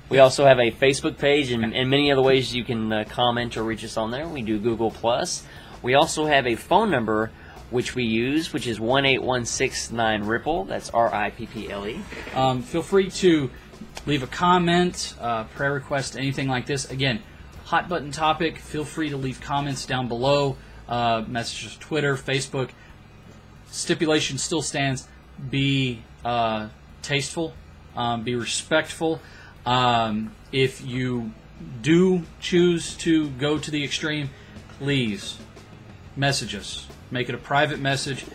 We 0.09 0.19
also 0.19 0.45
have 0.45 0.59
a 0.59 0.71
Facebook 0.71 1.17
page 1.17 1.51
and, 1.51 1.73
and 1.75 1.89
many 1.89 2.11
other 2.11 2.21
ways 2.21 2.55
you 2.55 2.63
can 2.63 2.93
uh, 2.93 3.03
comment 3.09 3.57
or 3.57 3.63
reach 3.63 3.83
us 3.83 3.97
on 3.97 4.11
there. 4.11 4.27
We 4.27 4.41
do 4.43 4.59
Google 4.59 4.91
Plus. 4.91 5.43
We 5.81 5.95
also 5.95 6.27
have 6.27 6.47
a 6.47 6.55
phone 6.55 6.89
number 6.91 7.31
which 7.69 7.95
we 7.95 8.03
use, 8.03 8.53
which 8.53 8.67
is 8.67 8.79
one 8.79 9.05
eight 9.05 9.21
one 9.21 9.45
six 9.45 9.91
nine 9.91 10.23
Ripple. 10.23 10.65
That's 10.65 10.89
R 10.89 11.13
I 11.13 11.31
P 11.31 11.45
P 11.45 11.69
L 11.69 11.87
E. 11.87 11.99
Um, 12.33 12.61
feel 12.61 12.81
free 12.81 13.09
to 13.11 13.49
leave 14.05 14.23
a 14.23 14.27
comment, 14.27 15.13
uh, 15.19 15.43
prayer 15.45 15.73
request, 15.73 16.15
anything 16.15 16.47
like 16.47 16.65
this. 16.65 16.89
Again, 16.89 17.21
hot 17.65 17.89
button 17.89 18.11
topic. 18.11 18.57
Feel 18.57 18.85
free 18.85 19.09
to 19.09 19.17
leave 19.17 19.41
comments 19.41 19.85
down 19.85 20.07
below. 20.07 20.57
Uh, 20.87 21.23
messages, 21.27 21.75
Twitter, 21.77 22.15
Facebook. 22.15 22.69
Stipulation 23.69 24.37
still 24.37 24.61
stands. 24.61 25.07
Be 25.49 26.01
uh, 26.23 26.69
tasteful. 27.01 27.53
Um, 27.95 28.23
be 28.23 28.35
respectful. 28.35 29.19
Um, 29.65 30.31
if 30.51 30.85
you 30.85 31.31
do 31.81 32.23
choose 32.39 32.95
to 32.97 33.29
go 33.31 33.57
to 33.57 33.69
the 33.69 33.83
extreme, 33.83 34.29
please 34.79 35.37
message 36.15 36.55
us. 36.55 36.87
Make 37.11 37.29
it 37.29 37.35
a 37.35 37.39
private 37.39 37.79
message. 37.79 38.25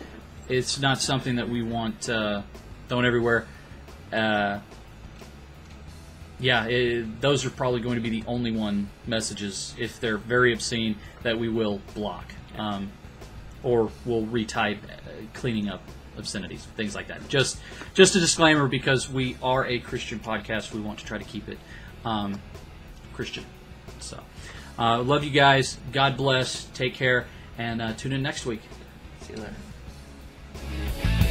It's 0.49 0.81
not 0.81 1.01
something 1.01 1.37
that 1.37 1.49
we 1.49 1.62
want 1.62 2.09
uh, 2.09 2.43
thrown 2.89 3.05
everywhere. 3.05 3.47
Uh, 4.12 4.61
yeah, 6.41 6.66
it, 6.66 7.20
those 7.20 7.47
are 7.47 7.51
probably 7.51 7.81
going 7.81 7.95
to 7.95 8.01
be 8.01 8.11
the 8.11 8.25
only 8.27 8.51
one 8.51 8.89
messages 9.07 9.75
if 9.79 10.01
they're 10.01 10.18
very 10.18 10.53
obscene 10.53 10.97
that 11.23 11.39
we 11.39 11.49
will 11.49 11.81
block, 11.95 12.25
um, 12.59 12.91
or 13.62 13.91
we'll 14.05 14.27
retype, 14.27 14.79
uh, 14.85 15.11
cleaning 15.35 15.68
up 15.68 15.81
obscenities, 16.18 16.64
things 16.77 16.95
like 16.95 17.09
that. 17.09 17.27
Just, 17.29 17.59
just 17.95 18.16
a 18.16 18.20
disclaimer 18.20 18.66
because 18.66 19.09
we 19.09 19.37
are 19.43 19.64
a 19.66 19.79
Christian 19.79 20.18
podcast. 20.18 20.73
We 20.73 20.81
want 20.81 20.99
to 20.99 21.05
try 21.05 21.18
to 21.18 21.25
keep 21.25 21.49
it 21.49 21.59
um, 22.05 22.41
Christian. 23.14 23.45
So, 24.01 24.18
uh, 24.79 25.03
love 25.03 25.25
you 25.25 25.31
guys. 25.31 25.79
God 25.93 26.16
bless. 26.16 26.64
Take 26.75 26.95
care, 26.95 27.27
and 27.59 27.82
uh, 27.82 27.92
tune 27.94 28.12
in 28.12 28.22
next 28.22 28.46
week. 28.46 28.62
See 29.20 29.34
you 29.34 29.38
later. 29.40 31.22